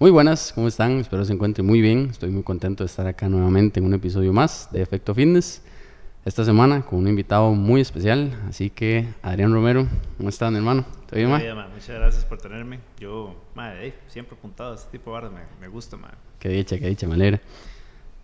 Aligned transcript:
Muy 0.00 0.12
buenas, 0.12 0.52
¿cómo 0.52 0.68
están? 0.68 1.00
Espero 1.00 1.24
se 1.24 1.32
encuentren 1.32 1.66
muy 1.66 1.80
bien. 1.80 2.10
Estoy 2.12 2.30
muy 2.30 2.44
contento 2.44 2.84
de 2.84 2.86
estar 2.86 3.08
acá 3.08 3.28
nuevamente 3.28 3.80
en 3.80 3.86
un 3.86 3.94
episodio 3.94 4.32
más 4.32 4.68
de 4.70 4.80
Efecto 4.80 5.12
Fitness. 5.12 5.60
Esta 6.24 6.44
semana 6.44 6.82
con 6.82 7.00
un 7.00 7.08
invitado 7.08 7.50
muy 7.50 7.80
especial, 7.80 8.30
así 8.48 8.70
que 8.70 9.08
Adrián 9.22 9.52
Romero, 9.52 9.88
¿cómo 10.16 10.28
están, 10.28 10.54
hermano? 10.54 10.84
¿Te 11.10 11.16
bien, 11.16 11.30
Muchas 11.30 11.88
gracias 11.88 12.24
por 12.24 12.38
tenerme. 12.38 12.78
Yo, 13.00 13.34
madre, 13.56 13.92
siempre 14.06 14.36
apuntado 14.38 14.70
a 14.70 14.74
este 14.76 14.88
tipo 14.92 15.10
de 15.10 15.14
barras, 15.14 15.32
me, 15.32 15.40
me 15.60 15.66
gusta, 15.66 15.96
madre. 15.96 16.16
Qué 16.38 16.50
dicha, 16.50 16.78
qué 16.78 16.86
dicha, 16.90 17.08
me 17.08 17.14
alegra. 17.14 17.40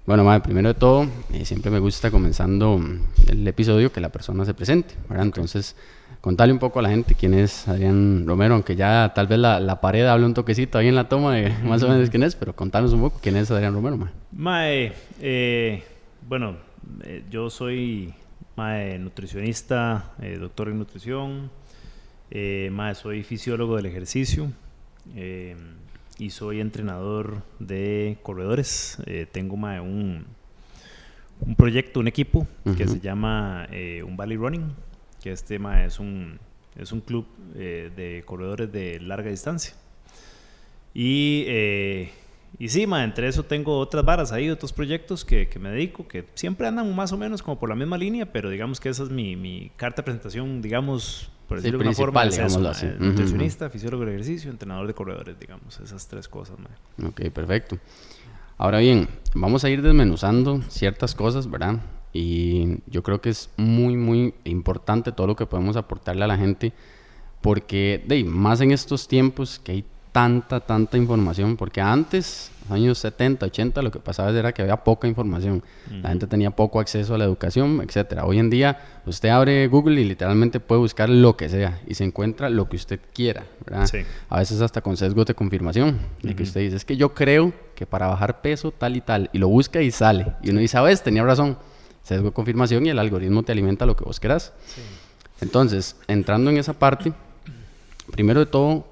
Bueno, 0.06 0.22
madre, 0.22 0.42
primero 0.42 0.68
de 0.68 0.74
todo, 0.74 1.08
eh, 1.32 1.44
siempre 1.44 1.72
me 1.72 1.80
gusta 1.80 2.12
comenzando 2.12 2.80
el 3.26 3.48
episodio 3.48 3.90
que 3.90 4.00
la 4.00 4.10
persona 4.10 4.44
se 4.44 4.54
presente, 4.54 4.94
¿verdad? 5.08 5.24
Entonces, 5.24 5.74
contarle 6.24 6.54
un 6.54 6.58
poco 6.58 6.78
a 6.78 6.82
la 6.82 6.88
gente 6.88 7.14
quién 7.14 7.34
es 7.34 7.68
Adrián 7.68 8.24
Romero, 8.26 8.54
aunque 8.54 8.76
ya 8.76 9.12
tal 9.14 9.26
vez 9.26 9.38
la, 9.38 9.60
la 9.60 9.82
pared 9.82 10.06
hable 10.06 10.24
un 10.24 10.32
toquecito 10.32 10.78
ahí 10.78 10.88
en 10.88 10.94
la 10.94 11.06
toma 11.06 11.34
de 11.34 11.50
más 11.64 11.82
o 11.82 11.88
menos 11.90 12.08
quién 12.08 12.22
es, 12.22 12.34
pero 12.34 12.56
contanos 12.56 12.94
un 12.94 13.02
poco 13.02 13.20
quién 13.22 13.36
es 13.36 13.50
Adrián 13.50 13.74
Romero, 13.74 13.98
mae. 13.98 14.10
Mae, 14.32 14.92
eh, 15.20 15.84
bueno, 16.26 16.56
eh, 17.02 17.24
yo 17.30 17.50
soy 17.50 18.14
mae, 18.56 18.98
nutricionista, 18.98 20.14
eh, 20.22 20.38
doctor 20.40 20.70
en 20.70 20.78
nutrición, 20.78 21.50
mae, 22.70 22.94
soy 22.94 23.22
fisiólogo 23.22 23.76
del 23.76 23.84
ejercicio 23.84 24.50
y 26.18 26.30
soy 26.30 26.60
entrenador 26.60 27.42
de 27.58 28.16
corredores. 28.22 28.96
tengo 29.30 29.58
mae, 29.58 29.78
un, 29.78 30.24
un 31.40 31.54
proyecto, 31.54 32.00
un 32.00 32.08
equipo 32.08 32.46
que 32.78 32.88
se 32.88 32.98
llama 32.98 33.68
un 34.06 34.16
Valley 34.16 34.38
Running 34.38 34.72
que 35.24 35.32
este 35.32 35.54
tema 35.54 35.86
es 35.86 36.00
un, 36.00 36.38
es 36.76 36.92
un 36.92 37.00
club 37.00 37.24
eh, 37.54 37.90
de 37.96 38.22
corredores 38.26 38.70
de 38.70 39.00
larga 39.00 39.30
distancia. 39.30 39.74
Y, 40.92 41.44
eh, 41.46 42.10
y 42.58 42.68
sí, 42.68 42.86
ma, 42.86 43.02
entre 43.02 43.28
eso 43.28 43.42
tengo 43.42 43.78
otras 43.78 44.04
varas 44.04 44.32
ahí, 44.32 44.50
otros 44.50 44.74
proyectos 44.74 45.24
que, 45.24 45.48
que, 45.48 45.58
me 45.58 45.70
dedico, 45.70 46.06
que 46.06 46.26
siempre 46.34 46.66
andan 46.66 46.94
más 46.94 47.10
o 47.12 47.16
menos 47.16 47.42
como 47.42 47.58
por 47.58 47.70
la 47.70 47.74
misma 47.74 47.96
línea, 47.96 48.30
pero 48.30 48.50
digamos 48.50 48.80
que 48.80 48.90
esa 48.90 49.02
es 49.02 49.08
mi, 49.08 49.34
mi 49.34 49.70
carta 49.76 50.02
de 50.02 50.04
presentación, 50.04 50.60
digamos, 50.60 51.30
por 51.48 51.56
decirlo 51.56 51.78
de 51.78 51.88
alguna 51.88 51.96
forma, 51.96 52.24
es 52.24 53.00
nutricionista, 53.00 53.70
fisiólogo 53.70 54.04
de 54.04 54.12
ejercicio, 54.12 54.50
entrenador 54.50 54.86
de 54.86 54.92
corredores, 54.92 55.40
digamos, 55.40 55.80
esas 55.80 56.06
tres 56.06 56.28
cosas. 56.28 56.58
Ma. 56.58 57.08
Ok, 57.08 57.30
perfecto. 57.30 57.78
Ahora 58.58 58.80
bien, 58.80 59.08
vamos 59.34 59.64
a 59.64 59.70
ir 59.70 59.80
desmenuzando 59.80 60.60
ciertas 60.68 61.14
cosas, 61.14 61.50
¿verdad? 61.50 61.80
Y 62.14 62.78
yo 62.86 63.02
creo 63.02 63.20
que 63.20 63.30
es 63.30 63.50
muy, 63.56 63.96
muy 63.96 64.34
importante 64.44 65.10
todo 65.10 65.26
lo 65.26 65.34
que 65.34 65.46
podemos 65.46 65.76
aportarle 65.76 66.22
a 66.22 66.28
la 66.28 66.38
gente, 66.38 66.72
porque 67.40 68.04
de, 68.06 68.22
más 68.22 68.60
en 68.60 68.70
estos 68.70 69.08
tiempos 69.08 69.58
que 69.58 69.72
hay 69.72 69.84
tanta, 70.12 70.60
tanta 70.60 70.96
información, 70.96 71.56
porque 71.56 71.80
antes, 71.80 72.52
años 72.70 72.98
70, 72.98 73.46
80, 73.46 73.82
lo 73.82 73.90
que 73.90 73.98
pasaba 73.98 74.30
era 74.30 74.52
que 74.52 74.62
había 74.62 74.76
poca 74.76 75.08
información, 75.08 75.64
la 75.90 76.10
gente 76.10 76.28
tenía 76.28 76.52
poco 76.52 76.78
acceso 76.78 77.16
a 77.16 77.18
la 77.18 77.24
educación, 77.24 77.80
etcétera. 77.84 78.24
Hoy 78.24 78.38
en 78.38 78.48
día 78.48 79.00
usted 79.06 79.30
abre 79.30 79.66
Google 79.66 80.00
y 80.00 80.04
literalmente 80.04 80.60
puede 80.60 80.82
buscar 80.82 81.08
lo 81.08 81.36
que 81.36 81.48
sea 81.48 81.80
y 81.84 81.94
se 81.94 82.04
encuentra 82.04 82.48
lo 82.48 82.68
que 82.68 82.76
usted 82.76 83.00
quiera, 83.12 83.42
¿verdad? 83.66 83.88
A 84.28 84.38
veces 84.38 84.60
hasta 84.60 84.82
con 84.82 84.96
sesgos 84.96 85.26
de 85.26 85.34
confirmación, 85.34 85.98
de 86.22 86.36
que 86.36 86.44
usted 86.44 86.60
dice, 86.60 86.76
es 86.76 86.84
que 86.84 86.96
yo 86.96 87.12
creo 87.12 87.52
que 87.74 87.84
para 87.84 88.06
bajar 88.06 88.40
peso 88.40 88.70
tal 88.70 88.94
y 88.94 89.00
tal, 89.00 89.30
y 89.32 89.38
lo 89.38 89.48
busca 89.48 89.82
y 89.82 89.90
sale, 89.90 90.34
y 90.44 90.50
uno 90.50 90.60
dice, 90.60 90.78
a 90.78 90.82
ver, 90.82 90.96
tenía 91.00 91.24
razón 91.24 91.58
sesgo 92.04 92.28
de 92.28 92.32
confirmación 92.32 92.86
y 92.86 92.90
el 92.90 92.98
algoritmo 92.98 93.42
te 93.42 93.50
alimenta 93.50 93.86
lo 93.86 93.96
que 93.96 94.04
vos 94.04 94.20
querás. 94.20 94.52
Entonces, 95.40 95.96
entrando 96.06 96.50
en 96.50 96.58
esa 96.58 96.74
parte, 96.74 97.12
primero 98.12 98.40
de 98.40 98.46
todo, 98.46 98.86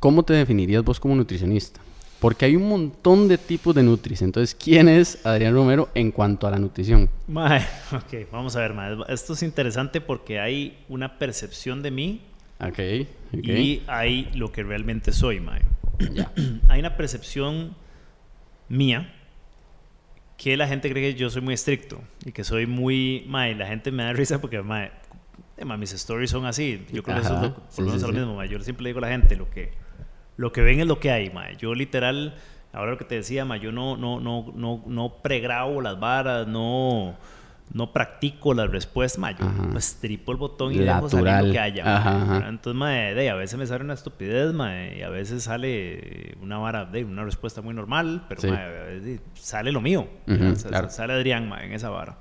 ¿cómo 0.00 0.24
te 0.24 0.32
definirías 0.32 0.82
vos 0.82 0.98
como 0.98 1.14
nutricionista? 1.14 1.80
Porque 2.18 2.46
hay 2.46 2.56
un 2.56 2.68
montón 2.68 3.28
de 3.28 3.38
tipos 3.38 3.74
de 3.74 3.84
nutris. 3.84 4.22
Entonces, 4.22 4.56
¿quién 4.56 4.88
es 4.88 5.24
Adrián 5.24 5.54
Romero 5.54 5.88
en 5.94 6.10
cuanto 6.10 6.48
a 6.48 6.50
la 6.50 6.58
nutrición? 6.58 7.08
ok, 7.28 8.30
vamos 8.32 8.56
a 8.56 8.60
ver, 8.60 8.74
mae. 8.74 8.96
Esto 9.08 9.34
es 9.34 9.42
interesante 9.44 10.00
porque 10.00 10.40
hay 10.40 10.78
una 10.88 11.18
percepción 11.18 11.82
de 11.82 11.90
mí 11.92 12.22
okay, 12.58 13.06
y 13.32 13.82
hay 13.86 14.30
lo 14.34 14.50
que 14.50 14.64
realmente 14.64 15.12
soy, 15.12 15.38
mae. 15.40 15.62
hay 16.68 16.80
una 16.80 16.96
percepción 16.96 17.76
mía 18.68 19.14
que 20.38 20.56
la 20.56 20.68
gente 20.68 20.88
cree 20.88 21.12
que 21.12 21.18
yo 21.18 21.28
soy 21.28 21.42
muy 21.42 21.54
estricto 21.54 22.00
y 22.24 22.30
que 22.30 22.44
soy 22.44 22.66
muy... 22.66 23.24
Mae, 23.26 23.56
la 23.56 23.66
gente 23.66 23.90
me 23.90 24.04
da 24.04 24.12
risa 24.12 24.40
porque, 24.40 24.62
mae, 24.62 24.92
eh, 25.56 25.64
mis 25.64 25.92
stories 25.92 26.30
son 26.30 26.46
así. 26.46 26.86
Yo 26.92 27.02
creo 27.02 27.16
que 27.16 27.22
eso 27.22 27.34
es 27.34 27.42
lo, 27.42 27.54
por 27.54 27.84
lo 27.84 27.86
menos 27.86 28.02
lo 28.02 28.12
mismo, 28.12 28.44
Yo 28.44 28.60
siempre 28.60 28.84
le 28.84 28.90
digo 28.90 28.98
a 28.98 29.02
la 29.02 29.08
gente, 29.08 29.34
lo 29.34 29.50
que, 29.50 29.72
lo 30.36 30.52
que 30.52 30.62
ven 30.62 30.78
es 30.78 30.86
lo 30.86 31.00
que 31.00 31.10
hay, 31.10 31.30
mae. 31.30 31.56
Yo 31.56 31.74
literal, 31.74 32.36
ahora 32.72 32.92
lo 32.92 32.98
que 32.98 33.04
te 33.04 33.16
decía, 33.16 33.44
mae, 33.44 33.58
yo 33.58 33.72
no, 33.72 33.96
no, 33.96 34.20
no, 34.20 34.52
no, 34.54 34.84
no 34.86 35.22
pregrabo 35.22 35.82
las 35.82 35.98
varas, 35.98 36.46
no 36.46 37.16
no 37.72 37.92
practico 37.92 38.54
las 38.54 38.70
respuestas, 38.70 39.18
ma, 39.18 39.32
yo 39.32 39.44
pues 39.72 39.98
tripo 40.00 40.32
el 40.32 40.38
botón 40.38 40.72
y 40.72 40.78
dejo 40.78 41.08
salir 41.08 41.46
lo 41.46 41.52
que 41.52 41.58
haya. 41.58 42.44
Entonces, 42.48 42.78
ma, 42.78 42.90
de, 42.90 43.30
a 43.30 43.34
veces 43.34 43.58
me 43.58 43.66
sale 43.66 43.84
una 43.84 43.94
estupidez, 43.94 44.52
ma, 44.52 44.86
y 44.86 45.02
a 45.02 45.08
veces 45.08 45.44
sale 45.44 46.36
una 46.40 46.58
vara, 46.58 46.84
de, 46.84 47.04
una 47.04 47.24
respuesta 47.24 47.60
muy 47.60 47.74
normal, 47.74 48.24
pero 48.28 48.42
ma, 48.50 48.60
sale 49.34 49.72
lo 49.72 49.80
mío. 49.80 50.08
Sale 50.88 51.12
Adrián, 51.12 51.48
ma, 51.48 51.62
en 51.64 51.72
esa 51.72 51.90
vara. 51.90 52.18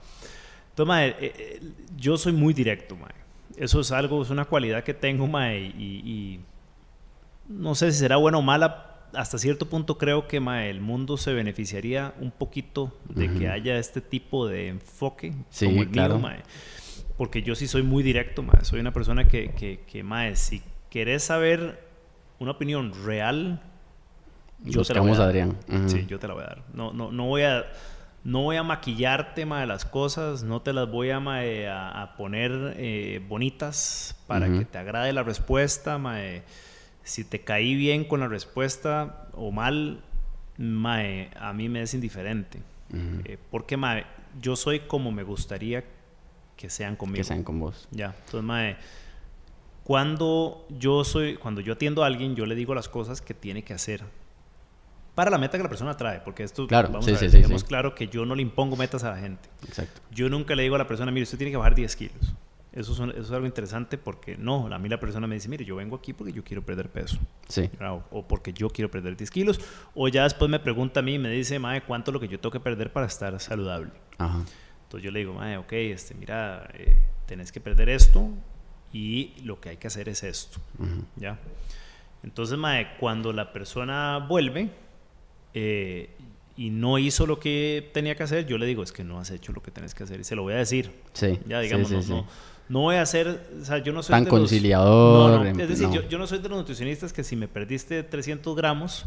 Entonces, 0.70 1.16
eh, 1.20 1.34
eh, 1.38 1.62
yo 1.96 2.18
soy 2.18 2.34
muy 2.34 2.54
directo, 2.54 2.96
ma. 2.96 3.08
Eso 3.56 3.80
es 3.80 3.92
algo, 3.92 4.22
es 4.22 4.30
una 4.30 4.46
cualidad 4.46 4.84
que 4.84 4.94
tengo, 4.94 5.26
ma, 5.26 5.54
y, 5.54 5.74
y 5.78 6.40
no 7.50 7.76
sé 7.76 7.92
si 7.92 8.00
será 8.00 8.18
buena 8.18 8.38
o 8.38 8.42
mala, 8.42 8.87
hasta 9.14 9.38
cierto 9.38 9.68
punto 9.68 9.98
creo 9.98 10.28
que 10.28 10.38
el 10.38 10.82
mundo 10.82 11.18
se 11.18 11.34
beneficiaría 11.34 12.14
un 12.20 12.32
poquito 12.32 12.94
de 13.10 13.32
que 13.34 13.50
haya 13.50 13.78
este 13.78 14.02
tipo 14.02 14.48
de 14.48 14.70
enfoque 14.70 15.34
como 15.60 15.82
el 15.82 15.90
claro. 15.90 16.20
mío, 16.20 16.30
porque 17.18 17.42
yo 17.42 17.56
sí 17.56 17.68
soy 17.68 17.84
muy 17.84 18.04
directo, 18.04 18.46
soy 18.64 18.80
una 18.80 18.94
persona 18.94 19.28
que, 19.28 19.52
que, 19.52 19.82
que 19.88 20.36
si 20.36 20.62
querés 20.90 21.24
saber 21.24 21.84
una 22.40 22.52
opinión 22.52 22.94
real, 23.06 23.62
yo 24.64 24.84
te 24.84 24.94
la 24.94 25.02
voy 25.02 25.12
a 25.12 25.18
dar. 25.18 25.28
Adrián. 25.30 25.58
Sí, 25.88 26.06
yo 26.08 26.20
te 26.20 26.28
la 26.28 26.34
voy 26.34 26.44
a 26.44 26.48
dar. 26.48 26.64
No, 26.74 26.94
no, 26.94 27.12
no 27.12 27.26
voy 27.26 27.44
a 27.44 27.66
no 28.24 28.42
voy 28.42 28.58
a 28.58 28.64
maquillarte 28.64 29.46
de 29.46 29.66
las 29.66 29.86
cosas, 29.86 30.44
no 30.44 30.62
te 30.62 30.74
las 30.74 30.90
voy 30.92 31.12
a, 31.12 31.18
a, 32.02 32.18
poner 32.18 32.74
eh, 32.76 33.24
bonitas 33.26 34.18
para 34.28 34.50
que 34.50 34.66
te 34.66 34.78
agrade 34.78 35.14
la 35.14 35.24
respuesta. 35.24 35.98
Mae 35.98 36.44
si 37.08 37.24
te 37.24 37.40
caí 37.42 37.76
bien 37.76 38.06
con 38.06 38.20
la 38.20 38.28
respuesta 38.28 39.30
o 39.34 39.52
mal, 39.52 40.02
mae, 40.58 41.32
a 41.40 41.54
mí 41.54 41.70
me 41.70 41.82
es 41.82 41.94
indiferente. 41.94 42.60
Eh, 42.94 43.38
porque, 43.52 43.78
mae, 43.78 44.06
yo 44.42 44.56
soy 44.56 44.82
como 44.82 45.12
me 45.12 45.24
gustaría 45.24 45.84
que 46.56 46.70
sean 46.70 46.96
conmigo. 46.96 47.18
Que 47.18 47.24
sean 47.24 47.44
con 47.44 47.60
vos. 47.60 47.88
Ya, 47.92 48.16
entonces, 48.18 48.44
mae, 48.44 48.78
cuando 49.84 50.66
yo 50.70 51.04
soy, 51.04 51.38
cuando 51.38 51.62
yo 51.62 51.74
atiendo 51.74 52.04
a 52.04 52.08
alguien, 52.08 52.36
yo 52.36 52.46
le 52.46 52.56
digo 52.56 52.76
las 52.76 52.90
cosas 52.90 53.22
que 53.22 53.34
tiene 53.34 53.64
que 53.64 53.74
hacer 53.74 54.04
para 55.16 55.32
la 55.32 55.40
meta 55.40 55.58
que 55.58 55.64
la 55.64 55.70
persona 55.70 55.98
trae, 55.98 56.20
porque 56.20 56.44
esto, 56.44 56.68
claro, 56.68 56.90
vamos 56.90 57.06
sí, 57.06 57.12
a 57.12 57.18
ver, 57.18 57.32
sí, 57.32 57.66
claro 57.66 57.96
que 57.96 58.08
yo 58.08 58.24
no 58.24 58.36
le 58.36 58.44
impongo 58.44 58.76
metas 58.76 59.04
a 59.04 59.10
la 59.10 59.18
gente. 59.18 59.50
Exacto. 59.66 60.02
Yo 60.12 60.30
nunca 60.30 60.54
le 60.54 60.62
digo 60.62 60.76
a 60.76 60.78
la 60.78 60.86
persona, 60.86 61.10
mire, 61.12 61.24
usted 61.24 61.40
tiene 61.40 61.50
que 61.50 61.58
bajar 61.58 61.74
10 61.74 61.96
kilos. 61.96 62.36
Eso 62.78 63.12
es, 63.12 63.32
algo 63.32 63.48
interesante 63.48 63.98
porque 63.98 64.38
no, 64.38 64.72
a 64.72 64.78
mí 64.78 64.88
la 64.88 65.00
persona 65.00 65.26
me 65.26 65.34
dice, 65.34 65.50
mire, 65.50 65.66
yo 65.66 65.76
vengo 65.78 65.96
aquí 65.96 66.14
porque 66.14 66.32
yo 66.32 66.44
quiero 66.44 66.64
perder 66.64 66.92
peso. 66.92 67.18
Sí. 67.48 67.72
O, 68.12 68.28
porque 68.28 68.54
yo 68.54 68.70
quiero 68.70 68.92
perder 68.92 69.18
10 69.18 69.32
kilos. 69.32 69.60
O 69.96 70.08
ya 70.10 70.26
después 70.26 70.52
me 70.52 70.60
pregunta 70.60 71.00
a 71.00 71.04
mí 71.04 71.16
y 71.16 71.18
me 71.18 71.32
dice, 71.32 71.58
mae, 71.58 71.82
¿cuánto 71.82 72.12
es 72.12 72.14
lo 72.14 72.20
que 72.20 72.28
yo 72.28 72.40
tengo 72.40 72.52
que 72.52 72.60
perder 72.60 72.94
para 72.94 73.08
estar 73.08 73.40
saludable? 73.40 73.90
Ajá. 74.20 74.44
Entonces 74.84 75.04
yo 75.04 75.10
le 75.10 75.20
digo, 75.20 75.34
mae, 75.34 75.58
ok, 75.58 75.74
este, 75.74 76.14
mira, 76.14 76.70
eh, 76.76 76.96
tenés 77.26 77.52
que 77.52 77.60
perder 77.60 77.90
esto 77.90 78.30
y 78.94 79.34
lo 79.44 79.60
que 79.60 79.70
hay 79.70 79.78
que 79.78 79.88
hacer 79.88 80.08
es 80.08 80.22
esto. 80.22 80.60
¿Ya? 81.16 81.40
Entonces, 82.22 82.60
mae, 82.60 82.96
cuando 83.00 83.34
la 83.34 83.54
persona 83.54 84.24
vuelve 84.30 84.70
eh, 85.56 86.12
y 86.56 86.70
no 86.70 87.00
hizo 87.00 87.26
lo 87.26 87.40
que 87.40 87.90
tenía 87.92 88.14
que 88.14 88.22
hacer, 88.22 88.46
yo 88.46 88.60
le 88.60 88.68
digo, 88.68 88.84
es 88.84 88.92
que 88.92 89.04
no 89.04 89.20
has 89.20 89.32
hecho 89.32 89.52
lo 89.52 89.64
que 89.64 89.72
tenés 89.72 89.96
que 89.96 90.04
hacer 90.04 90.20
y 90.20 90.24
se 90.24 90.36
lo 90.36 90.44
voy 90.44 90.54
a 90.54 90.58
decir. 90.58 90.92
Sí. 91.14 91.40
Ya, 91.48 91.60
digamos, 91.60 91.90
no 91.90 92.02
no 92.02 92.28
voy 92.70 92.96
a 92.96 93.06
ser, 93.06 93.48
o 93.62 93.66
sea, 93.66 93.78
yo 93.80 93.94
no 93.94 94.04
soy 94.04 94.14
tan 94.14 94.26
conciliador. 94.26 95.48
es 95.48 95.70
decir, 95.70 95.90
yo, 95.90 96.08
yo, 96.08 96.18
no 96.18 96.28
soy 96.28 96.40
de 96.40 96.50
los 96.50 96.58
nutricionistas 96.58 97.14
que 97.14 97.24
si 97.24 97.36
me 97.36 97.48
perdiste 97.48 98.04
300 98.04 98.56
gramos, 98.56 99.06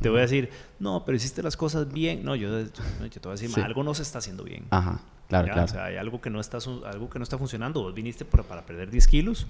te 0.00 0.08
voy 0.08 0.18
a 0.18 0.22
decir, 0.22 0.50
no, 0.78 1.04
pero 1.04 1.16
hiciste 1.16 1.42
las 1.42 1.56
cosas 1.56 1.92
bien. 1.92 2.24
No, 2.24 2.34
yo, 2.34 2.60
yo, 2.60 2.70
te 2.70 3.20
voy 3.20 3.30
a 3.30 3.40
decir, 3.40 3.50
algo 3.60 3.82
no 3.82 3.94
se 3.94 4.02
está 4.02 4.18
haciendo 4.18 4.44
bien. 4.44 4.66
Ajá, 4.70 5.00
claro, 5.28 5.46
claro. 5.46 5.64
O 5.64 5.68
sea, 5.68 5.86
hay 5.86 5.96
algo 5.96 6.20
que 6.20 6.30
no 6.30 6.40
está, 6.40 6.58
algo 6.86 7.10
que 7.10 7.18
no 7.18 7.22
está 7.22 7.38
funcionando. 7.38 7.82
Vos 7.82 7.94
viniste 7.94 8.24
para, 8.24 8.42
para 8.42 8.64
perder 8.64 8.90
10 8.90 9.08
kilos 9.08 9.46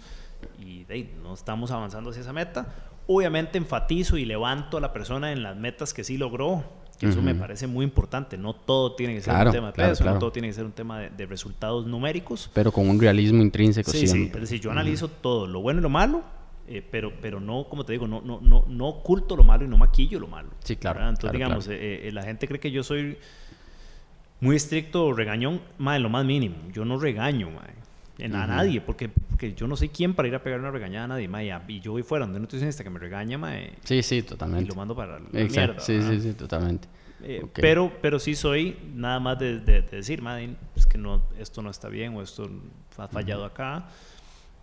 y 0.59 0.85
de 0.85 1.15
no 1.23 1.35
estamos 1.35 1.71
avanzando 1.71 2.11
hacia 2.11 2.23
esa 2.23 2.33
meta. 2.33 2.75
Obviamente 3.07 3.59
enfatizo 3.59 4.17
y 4.17 4.25
levanto 4.25 4.77
a 4.77 4.81
la 4.81 4.93
persona 4.93 5.33
en 5.33 5.43
las 5.43 5.57
metas 5.57 5.95
que 5.95 6.05
sí 6.05 6.19
logró 6.19 6.65
eso 7.07 7.23
me 7.23 7.35
parece 7.35 7.67
muy 7.67 7.85
importante. 7.85 8.37
No 8.37 8.55
todo 8.55 8.95
tiene 8.95 9.15
que 9.15 9.21
ser 9.21 9.35
un 9.35 9.53
tema 9.53 9.67
de 9.69 9.73
peso, 9.73 10.05
no 10.05 10.19
todo 10.19 10.33
tiene 10.33 10.49
que 10.49 10.55
ser 10.55 10.65
un 10.65 10.73
tema 10.73 11.01
de, 11.01 11.27
resultados 11.27 11.87
numéricos. 11.87 12.51
Pero 12.55 12.73
con 12.73 12.89
un 12.89 13.01
realismo 13.01 13.43
intrínseco 13.43 13.91
sí, 13.91 14.07
siempre. 14.07 14.41
Sí, 14.41 14.45
es 14.45 14.51
decir, 14.51 14.61
yo 14.61 14.71
analizo 14.71 15.09
todo, 15.09 15.47
lo 15.47 15.61
bueno 15.61 15.81
y 15.81 15.83
lo 15.83 15.91
malo, 15.91 16.23
eh, 16.67 16.83
pero, 16.91 17.13
pero 17.21 17.41
no, 17.41 17.65
como 17.69 17.85
te 17.85 17.93
digo, 17.93 18.07
no, 18.07 18.21
no, 18.23 18.41
no, 18.41 18.65
no 18.69 18.89
oculto 18.89 19.37
lo 19.37 19.45
malo 19.45 19.65
y 19.65 19.69
no 19.69 19.77
maquillo 19.77 20.19
lo 20.19 20.27
malo. 20.27 20.51
Sí, 20.65 20.77
claro. 20.77 21.01
Entonces, 21.01 21.33
digamos, 21.33 21.69
eh, 21.71 22.11
la 22.13 22.23
gente 22.23 22.49
cree 22.49 22.61
que 22.61 22.71
yo 22.71 22.83
soy 22.83 23.19
muy 24.41 24.57
estricto 24.57 25.07
o 25.07 25.13
regañón, 25.13 25.61
más 25.79 25.97
en 25.97 26.03
lo 26.03 26.09
más 26.09 26.25
mínimo. 26.25 26.57
Yo 26.73 26.85
no 26.85 26.99
regaño, 26.99 27.51
En, 28.19 28.35
a 28.35 28.47
nadie, 28.47 28.81
porque, 28.81 29.09
porque, 29.09 29.55
yo 29.55 29.69
no 29.69 29.77
soy 29.77 29.91
quien 29.91 30.13
para 30.15 30.27
ir 30.27 30.35
a 30.35 30.43
pegar 30.43 30.59
una 30.59 30.73
regañada 30.73 31.05
a 31.05 31.09
nadie, 31.09 31.31
y, 31.69 31.81
yo 31.81 31.93
voy 31.93 32.03
fuera 32.03 32.25
donde 32.25 32.39
un 32.39 32.43
nutricionista 32.43 32.83
que 32.83 32.91
me 32.91 32.99
regaña, 32.99 33.39
sí, 33.85 34.03
sí, 34.03 34.23
totalmente. 34.23 34.65
Y 34.65 34.69
lo 34.69 34.75
mando 34.75 34.97
para 34.97 35.21
la 35.21 35.41
Exacto. 35.41 35.81
sí, 35.81 36.03
sí, 36.03 36.21
sí, 36.21 36.33
totalmente. 36.33 36.89
Eh, 37.23 37.45
pero, 37.55 37.93
pero 38.01 38.19
sí 38.19 38.35
soy 38.35 38.77
nada 38.95 39.21
más 39.21 39.39
de, 39.39 39.61
de, 39.61 39.83
decir, 39.83 40.23
madre, 40.23 40.57
es 40.77 40.87
que 40.87 40.99
no, 40.99 41.23
esto 41.39 41.63
no 41.63 41.71
está 41.71 41.89
bien 41.89 42.15
o 42.17 42.23
esto 42.23 42.49
ha 42.97 43.09
fallado 43.09 43.45
acá 43.45 43.87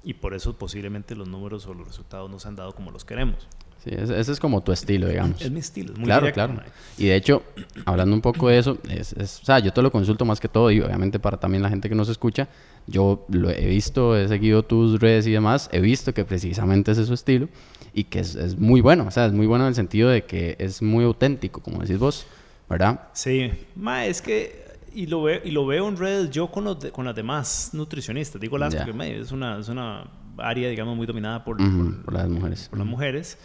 y 0.04 0.14
por 0.14 0.34
eso 0.34 0.58
posiblemente 0.58 1.16
los 1.16 1.28
números 1.28 1.66
o 1.66 1.74
los 1.74 1.88
resultados 1.88 2.30
no 2.30 2.40
se 2.40 2.48
han 2.48 2.56
dado 2.56 2.74
como 2.74 2.92
los 2.92 3.04
queremos. 3.04 3.48
Sí, 3.86 3.92
ese, 3.96 4.20
es 4.20 4.40
como 4.40 4.62
tu 4.62 4.74
estilo, 4.74 5.08
digamos. 5.08 5.42
Es 5.42 5.52
mi 5.52 5.60
estilo, 5.60 5.94
es 5.94 6.00
muy 6.00 6.06
Claro, 6.06 6.32
claro. 6.34 6.56
Y 6.98 7.06
de 7.06 7.16
hecho, 7.16 7.44
hablando 7.86 8.14
un 8.14 8.22
poco 8.22 8.50
de 8.50 8.58
eso, 8.58 8.78
es, 8.90 9.14
o 9.14 9.46
sea, 9.46 9.60
yo 9.60 9.72
te 9.72 9.82
lo 9.82 9.92
consulto 9.92 10.26
más 10.26 10.40
que 10.40 10.50
todo 10.50 10.72
y 10.72 10.82
obviamente 10.82 11.20
para 11.20 11.38
también 11.38 11.64
la 11.64 11.70
gente 11.70 11.88
que 11.88 11.96
nos 11.96 12.10
escucha, 12.10 12.50
yo 12.88 13.26
lo 13.30 13.50
he 13.50 13.68
visto, 13.68 14.18
he 14.18 14.28
seguido 14.28 14.64
tus 14.64 15.00
redes 15.00 15.28
y 15.28 15.32
demás, 15.32 15.70
he 15.72 15.80
visto 15.80 16.14
que 16.14 16.26
precisamente 16.26 16.92
ese 16.92 17.02
es 17.02 17.08
su 17.08 17.14
estilo 17.14 17.48
y 17.94 18.06
que 18.06 18.20
es, 18.20 18.36
es 18.36 18.58
muy 18.58 18.82
bueno, 18.82 19.06
o 19.08 19.12
sea, 19.12 19.28
es 19.28 19.34
muy 19.34 19.48
bueno 19.48 19.64
en 19.66 19.70
el 19.70 19.76
sentido 19.76 20.10
de 20.10 20.26
que 20.26 20.56
es 20.60 20.82
muy 20.82 21.06
auténtico, 21.06 21.62
como 21.62 21.80
decís 21.80 21.98
vos. 21.98 22.26
¿verdad? 22.70 23.10
Sí, 23.14 23.52
ma, 23.76 24.06
es 24.06 24.22
que, 24.22 24.66
y 24.94 25.06
lo 25.06 25.24
veo, 25.24 25.42
y 25.44 25.52
lo 25.52 25.66
veo 25.66 25.88
en 25.88 25.98
redes 25.98 26.30
yo 26.32 26.50
con, 26.50 26.64
los 26.64 26.84
con 26.86 27.06
las 27.06 27.16
demás 27.16 27.70
nutricionistas, 27.74 28.42
digo 28.42 28.58
las 28.58 28.76
porque 28.76 29.20
es 29.20 29.32
una, 29.32 29.60
es 29.60 29.70
una 29.70 30.10
área, 30.38 30.70
digamos, 30.70 30.96
muy 30.96 31.06
dominada 31.06 31.44
por, 31.44 31.58
por, 31.58 32.14
las 32.14 32.28
mujeres. 32.28 32.68
Por 32.70 32.80
las 32.80 32.88
mujeres. 32.88 33.38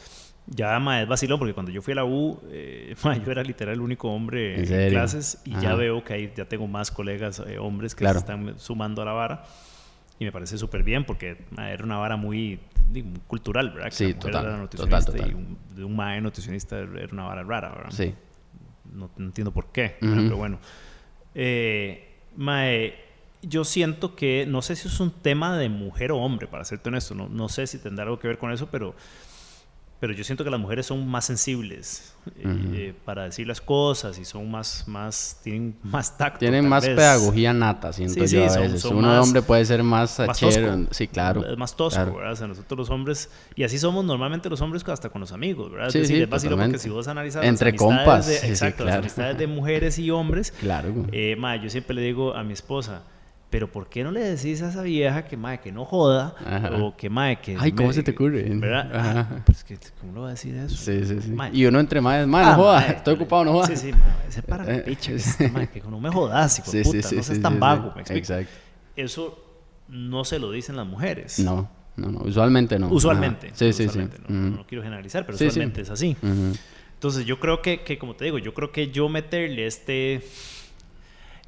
Ya 0.51 0.79
ma, 0.81 1.01
es 1.01 1.09
vacilón 1.09 1.39
porque 1.39 1.55
cuando 1.55 1.71
yo 1.73 1.81
fui 1.81 1.93
a 1.93 1.97
la 1.97 2.05
U, 2.05 2.41
eh, 2.51 2.95
yo 3.25 3.33
era 3.33 3.43
literal 3.43 3.75
el 3.75 3.81
único 3.81 4.11
hombre 4.11 4.61
en, 4.61 4.91
clases 4.91 5.41
y 5.45 5.59
ya 5.61 5.75
veo 5.75 6.03
que 6.05 6.13
ahí 6.13 6.33
ya 6.37 6.45
tengo 6.45 6.67
más 6.67 6.91
colegas 6.91 7.43
eh, 7.47 7.59
hombres 7.59 7.95
que 7.95 8.07
se 8.07 8.19
están 8.19 8.59
sumando 8.59 9.03
a 9.03 9.05
la 9.05 9.13
vara 9.13 9.45
y 10.19 10.25
me 10.25 10.33
parece 10.33 10.59
súper 10.59 10.83
bien 10.83 11.05
porque 11.05 11.39
era 11.57 11.85
una 11.85 11.97
vara 11.97 12.17
muy, 12.17 12.61
cultural, 13.27 13.71
¿verdad? 13.71 13.89
sí, 13.91 14.13
total, 14.15 14.69
total, 14.69 15.05
total. 15.05 15.31
Y 15.31 15.35
un, 15.35 15.57
de 15.75 15.85
un 15.85 15.97
mae 15.97 16.21
nutricionista 16.21 16.79
era 16.79 17.09
una 17.13 17.25
vara 17.25 17.43
rara, 17.43 17.71
¿verdad? 17.71 17.91
Sí 17.91 18.15
no, 18.93 19.11
entiendo 19.19 19.53
por 19.53 19.67
qué, 19.73 19.97
pero 20.01 20.37
bueno. 20.37 20.59
Eh, 21.35 22.19
mae, 22.37 22.95
yo 23.43 23.65
siento 23.65 24.15
que, 24.15 24.47
no 24.49 24.63
sé 24.63 24.77
si 24.77 24.89
es 24.89 25.01
un 25.01 25.11
tema 25.11 25.57
de 25.57 25.69
mujer 25.69 26.13
o 26.13 26.19
hombre, 26.19 26.47
para 26.47 26.65
serte 26.65 26.89
honesto, 26.89 27.15
no, 27.15 27.29
no 27.29 27.49
sé 27.49 27.67
si 27.67 27.79
tendrá 27.79 28.05
algo 28.05 28.19
que 28.19 28.29
ver 28.29 28.39
con 28.39 28.53
eso, 28.53 28.69
pero 28.71 28.95
pero 30.01 30.15
yo 30.15 30.25
siento 30.25 30.45
que 30.45 30.51
las 30.51 30.59
mujeres 30.59 30.87
son 30.87 31.07
más 31.07 31.27
sensibles 31.27 32.15
eh, 32.37 32.43
eh, 32.73 32.95
para 33.05 33.25
decir 33.25 33.47
las 33.47 33.61
cosas 33.61 34.19
y 34.19 34.25
son 34.25 34.51
más, 34.51 34.85
más 34.89 35.39
tienen 35.45 35.77
más 35.83 36.17
tacto. 36.17 36.39
Tienen 36.39 36.67
más 36.67 36.87
pedagogía 36.87 37.53
nata, 37.53 37.93
siento 37.93 38.25
yo 38.25 38.41
a 38.51 38.57
veces. 38.57 38.81
Son, 38.81 38.97
Un 38.97 39.05
hombre 39.05 39.43
puede 39.43 39.63
ser 39.67 39.83
más, 39.83 40.19
achero, 40.19 40.87
sí, 40.91 41.07
claro. 41.07 41.47
Es 41.47 41.59
más 41.59 41.77
tosco, 41.77 42.15
¿verdad? 42.17 42.33
O 42.33 42.37
sea, 42.37 42.47
nosotros 42.47 42.79
los 42.79 42.91
hombres, 42.91 43.29
y 43.55 43.63
así 43.63 43.79
somos 43.79 44.03
normalmente 44.03 44.49
los 44.49 44.63
hombres 44.63 44.89
hasta 44.89 45.11
con 45.11 45.21
los 45.21 45.33
amigos, 45.33 45.71
¿verdad? 45.71 45.91
Sí, 45.91 45.99
es 45.99 46.09
decir, 46.09 46.23
es 46.23 46.31
fácil 46.31 46.51
porque 46.57 46.79
si 46.79 46.89
vos 46.89 47.07
analizas 47.07 47.45
Entre 47.45 47.77
compas. 47.77 48.43
exacto, 48.43 48.85
las 48.85 48.97
amistades 48.97 49.37
de 49.37 49.47
mujeres 49.47 49.99
y 49.99 50.11
hombres. 50.11 50.55
Claro. 50.61 50.93
Eh, 51.11 51.37
ma, 51.37 51.57
yo 51.57 51.69
siempre 51.69 51.97
le 51.97 52.03
digo 52.03 52.35
a 52.35 52.45
mi 52.45 52.53
esposa, 52.53 53.03
pero 53.51 53.71
¿por 53.71 53.89
qué 53.89 54.05
no 54.05 54.13
le 54.13 54.21
decís 54.21 54.63
a 54.63 54.69
esa 54.69 54.83
vieja 54.83 55.25
que, 55.25 55.37
madre, 55.37 55.59
que 55.61 55.73
no 55.73 55.85
joda? 55.85 56.35
O 56.81 56.97
que, 56.97 57.11
madre, 57.11 57.41
que... 57.41 57.57
Ay, 57.59 57.73
¿cómo 57.73 57.93
se 57.93 58.05
te 58.05 58.13
ocurre? 58.13 58.45
¿Verdad? 58.49 58.95
Ajá. 58.95 59.43
Pues 59.45 59.65
que, 59.65 59.77
¿cómo 60.01 60.13
lo 60.13 60.21
va 60.23 60.29
a 60.29 60.31
decir 60.31 60.55
eso? 60.55 60.77
Sí, 60.77 61.05
sí, 61.05 61.21
sí. 61.21 61.35
y 61.53 61.67
uno 61.67 61.81
entre 61.81 62.01
madres, 62.01 62.29
madre, 62.29 62.47
no 62.47 62.53
ah, 62.53 62.55
joda, 62.55 62.87
estoy 62.87 63.15
ocupado, 63.15 63.45
no 63.45 63.53
joda. 63.55 63.67
Sí, 63.67 63.77
sí, 63.77 63.93
madre, 63.93 64.29
ese 64.29 64.43
para 64.43 64.73
eh, 64.73 64.81
picha, 64.81 65.13
madre, 65.53 65.69
que 65.69 65.81
no 65.81 65.99
me 65.99 66.11
jodas, 66.11 66.61
hijo 66.61 66.71
de 66.71 66.83
puta, 66.83 66.97
no 67.17 67.23
seas 67.23 67.41
tan 67.41 67.59
vago, 67.59 67.93
me 67.95 68.03
explico. 68.03 68.19
Exacto. 68.19 68.53
Eso 68.95 69.45
no 69.89 70.25
se 70.25 70.39
lo 70.39 70.53
dicen 70.53 70.77
las 70.77 70.87
mujeres. 70.87 71.41
No, 71.41 71.69
no, 71.97 72.13
no, 72.13 72.21
usualmente 72.21 72.79
no. 72.79 72.89
Usualmente. 72.89 73.51
Sí, 73.53 73.73
sí, 73.73 73.89
sí. 73.89 74.01
No, 74.29 74.65
quiero 74.67 74.85
generalizar, 74.85 75.27
pero 75.27 75.35
usualmente 75.35 75.81
es 75.83 75.91
así. 75.91 76.17
Entonces, 76.95 77.25
yo 77.25 77.41
creo 77.41 77.63
que, 77.63 77.81
que, 77.81 77.99
como 77.99 78.15
te 78.15 78.27
digo, 78.27 78.39
yo 78.39 78.55
creo 78.55 78.71
que 78.71 78.91
yo 78.91 79.09
meterle 79.09 79.67
este... 79.67 80.23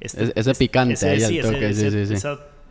este 0.03 0.39
ese 0.39 0.53
picante 0.53 0.93
ese, 0.93 1.09
ahí 1.09 1.39
al 1.39 1.51
toque, 1.51 1.73
sí, 1.73 1.91
sí, 1.91 2.17
sí 2.17 2.27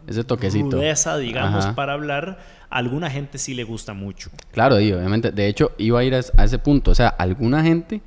ese 0.06 0.24
toquecito. 0.24 0.76
Rudeza, 0.76 1.16
digamos, 1.18 1.66
para 1.68 1.92
hablar, 1.92 2.38
a 2.70 2.76
alguna 2.76 3.10
gente 3.10 3.38
sí 3.38 3.54
le 3.54 3.64
gusta 3.64 3.94
mucho. 3.94 4.30
Claro, 4.52 4.80
y 4.80 4.92
obviamente. 4.92 5.30
De 5.30 5.46
hecho, 5.46 5.72
iba 5.78 6.00
a 6.00 6.04
ir 6.04 6.14
a, 6.14 6.18
ese 6.18 6.58
punto. 6.58 6.90
O 6.90 6.94
sea, 6.94 7.08
alguna 7.08 7.62
gente 7.62 8.00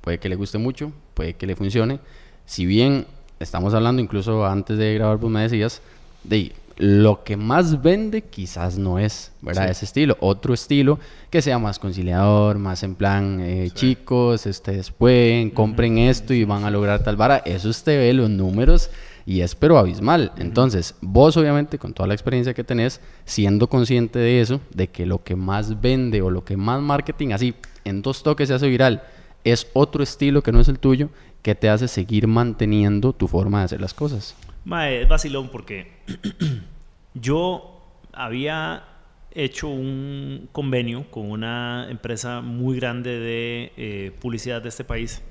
puede 0.00 0.18
que 0.18 0.28
le 0.28 0.36
guste 0.36 0.58
mucho, 0.58 0.92
puede 1.14 1.34
que 1.34 1.46
le 1.46 1.56
funcione. 1.56 2.00
Si 2.46 2.66
bien 2.66 3.06
estamos 3.40 3.74
hablando, 3.74 4.02
incluso 4.02 4.46
antes 4.46 4.78
de 4.78 4.94
grabar, 4.94 5.18
vos 5.18 5.30
me 5.30 5.42
decías, 5.42 5.80
de 6.24 6.52
lo 6.78 7.24
que 7.24 7.36
más 7.36 7.82
vende 7.82 8.22
quizás 8.22 8.78
no 8.78 9.00
es, 9.00 9.32
¿verdad? 9.42 9.68
Ese 9.68 9.84
estilo. 9.84 10.16
Otro 10.20 10.54
estilo 10.54 10.98
que 11.28 11.42
sea 11.42 11.58
más 11.58 11.78
conciliador, 11.78 12.58
más 12.58 12.84
en 12.84 12.94
plan, 12.94 13.40
eh, 13.40 13.70
chicos, 13.74 14.46
ustedes 14.46 14.92
pueden, 14.92 15.50
compren 15.50 15.98
esto 15.98 16.32
y 16.32 16.44
van 16.44 16.64
a 16.64 16.70
lograr 16.70 17.02
tal 17.02 17.16
vara. 17.16 17.38
Eso 17.38 17.68
usted 17.68 17.98
ve 17.98 18.12
los 18.14 18.30
números 18.30 18.90
y 19.26 19.40
es 19.40 19.56
pero 19.56 19.76
abismal. 19.76 20.32
Entonces, 20.38 20.94
vos 21.00 21.36
obviamente 21.36 21.78
con 21.78 21.92
toda 21.92 22.06
la 22.06 22.14
experiencia 22.14 22.54
que 22.54 22.64
tenés, 22.64 23.00
siendo 23.24 23.68
consciente 23.68 24.20
de 24.20 24.40
eso, 24.40 24.60
de 24.72 24.86
que 24.86 25.04
lo 25.04 25.24
que 25.24 25.34
más 25.34 25.80
vende 25.80 26.22
o 26.22 26.30
lo 26.30 26.44
que 26.44 26.56
más 26.56 26.80
marketing 26.80 27.32
así 27.32 27.54
en 27.84 28.02
dos 28.02 28.22
toques 28.22 28.48
se 28.48 28.54
hace 28.54 28.68
viral 28.68 29.02
es 29.42 29.66
otro 29.72 30.02
estilo 30.02 30.42
que 30.42 30.52
no 30.52 30.60
es 30.60 30.68
el 30.68 30.78
tuyo, 30.78 31.08
que 31.42 31.54
te 31.54 31.68
hace 31.68 31.88
seguir 31.88 32.28
manteniendo 32.28 33.12
tu 33.12 33.26
forma 33.26 33.58
de 33.58 33.64
hacer 33.64 33.80
las 33.80 33.94
cosas. 33.94 34.34
Mae, 34.68 35.00
es 35.00 35.08
vacilón 35.08 35.48
porque 35.48 35.90
yo 37.14 37.80
había 38.12 38.84
hecho 39.30 39.66
un 39.68 40.50
convenio 40.52 41.10
con 41.10 41.30
una 41.30 41.86
empresa 41.88 42.42
muy 42.42 42.76
grande 42.76 43.18
de 43.18 43.72
eh, 43.78 44.12
publicidad 44.20 44.60
de 44.60 44.68
este 44.68 44.84
país 44.84 45.22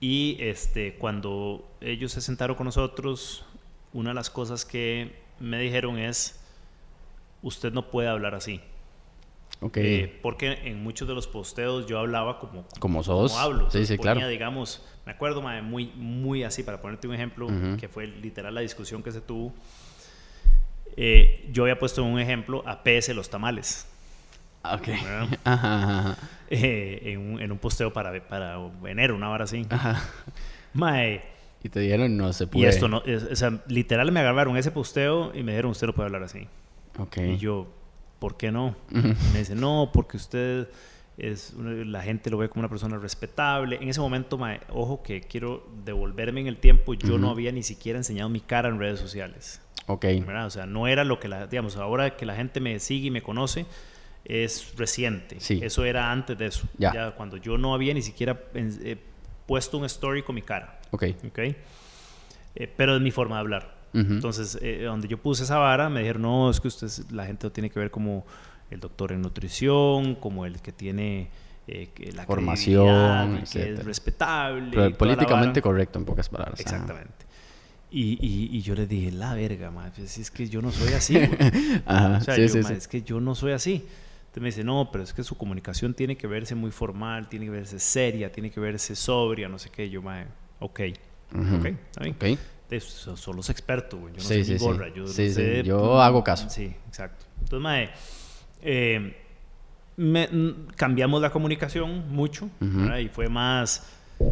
y 0.00 0.36
este, 0.38 0.96
cuando 0.96 1.66
ellos 1.80 2.12
se 2.12 2.20
sentaron 2.20 2.56
con 2.56 2.66
nosotros, 2.66 3.46
una 3.94 4.10
de 4.10 4.14
las 4.16 4.28
cosas 4.28 4.66
que 4.66 5.16
me 5.38 5.58
dijeron 5.58 5.96
es, 5.98 6.44
usted 7.40 7.72
no 7.72 7.90
puede 7.90 8.08
hablar 8.08 8.34
así. 8.34 8.60
Okay. 9.62 9.94
Eh, 9.94 10.18
porque 10.22 10.58
en 10.64 10.82
muchos 10.82 11.06
de 11.06 11.14
los 11.14 11.26
posteos 11.26 11.86
yo 11.86 11.98
hablaba 11.98 12.38
como, 12.38 12.64
como 12.78 13.02
sos. 13.02 13.32
Como 13.32 13.42
hablo. 13.42 13.70
Sí, 13.70 13.84
sí, 13.84 13.98
claro. 13.98 14.26
digamos, 14.26 14.82
me 15.04 15.12
acuerdo 15.12 15.42
muy, 15.62 15.92
muy 15.96 16.44
así, 16.44 16.62
para 16.62 16.80
ponerte 16.80 17.06
un 17.06 17.14
ejemplo, 17.14 17.48
que 17.78 17.88
fue 17.88 18.06
literal 18.06 18.54
la 18.54 18.62
discusión 18.62 19.02
que 19.02 19.12
se 19.12 19.20
tuvo. 19.20 19.52
Eh, 20.96 21.48
yo 21.52 21.64
había 21.64 21.78
puesto 21.78 22.02
un 22.02 22.18
ejemplo 22.18 22.62
a 22.66 22.82
PS 22.82 23.10
los 23.14 23.28
tamales. 23.28 23.86
Ok. 24.64 24.88
Eh, 26.52 27.12
en, 27.12 27.18
un, 27.34 27.40
en, 27.40 27.52
un, 27.52 27.58
posteo 27.58 27.92
para, 27.92 28.26
para 28.26 28.58
enero, 28.84 29.14
una 29.14 29.30
hora 29.30 29.44
así. 29.44 29.64
Ajá. 29.70 30.02
Mae. 30.72 31.22
Y 31.62 31.68
te 31.68 31.78
dijeron, 31.78 32.16
no 32.16 32.32
se 32.32 32.48
puede. 32.48 32.66
Y 32.66 32.68
esto 32.68 32.88
no, 32.88 33.04
o 33.06 33.36
sea, 33.36 33.62
literal 33.68 34.10
me 34.10 34.18
agarraron 34.18 34.56
ese 34.56 34.72
posteo 34.72 35.30
y 35.32 35.44
me 35.44 35.52
dijeron, 35.52 35.70
usted 35.70 35.86
no 35.86 35.92
puede 35.92 36.06
hablar 36.06 36.24
así. 36.24 36.48
Ok. 36.98 37.18
Y 37.18 37.36
yo, 37.36 37.68
¿por 38.20 38.36
qué 38.36 38.52
no? 38.52 38.76
Me 38.92 39.40
dice, 39.40 39.56
no, 39.56 39.90
porque 39.92 40.16
usted 40.16 40.68
es, 41.18 41.54
la 41.54 42.02
gente 42.02 42.30
lo 42.30 42.38
ve 42.38 42.48
como 42.48 42.60
una 42.60 42.68
persona 42.68 42.98
respetable. 42.98 43.78
En 43.80 43.88
ese 43.88 44.00
momento, 44.00 44.38
mae, 44.38 44.60
ojo 44.68 45.02
que 45.02 45.22
quiero 45.22 45.66
devolverme 45.84 46.42
en 46.42 46.46
el 46.46 46.58
tiempo, 46.58 46.94
yo 46.94 47.18
no 47.18 47.30
había 47.30 47.50
ni 47.50 47.64
siquiera 47.64 47.98
enseñado 47.98 48.28
mi 48.28 48.40
cara 48.40 48.68
en 48.68 48.78
redes 48.78 49.00
sociales. 49.00 49.60
Ok. 49.86 50.04
¿verdad? 50.04 50.46
O 50.46 50.50
sea, 50.50 50.66
no 50.66 50.86
era 50.86 51.02
lo 51.02 51.18
que 51.18 51.26
la, 51.26 51.48
digamos, 51.48 51.76
ahora 51.76 52.16
que 52.16 52.26
la 52.26 52.36
gente 52.36 52.60
me 52.60 52.78
sigue 52.78 53.08
y 53.08 53.10
me 53.10 53.22
conoce, 53.22 53.66
es 54.24 54.74
reciente. 54.76 55.38
Eso 55.38 55.84
era 55.84 56.12
antes 56.12 56.38
de 56.38 56.46
eso. 56.46 56.68
Ya. 56.78 57.12
cuando 57.12 57.38
yo 57.38 57.58
no 57.58 57.74
había 57.74 57.94
ni 57.94 58.02
siquiera 58.02 58.38
eh, 58.54 58.96
puesto 59.46 59.78
un 59.78 59.86
story 59.86 60.22
con 60.22 60.34
mi 60.34 60.42
cara. 60.42 60.78
Ok. 60.90 61.04
okay? 61.28 61.56
Eh, 62.54 62.72
pero 62.76 62.96
es 62.96 63.02
mi 63.02 63.10
forma 63.10 63.36
de 63.36 63.40
hablar. 63.40 63.79
Entonces, 63.92 64.58
eh, 64.62 64.82
donde 64.84 65.08
yo 65.08 65.18
puse 65.18 65.42
esa 65.42 65.58
vara, 65.58 65.88
me 65.88 66.00
dijeron, 66.00 66.22
no, 66.22 66.50
es 66.50 66.60
que 66.60 66.68
usted, 66.68 66.88
la 67.10 67.26
gente 67.26 67.46
lo 67.46 67.52
tiene 67.52 67.70
que 67.70 67.78
ver 67.80 67.90
como 67.90 68.24
el 68.70 68.78
doctor 68.78 69.12
en 69.12 69.22
nutrición, 69.22 70.14
como 70.14 70.46
el 70.46 70.60
que 70.60 70.72
tiene 70.72 71.30
la 72.14 72.24
formación, 72.24 73.44
que 73.50 73.72
es 73.72 73.84
respetable. 73.84 74.90
políticamente 74.90 75.60
correcto, 75.60 75.98
en 75.98 76.04
pocas 76.04 76.28
palabras. 76.28 76.60
Exactamente. 76.60 77.26
Y, 77.92 78.18
y, 78.56 78.62
yo 78.62 78.76
le 78.76 78.86
dije, 78.86 79.10
la 79.10 79.34
verga, 79.34 79.72
ma, 79.72 79.90
pues 79.94 80.16
es 80.16 80.30
que 80.30 80.48
yo 80.48 80.62
no 80.62 80.70
soy 80.70 80.92
así. 80.92 81.16
Ajá, 81.86 82.18
o 82.18 82.20
sea, 82.20 82.36
sí, 82.36 82.48
sí, 82.48 82.72
es 82.72 82.86
que 82.86 83.02
yo 83.02 83.20
no 83.20 83.34
soy 83.34 83.50
así. 83.50 83.84
Entonces 84.20 84.42
me 84.42 84.46
dice, 84.46 84.62
no, 84.62 84.90
pero 84.92 85.02
es 85.02 85.12
que 85.12 85.24
su 85.24 85.36
comunicación 85.36 85.92
tiene 85.92 86.16
que 86.16 86.28
verse 86.28 86.54
muy 86.54 86.70
formal, 86.70 87.28
tiene 87.28 87.46
que 87.46 87.50
verse 87.50 87.80
seria, 87.80 88.30
tiene 88.30 88.52
que 88.52 88.60
verse 88.60 88.94
sobria, 88.94 89.48
no 89.48 89.58
sé 89.58 89.70
qué. 89.70 89.90
Yo, 89.90 90.02
mae, 90.02 90.26
ok. 90.60 90.80
Ok, 91.34 91.66
está 91.66 92.04
bien. 92.04 92.14
Okay. 92.14 92.38
Son 92.78 93.36
los 93.36 93.50
expertos, 93.50 93.98
güey. 93.98 94.12
Yo 94.14 94.22
no 94.22 94.28
soy 94.28 94.44
ni 94.44 94.58
gorra. 94.58 94.88
Yo, 94.94 95.06
sí, 95.06 95.30
sé, 95.32 95.62
yo 95.64 96.00
hago 96.00 96.22
caso. 96.22 96.48
Sí, 96.48 96.72
exacto. 96.88 97.24
Entonces, 97.40 97.60
mae, 97.60 97.90
Eh, 98.62 99.16
cambiamos 100.76 101.20
la 101.20 101.30
comunicación 101.30 102.10
mucho 102.10 102.48
y 103.00 103.08
fue 103.08 103.28
más 103.28 103.82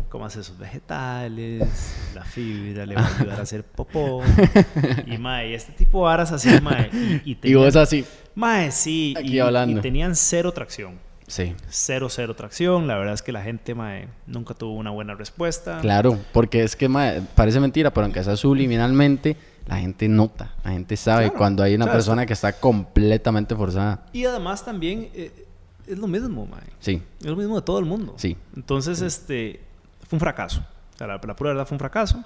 cómo 0.09 0.26
hace 0.26 0.40
esos 0.40 0.59
vegetales, 0.59 2.11
la 2.14 2.23
fibra 2.23 2.85
le 2.85 2.95
va 2.95 3.02
a 3.02 3.18
ayudar 3.18 3.40
a 3.40 3.42
hacer 3.42 3.64
popó. 3.64 4.23
y 5.07 5.18
mae, 5.18 5.54
este 5.54 5.73
tipo 5.73 6.07
de 6.07 6.14
aras 6.14 6.33
así, 6.33 6.61
mae. 6.61 6.90
Y, 7.25 7.38
y, 7.42 7.54
vos 7.54 7.75
así. 7.76 8.04
Mae, 8.35 8.71
sí. 8.71 9.14
y, 9.23 9.40
y 9.40 9.75
tenían 9.80 10.14
cero 10.14 10.52
tracción. 10.52 10.99
Sí. 11.29 11.55
Cero, 11.69 12.09
cero 12.11 12.35
tracción. 12.35 12.87
La 12.87 12.97
verdad 12.97 13.15
es 13.15 13.23
que 13.23 13.31
la 13.31 13.43
gente, 13.43 13.75
mae, 13.75 14.09
nunca 14.27 14.55
tuvo 14.55 14.75
una 14.75 14.91
buena 14.91 15.15
respuesta. 15.15 15.79
Claro, 15.81 16.19
porque 16.33 16.65
es 16.65 16.75
que, 16.75 16.89
mae, 16.89 17.23
parece 17.35 17.61
mentira, 17.61 17.93
pero 17.93 18.07
aunque 18.07 18.25
sea 18.25 18.37
subliminalmente, 18.37 19.37
la 19.67 19.77
gente 19.77 20.09
nota, 20.09 20.55
la 20.65 20.73
gente 20.73 20.97
sabe 20.97 21.31
cuando 21.31 21.63
hay 21.63 21.75
una 21.75 21.93
persona 21.93 22.25
que 22.27 22.33
está 22.33 22.53
completamente 22.55 23.55
forzada. 23.55 24.07
Y 24.13 24.25
además 24.25 24.65
también 24.65 25.11
eh, 25.15 25.47
es 25.87 25.99
lo 25.99 26.09
mismo, 26.09 26.47
mae. 26.47 26.63
Sí. 26.81 27.03
Es 27.21 27.27
lo 27.27 27.37
mismo 27.37 27.57
de 27.57 27.63
todo 27.63 27.79
el 27.79 27.85
mundo. 27.85 28.15
Sí. 28.17 28.37
Entonces, 28.57 29.03
este, 29.03 29.61
fue 30.09 30.17
un 30.17 30.21
fracaso. 30.21 30.65
O 30.95 30.99
sea, 30.99 31.07
la, 31.07 31.21
pura 31.21 31.35
verdad 31.39 31.67
fue 31.67 31.75
un 31.75 31.81
fracaso. 31.81 32.25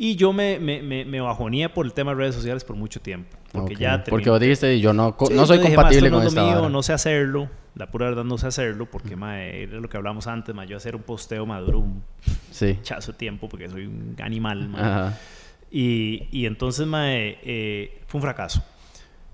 Y 0.00 0.14
yo 0.14 0.32
me, 0.32 0.60
me, 0.60 0.80
me, 0.80 1.20
bajonía 1.20 1.74
por 1.74 1.84
el 1.84 1.92
tema 1.92 2.12
de 2.12 2.18
redes 2.18 2.36
sociales 2.36 2.62
por 2.62 2.76
mucho 2.76 3.00
tiempo. 3.00 3.36
Porque 3.50 3.74
ya 3.74 4.04
Porque 4.04 4.30
vos 4.30 4.38
dijiste, 4.38 4.78
yo 4.78 4.92
no, 4.92 5.16
no 5.32 5.44
soy 5.44 5.58
compatible 5.58 6.08
con 6.08 6.24
esto 6.24 6.40
mío, 6.40 6.68
No 6.68 6.84
sé 6.84 6.92
hacerlo. 6.92 7.50
La 7.74 7.90
pura 7.90 8.06
verdad 8.06 8.24
no 8.24 8.38
sé 8.38 8.46
hacerlo 8.46 8.88
porque, 8.88 9.16
mae, 9.16 9.64
es 9.64 9.70
lo 9.70 9.88
que 9.88 9.96
hablamos 9.96 10.28
antes, 10.28 10.54
mae. 10.54 10.68
Yo 10.68 10.76
hacer 10.76 10.94
un 10.94 11.02
posteo 11.02 11.46
maduro 11.46 11.80
un 11.80 12.04
sí. 12.52 12.78
chazo 12.82 13.12
tiempo 13.12 13.48
porque 13.48 13.68
soy 13.68 13.86
un 13.86 14.14
animal, 14.22 14.68
mae. 14.68 15.12
Y, 15.70 16.28
y, 16.30 16.46
entonces, 16.46 16.86
mae, 16.86 17.38
eh, 17.42 18.00
fue 18.06 18.20
un 18.20 18.22
fracaso. 18.22 18.62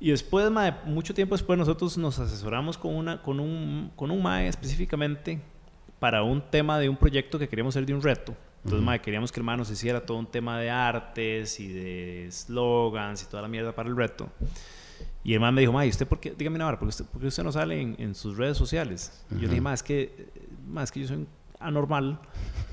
Y 0.01 0.11
después, 0.11 0.51
mae, 0.51 0.75
mucho 0.87 1.13
tiempo 1.13 1.35
después, 1.35 1.59
nosotros 1.59 1.99
nos 1.99 2.19
asesoramos 2.19 2.79
con, 2.79 2.95
una, 2.97 3.21
con, 3.21 3.39
un, 3.39 3.93
con 3.97 4.11
un 4.11 4.23
mae 4.23 4.49
específicamente 4.49 5.41
para 5.99 6.23
un 6.23 6.41
tema 6.41 6.79
de 6.79 6.89
un 6.89 6.97
proyecto 6.97 7.39
que 7.39 7.49
queríamos 7.49 7.77
hacer 7.77 7.85
de 7.85 7.95
un 7.95 8.03
reto. 8.03 8.35
Entonces, 8.65 8.85
mae, 8.85 9.01
queríamos 9.01 9.31
que 9.31 9.41
el 9.41 9.43
hermano 9.43 9.65
se 9.65 9.75
hiciera 9.75 10.07
todo 10.07 10.17
un 10.17 10.27
tema 10.27 10.59
de 10.59 10.71
artes 10.71 11.61
y 11.61 11.69
de 11.69 12.29
slogans 12.31 13.23
y 13.23 13.27
toda 13.27 13.43
la 13.43 13.49
mierda 13.49 13.75
para 13.75 13.91
el 13.91 13.97
reto. 13.97 14.29
Y 15.23 15.35
el 15.35 15.41
man 15.41 15.55
me 15.55 15.61
dijo, 15.61 15.73
mae, 15.73 15.89
¿usted 15.89 16.07
por 16.07 16.19
qué? 16.19 16.35
Dígame 16.37 16.63
ahora, 16.63 16.79
¿por 16.79 16.89
qué 16.89 17.03
usted, 17.03 17.27
usted 17.27 17.43
no 17.43 17.53
sale 17.53 17.81
en, 17.81 17.95
en, 17.99 18.15
sus 18.15 18.37
redes 18.37 18.57
sociales? 18.57 19.25
Y 19.31 19.35
yo 19.35 19.43
le 19.43 19.49
dije, 19.49 19.61
mae, 19.61 19.75
es 19.75 19.83
que, 19.83 20.31
mae, 20.67 20.85
es 20.85 20.93
que 20.93 21.01
yo 21.01 21.09
soy 21.09 21.27
anormal 21.61 22.19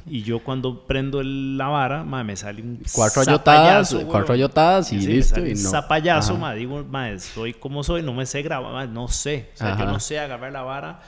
y 0.05 0.24
yo 0.24 0.39
cuando 0.43 0.86
prendo 0.88 1.21
la 1.24 1.67
vara, 1.67 2.03
ma, 2.03 2.24
me 2.24 2.36
sale 2.36 2.62
un 2.62 2.81
cuatro 2.93 3.21
ayotadas, 3.21 3.95
cuatro 4.07 4.33
ayotadas 4.33 4.91
y 4.93 5.00
listo. 5.00 5.45
Y 5.45 5.51
no. 5.51 5.69
zapallazo, 5.69 6.38
ma, 6.38 6.53
digo, 6.53 6.83
ma, 6.83 7.17
soy 7.19 7.53
como 7.53 7.83
soy, 7.83 8.01
no 8.01 8.13
me 8.13 8.25
sé 8.25 8.41
grabar, 8.41 8.88
no 8.88 9.07
sé. 9.10 9.50
O 9.55 9.57
sea, 9.57 9.77
yo 9.77 9.86
no 9.86 10.00
sé 10.00 10.19
agarrar 10.19 10.51
la 10.51 10.62
vara 10.62 11.01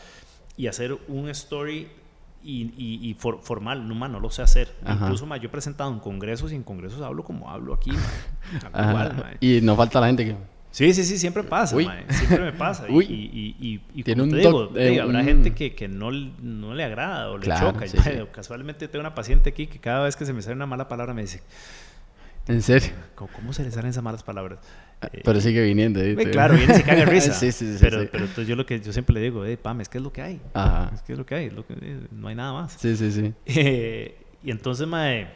y 0.56 0.68
hacer 0.68 0.98
un 1.08 1.30
story 1.30 1.90
y, 2.44 3.10
y, 3.10 3.14
formal, 3.16 3.88
no, 3.88 3.96
ma, 3.96 4.08
no 4.08 4.20
lo 4.20 4.30
sé 4.30 4.42
hacer. 4.42 4.74
Incluso, 4.88 5.26
ma, 5.26 5.38
yo 5.38 5.48
he 5.48 5.50
presentado 5.50 5.92
en 5.92 6.00
congresos 6.00 6.52
y 6.52 6.56
en 6.56 6.64
congresos 6.64 7.02
hablo 7.02 7.24
como 7.24 7.50
hablo 7.50 7.74
aquí, 7.74 7.92
Y 9.40 9.62
no 9.62 9.76
falta 9.76 10.00
la 10.00 10.08
gente 10.08 10.26
que 10.26 10.36
Sí, 10.72 10.92
sí, 10.92 11.04
sí, 11.04 11.20
siempre 11.20 11.44
pasa, 11.44 11.78
siempre 11.78 12.40
me 12.40 12.52
pasa. 12.52 12.88
Y, 12.90 12.96
y, 13.04 13.56
y, 13.60 13.82
y 13.94 14.04
como 14.04 14.28
te 14.28 14.38
digo, 14.38 14.72
eh, 14.76 15.00
habrá 15.00 15.24
gente 15.24 15.54
que, 15.54 15.76
que 15.76 15.88
no, 15.88 16.10
no, 16.12 16.74
le 16.74 16.84
agrada 16.84 17.30
o 17.30 17.38
le 17.38 17.46
choca. 17.46 17.86
Casualmente 18.32 18.88
tengo 18.88 19.02
una 19.02 19.14
paciente 19.14 19.52
aquí 19.52 19.68
que 19.68 19.78
cada 19.80 20.04
vez 20.04 20.16
que 20.16 20.26
se 20.26 20.34
me 20.34 20.42
sale 20.42 20.56
una 20.56 20.66
mala 20.66 20.88
palabra 20.88 21.14
me 21.14 21.22
dice... 21.22 21.42
¿En 22.48 22.62
serio? 22.62 22.92
¿Cómo, 23.16 23.54
se 23.54 23.64
le 23.64 23.72
salen 23.72 23.92
esas 23.92 24.04
malas 24.04 24.24
palabras? 24.24 24.60
Ah, 25.02 25.10
pero 25.24 25.40
sigue 25.40 25.62
viniendo. 25.64 26.00
¿eh? 26.02 26.16
Claro, 26.32 26.56
viene 26.56 26.74
y 26.74 26.78
se 26.78 26.84
caga 26.84 27.06
risa. 27.06 27.34
sí, 27.34 27.52
sí, 27.52 27.74
sí, 27.74 27.78
pero, 27.80 28.08
pero 28.12 28.26
entonces 28.26 28.48
yo 28.48 28.56
lo 28.56 28.66
que 28.66 28.80
yo 28.80 28.92
siempre 28.92 29.14
le 29.14 29.22
digo, 29.22 29.46
eh, 29.46 29.58
Pam, 29.58 29.82
es 29.82 29.90
que 29.90 29.98
es 29.98 30.04
lo 30.04 30.12
que 30.12 30.22
hay. 30.22 30.42
Ajá. 30.54 30.92
Es 30.94 31.02
que 31.02 31.14
es 31.14 31.18
lo 31.18 31.26
que 31.26 31.36
hay, 31.36 31.50
lo 31.50 31.66
que, 31.66 31.76
no 32.12 32.28
hay 32.28 32.36
nada 32.36 32.54
más. 32.54 32.74
Sí, 32.74 32.96
sí, 32.98 33.12
sí. 33.12 33.34
Eh, 33.46 34.18
y 34.44 34.52
entonces, 34.52 34.88
mae, 34.88 35.28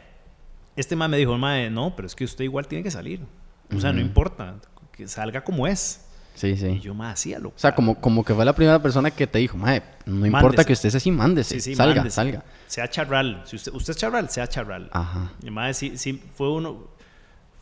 este 0.76 0.96
mae 0.96 1.08
me 1.08 1.16
dijo, 1.16 1.36
mae, 1.38 1.70
no, 1.70 1.94
pero 1.96 2.06
es 2.06 2.14
que 2.14 2.24
usted 2.24 2.44
igual 2.44 2.66
tiene 2.66 2.84
que 2.84 2.90
salir. 2.90 3.20
O 3.74 3.80
sea, 3.80 3.92
no 3.92 4.00
importa 4.00 4.56
que 4.92 5.08
salga 5.08 5.42
como 5.42 5.66
es. 5.66 6.04
Sí, 6.34 6.56
sí. 6.56 6.66
Y 6.66 6.80
yo 6.80 6.94
más 6.94 7.14
hacía 7.14 7.40
lo 7.40 7.48
O 7.48 7.52
sea, 7.56 7.74
como, 7.74 8.00
como 8.00 8.24
que 8.24 8.32
fue 8.32 8.44
la 8.44 8.52
primera 8.52 8.80
persona 8.80 9.10
que 9.10 9.26
te 9.26 9.40
dijo, 9.40 9.56
mae, 9.56 9.82
no 10.06 10.24
importa 10.24 10.64
que 10.64 10.72
usted 10.72 10.88
sea 10.90 10.98
así, 10.98 11.10
mándese. 11.10 11.56
Sí, 11.56 11.60
sí, 11.60 11.74
salga, 11.74 12.08
salga. 12.10 12.44
Sea 12.68 12.88
charral. 12.88 13.42
Si 13.44 13.56
usted, 13.56 13.72
usted 13.72 13.90
es 13.90 13.96
charral, 13.96 14.30
sea 14.30 14.46
charral. 14.46 14.88
Ajá. 14.92 15.32
Y 15.42 15.50
más 15.50 15.76
sí, 15.76 15.96
sí, 15.96 16.22
fue 16.34 16.52
uno. 16.52 16.96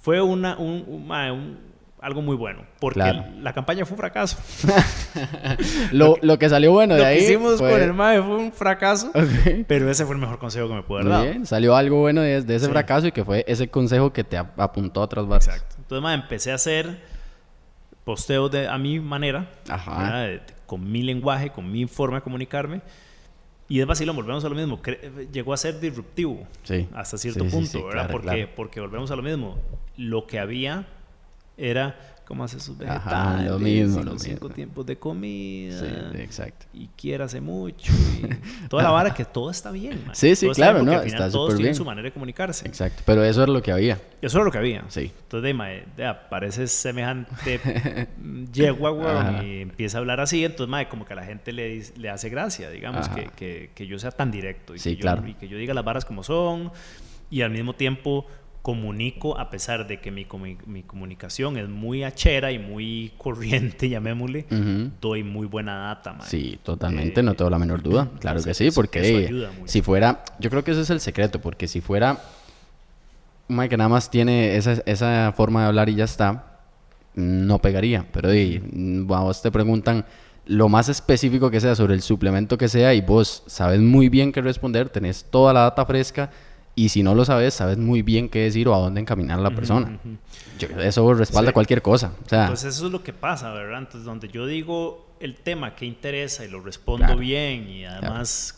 Fue 0.06 0.22
una, 0.22 0.56
un, 0.56 0.84
un, 0.86 1.58
algo 2.00 2.22
muy 2.22 2.36
bueno. 2.36 2.62
Porque 2.78 3.02
la 3.40 3.52
campaña 3.52 3.84
fue 3.84 3.96
un 3.96 3.98
fracaso. 3.98 4.38
lo, 5.90 6.16
lo, 6.22 6.38
que 6.38 6.48
salió 6.48 6.70
bueno 6.70 6.94
de 6.94 7.04
ahí. 7.04 7.16
Lo 7.16 7.18
que 7.18 7.24
hicimos 7.24 7.58
con 7.58 7.82
el 7.82 7.92
MAE 7.92 8.22
fue 8.22 8.36
un 8.36 8.52
fracaso. 8.52 9.10
Pero 9.66 9.90
ese 9.90 10.04
fue 10.06 10.14
el 10.14 10.20
mejor 10.20 10.38
consejo 10.38 10.68
que 10.68 10.74
me 10.74 10.84
pude 10.84 11.02
dar. 11.02 11.24
Bien, 11.24 11.44
salió 11.44 11.74
algo 11.74 11.98
bueno 11.98 12.20
de, 12.20 12.36
ese 12.36 12.68
fracaso 12.68 13.08
y 13.08 13.10
que 13.10 13.24
fue 13.24 13.44
ese 13.48 13.66
consejo 13.66 14.12
que 14.12 14.22
te 14.22 14.36
apuntó 14.36 15.00
a 15.00 15.04
otras. 15.06 15.26
Exacto. 15.26 15.74
Entonces, 15.76 16.00
MAE, 16.04 16.14
empecé 16.14 16.52
a 16.52 16.54
hacer 16.54 17.00
posteo 18.04 18.48
de, 18.48 18.68
a 18.68 18.78
mi 18.78 19.00
manera, 19.00 19.50
con 20.66 20.88
mi 20.88 21.02
lenguaje, 21.02 21.50
con 21.50 21.68
mi 21.68 21.88
forma 21.88 22.18
de 22.18 22.22
comunicarme. 22.22 22.80
Y 23.68 23.80
es 23.80 23.86
vacilo, 23.88 24.14
volvemos 24.14 24.44
a 24.44 24.48
lo 24.48 24.54
mismo. 24.54 24.80
llegó 25.32 25.52
a 25.52 25.56
ser 25.56 25.80
disruptivo 25.80 26.46
hasta 26.94 27.18
cierto 27.18 27.44
punto, 27.48 27.86
¿verdad? 27.86 28.08
porque, 28.08 28.48
porque 28.54 28.80
volvemos 28.80 29.10
a 29.10 29.16
lo 29.16 29.22
mismo. 29.24 29.58
Lo 29.96 30.26
que 30.26 30.38
había 30.38 30.86
era 31.56 31.96
cómo 32.26 32.42
hace 32.42 32.58
sus 32.58 32.76
vegetales, 32.76 33.48
lo 33.48 33.58
mismo, 33.58 34.02
los 34.02 34.20
cinco 34.20 34.50
tiempos 34.50 34.84
de 34.84 34.96
comida. 34.96 35.78
Sí, 35.78 36.18
exacto. 36.20 36.66
Y 36.74 37.12
hace 37.12 37.40
mucho. 37.40 37.92
Y 37.92 38.68
toda 38.68 38.82
la 38.82 38.90
vara 38.90 39.14
que 39.14 39.24
todo 39.24 39.50
está 39.50 39.70
bien. 39.70 40.04
Sí, 40.12 40.34
sí, 40.34 40.48
claro, 40.50 40.82
¿no? 40.82 41.00
está 41.02 41.30
todos 41.30 41.54
tienen 41.54 41.74
su 41.74 41.84
manera 41.84 42.06
de 42.06 42.12
comunicarse. 42.12 42.66
Exacto, 42.66 43.04
pero 43.06 43.24
eso 43.24 43.44
era 43.44 43.52
lo 43.52 43.62
que 43.62 43.70
había. 43.70 44.00
Eso 44.20 44.38
era 44.38 44.44
lo 44.44 44.50
que 44.50 44.58
había. 44.58 44.84
Sí. 44.88 45.12
Entonces, 45.22 45.56
de, 45.96 46.14
parece 46.28 46.66
semejante 46.66 47.60
yegua, 48.52 49.42
y 49.44 49.62
empieza 49.62 49.98
a 49.98 50.00
hablar 50.00 50.18
así. 50.20 50.44
Entonces, 50.44 50.68
mae, 50.68 50.88
como 50.88 51.06
que 51.06 51.12
a 51.12 51.16
la 51.16 51.24
gente 51.24 51.52
le, 51.52 51.80
le 51.96 52.10
hace 52.10 52.28
gracia, 52.28 52.70
digamos, 52.70 53.08
que, 53.08 53.30
que, 53.36 53.70
que, 53.72 53.86
yo 53.86 54.00
sea 54.00 54.10
tan 54.10 54.32
directo. 54.32 54.74
Y 54.74 54.80
sí, 54.80 54.96
que 54.96 55.02
claro. 55.02 55.22
Yo, 55.22 55.28
y 55.28 55.34
que 55.34 55.46
yo 55.46 55.56
diga 55.56 55.74
las 55.74 55.84
varas 55.84 56.04
como 56.04 56.24
son. 56.24 56.72
Y 57.30 57.42
al 57.42 57.50
mismo 57.50 57.72
tiempo 57.72 58.26
comunico, 58.66 59.38
a 59.38 59.48
pesar 59.48 59.86
de 59.86 60.00
que 60.00 60.10
mi, 60.10 60.26
mi 60.66 60.82
comunicación 60.82 61.56
es 61.56 61.68
muy 61.68 62.02
achera 62.02 62.50
y 62.50 62.58
muy 62.58 63.12
corriente, 63.18 63.88
llamémosle, 63.88 64.44
doy 65.00 65.22
muy 65.22 65.46
buena 65.46 65.76
data. 65.76 66.14
Man. 66.14 66.26
Sí, 66.26 66.58
totalmente, 66.64 67.22
no 67.22 67.34
tengo 67.34 67.48
la 67.48 67.60
menor 67.60 67.80
duda. 67.80 68.08
Claro 68.18 68.42
que 68.42 68.54
sí, 68.54 68.72
porque 68.72 69.30
si 69.66 69.82
fuera, 69.82 70.24
yo 70.40 70.50
creo 70.50 70.64
que 70.64 70.72
ese 70.72 70.80
es 70.80 70.90
el 70.90 70.98
secreto, 70.98 71.40
porque 71.40 71.68
si 71.68 71.80
fuera 71.80 72.18
Mike 73.46 73.68
que 73.68 73.76
nada 73.76 73.88
más 73.88 74.10
tiene 74.10 74.56
esa, 74.56 74.82
esa 74.84 75.32
forma 75.36 75.60
de 75.60 75.66
hablar 75.68 75.88
y 75.88 75.94
ya 75.94 76.04
está, 76.04 76.58
no 77.14 77.60
pegaría. 77.60 78.04
Pero 78.10 78.34
y, 78.34 78.60
vos 79.04 79.42
te 79.42 79.52
preguntan 79.52 80.04
lo 80.44 80.68
más 80.68 80.88
específico 80.88 81.52
que 81.52 81.60
sea 81.60 81.76
sobre 81.76 81.94
el 81.94 82.02
suplemento 82.02 82.58
que 82.58 82.66
sea 82.66 82.94
y 82.94 83.00
vos 83.00 83.44
sabes 83.46 83.78
muy 83.78 84.08
bien 84.08 84.32
qué 84.32 84.42
responder, 84.42 84.88
tenés 84.88 85.24
toda 85.30 85.52
la 85.52 85.60
data 85.60 85.86
fresca 85.86 86.30
y 86.78 86.90
si 86.90 87.02
no 87.02 87.14
lo 87.14 87.24
sabes, 87.24 87.54
sabes 87.54 87.78
muy 87.78 88.02
bien 88.02 88.28
qué 88.28 88.40
decir 88.40 88.68
o 88.68 88.74
a 88.74 88.78
dónde 88.78 89.00
encaminar 89.00 89.38
a 89.38 89.42
la 89.42 89.50
persona. 89.50 89.98
eso 90.78 91.14
respalda 91.14 91.52
cualquier 91.52 91.80
cosa. 91.80 92.12
O 92.24 92.28
sea, 92.28 92.48
pues 92.48 92.64
eso 92.64 92.86
es 92.86 92.92
lo 92.92 93.02
que 93.02 93.14
pasa, 93.14 93.50
¿verdad? 93.52 93.78
Entonces, 93.78 94.04
donde 94.04 94.28
yo 94.28 94.46
digo 94.46 95.06
el 95.18 95.36
tema 95.36 95.74
que 95.74 95.86
interesa 95.86 96.44
y 96.44 96.48
lo 96.48 96.60
respondo 96.60 97.16
bien 97.16 97.66
y 97.70 97.86
además... 97.86 98.54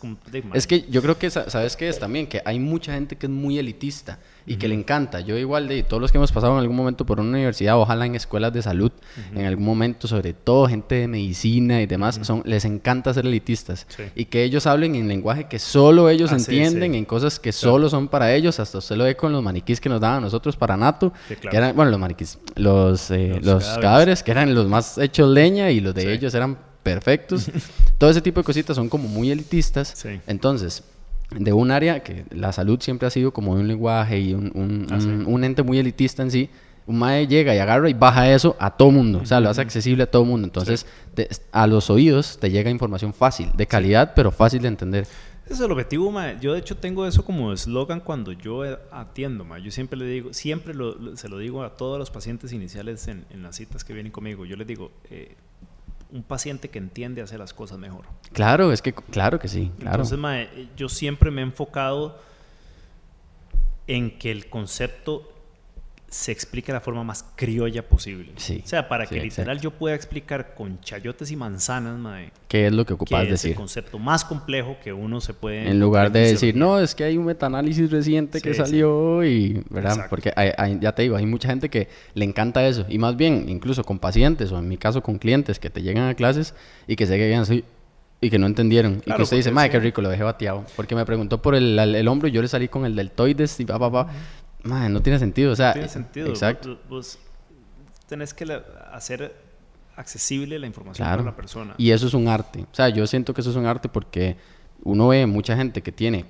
Es 0.52 0.66
que 0.66 0.84
yo 0.90 1.00
creo 1.00 1.16
que, 1.16 1.30
¿sabes 1.30 1.76
qué 1.76 1.88
es 1.88 2.00
también? 2.00 2.26
Que 2.26 2.42
hay 2.44 2.58
mucha 2.58 2.92
gente 2.92 3.16
que 3.16 3.26
es 3.26 3.30
muy 3.30 3.56
elitista 3.56 4.18
y 4.48 4.56
que 4.56 4.66
le 4.66 4.74
encanta. 4.74 5.20
Yo 5.20 5.36
igual 5.36 5.68
de 5.68 5.82
todos 5.82 6.00
los 6.00 6.10
que 6.10 6.18
hemos 6.18 6.32
pasado 6.32 6.54
en 6.54 6.60
algún 6.60 6.76
momento 6.76 7.04
por 7.04 7.20
una 7.20 7.30
universidad, 7.30 7.78
ojalá 7.78 8.06
en 8.06 8.14
escuelas 8.14 8.52
de 8.52 8.62
salud, 8.62 8.90
en 9.34 9.44
algún 9.44 9.64
momento, 9.64 10.08
sobre 10.08 10.32
todo 10.32 10.66
gente 10.66 10.96
de 10.96 11.08
medicina 11.08 11.82
y 11.82 11.86
demás, 11.86 12.18
son, 12.22 12.42
les 12.44 12.64
encanta 12.64 13.12
ser 13.12 13.26
elitistas. 13.26 13.86
Y 14.14 14.24
que 14.24 14.42
ellos 14.42 14.66
hablen 14.66 14.94
en 14.94 15.06
lenguaje 15.06 15.44
que 15.44 15.58
solo 15.58 16.08
ellos 16.08 16.32
ah, 16.32 16.36
entienden, 16.36 16.94
en 16.94 17.04
cosas 17.04 17.38
que 17.38 17.52
solo 17.52 17.88
son 17.88 18.08
para 18.08 18.34
ellos. 18.34 18.58
Hasta 18.58 18.78
usted 18.78 18.96
lo 18.96 19.04
ve 19.04 19.16
con 19.16 19.32
los 19.32 19.42
maniquís 19.42 19.80
que 19.80 19.88
nos 19.88 20.00
daban 20.00 20.18
a 20.18 20.20
nosotros 20.22 20.56
para 20.56 20.76
Nato. 20.76 21.12
que 21.28 21.56
eran, 21.56 21.76
bueno, 21.76 21.90
los 21.90 22.00
maniquís, 22.00 22.38
los, 22.56 23.10
eh, 23.10 23.38
los, 23.42 23.64
cadáveres. 23.64 24.22
que 24.22 24.30
eran 24.30 24.54
los 24.54 24.66
más 24.66 24.98
hechos 24.98 25.28
leña 25.28 25.70
y 25.70 25.80
los 25.80 25.94
de 25.94 26.12
ellos 26.12 26.34
eran 26.34 26.58
perfectos. 26.82 27.50
Todo 27.98 28.10
ese 28.10 28.22
tipo 28.22 28.40
de 28.40 28.44
cositas 28.44 28.76
son 28.76 28.88
como 28.88 29.08
muy 29.08 29.30
elitistas. 29.30 30.04
Entonces, 30.26 30.82
de 31.30 31.52
un 31.52 31.70
área 31.70 32.02
que 32.02 32.24
la 32.30 32.52
salud 32.52 32.80
siempre 32.80 33.06
ha 33.06 33.10
sido 33.10 33.32
como 33.32 33.52
un 33.52 33.68
lenguaje 33.68 34.18
y 34.18 34.34
un, 34.34 34.86
ah, 34.90 34.98
un, 35.26 35.44
ente 35.44 35.62
muy 35.62 35.78
elitista 35.78 36.22
en 36.22 36.30
sí, 36.30 36.50
un 36.86 36.98
mae 36.98 37.26
llega 37.26 37.54
y 37.54 37.58
agarra 37.58 37.90
y 37.90 37.94
baja 37.94 38.32
eso 38.32 38.56
a 38.58 38.70
todo 38.70 38.90
mundo, 38.90 39.20
o 39.22 39.26
sea, 39.26 39.40
lo 39.40 39.50
hace 39.50 39.60
accesible 39.60 40.04
a 40.04 40.10
todo 40.10 40.24
mundo. 40.24 40.46
Entonces, 40.46 40.86
a 41.52 41.66
los 41.66 41.90
oídos 41.90 42.38
te 42.38 42.50
llega 42.50 42.70
información 42.70 43.12
fácil, 43.12 43.50
de 43.54 43.66
calidad, 43.66 44.12
pero 44.14 44.30
fácil 44.30 44.62
de 44.62 44.68
entender. 44.68 45.06
Ese 45.44 45.54
es 45.54 45.60
el 45.60 45.72
objetivo, 45.72 46.10
mae. 46.10 46.36
Yo, 46.40 46.52
de 46.52 46.58
hecho, 46.58 46.76
tengo 46.76 47.06
eso 47.06 47.24
como 47.24 47.54
eslogan 47.54 48.00
cuando 48.00 48.32
yo 48.32 48.64
atiendo, 48.90 49.46
mae. 49.46 49.62
Yo 49.62 49.70
siempre 49.70 49.98
le 49.98 50.04
digo, 50.06 50.34
siempre 50.34 50.74
se 51.14 51.28
lo 51.28 51.38
digo 51.38 51.62
a 51.62 51.74
todos 51.74 51.98
los 51.98 52.10
pacientes 52.10 52.52
iniciales 52.52 53.08
en, 53.08 53.24
las 53.42 53.56
citas 53.56 53.82
que 53.82 53.94
vienen 53.94 54.12
conmigo. 54.12 54.44
Yo 54.44 54.56
les 54.56 54.66
digo, 54.66 54.90
eh, 55.10 55.36
un 56.10 56.22
paciente 56.22 56.70
que 56.70 56.78
entiende 56.78 57.22
hacer 57.22 57.38
las 57.38 57.52
cosas 57.52 57.78
mejor. 57.78 58.06
Claro, 58.32 58.72
es 58.72 58.82
que, 58.82 58.92
claro 58.94 59.38
que 59.38 59.48
sí, 59.48 59.72
claro. 59.78 59.96
Entonces, 59.96 60.18
mae, 60.18 60.68
yo 60.76 60.88
siempre 60.88 61.30
me 61.30 61.42
he 61.42 61.44
enfocado 61.44 62.18
en 63.86 64.18
que 64.18 64.30
el 64.30 64.48
concepto 64.48 65.32
se 66.10 66.32
explique 66.32 66.68
de 66.68 66.72
la 66.74 66.80
forma 66.80 67.04
más 67.04 67.22
criolla 67.36 67.86
posible. 67.86 68.32
Sí, 68.36 68.62
o 68.64 68.66
sea, 68.66 68.88
para 68.88 69.04
sí, 69.04 69.14
que 69.14 69.20
literal 69.22 69.56
exacto. 69.58 69.62
yo 69.74 69.78
pueda 69.78 69.94
explicar 69.94 70.54
con 70.54 70.80
chayotes 70.80 71.30
y 71.30 71.36
manzanas, 71.36 71.98
mae, 71.98 72.30
¿Qué 72.48 72.66
es 72.66 72.72
lo 72.72 72.84
que 72.84 72.88
que 72.88 72.94
ocupas 72.94 73.24
es 73.24 73.30
decir? 73.30 73.50
el 73.50 73.56
concepto 73.58 73.98
más 73.98 74.24
complejo 74.24 74.78
que 74.82 74.92
uno 74.94 75.20
se 75.20 75.34
puede... 75.34 75.68
En 75.68 75.78
lugar 75.78 76.10
de 76.10 76.20
decir, 76.20 76.56
no, 76.56 76.80
es 76.80 76.94
que 76.94 77.04
hay 77.04 77.18
un 77.18 77.26
metaanálisis 77.26 77.90
reciente 77.90 78.40
que 78.40 78.54
Sí, 78.54 78.58
salió 78.58 79.22
y, 79.22 79.62
¿verdad? 79.68 79.92
Exacto. 79.92 80.08
Porque 80.10 80.32
hay- 80.34 80.52
hay- 80.56 80.78
ya 80.80 80.92
te 80.94 81.02
digo, 81.02 81.16
hay 81.16 81.26
mucha 81.26 81.48
gente 81.50 81.68
que 81.68 81.88
le 82.14 82.24
encanta 82.24 82.66
eso. 82.66 82.86
Y 82.88 82.96
más 82.98 83.14
bien, 83.16 83.44
incluso 83.48 83.84
con 83.84 83.98
pacientes 83.98 84.50
o 84.50 84.58
en 84.58 84.66
mi 84.66 84.78
caso 84.78 85.02
con 85.02 85.18
clientes 85.18 85.58
que 85.58 85.68
te 85.68 85.82
llegan 85.82 86.08
a 86.08 86.14
clases 86.14 86.54
y 86.86 86.96
que 86.96 87.06
se 87.06 87.18
quedan 87.18 87.42
así 87.42 87.64
y 88.22 88.30
que 88.30 88.38
no 88.38 88.46
entendieron. 88.46 89.02
y 89.04 89.12
que 89.12 89.22
usted 89.22 89.36
dice, 89.36 89.50
madre, 89.50 89.68
qué 89.70 89.78
rico, 89.78 90.00
lo 90.00 90.08
dejé 90.08 90.22
bateado. 90.22 90.64
Porque 90.74 90.94
me 90.96 91.04
preguntó 91.04 91.42
por 91.42 91.54
el, 91.54 91.78
el, 91.78 91.94
el 91.94 92.08
hombro 92.08 92.28
y 92.28 92.32
yo 92.32 92.40
le 92.40 92.48
salí 92.48 92.66
con 92.68 92.86
el 92.86 92.96
deltoides 92.96 93.60
y 93.60 93.66
pa, 93.66 93.78
pa, 93.78 93.92
pa. 93.92 94.08
Madre, 94.64 94.88
no 94.88 95.00
tiene 95.02 95.18
sentido. 95.18 95.52
O 95.52 95.56
sea, 95.56 95.68
No 95.68 95.72
tiene 95.74 95.88
sentido. 95.88 96.28
Exacto. 96.28 96.78
Vos, 96.88 97.18
vos 97.18 97.18
tenés 98.08 98.34
que 98.34 98.60
hacer 98.92 99.34
accesible 99.96 100.58
la 100.58 100.66
información 100.66 101.04
Claro. 101.06 101.22
para 101.22 101.30
la 101.32 101.36
persona. 101.36 101.74
Y 101.78 101.90
eso 101.90 102.06
es 102.06 102.14
un 102.14 102.28
arte. 102.28 102.60
O 102.70 102.74
sea, 102.74 102.88
yo 102.88 103.06
siento 103.06 103.34
que 103.34 103.40
eso 103.40 103.50
es 103.50 103.56
un 103.56 103.66
arte 103.66 103.88
porque 103.88 104.36
uno 104.84 105.08
ve 105.08 105.26
mucha 105.26 105.56
gente 105.56 105.82
que 105.82 105.92
tiene 105.92 106.24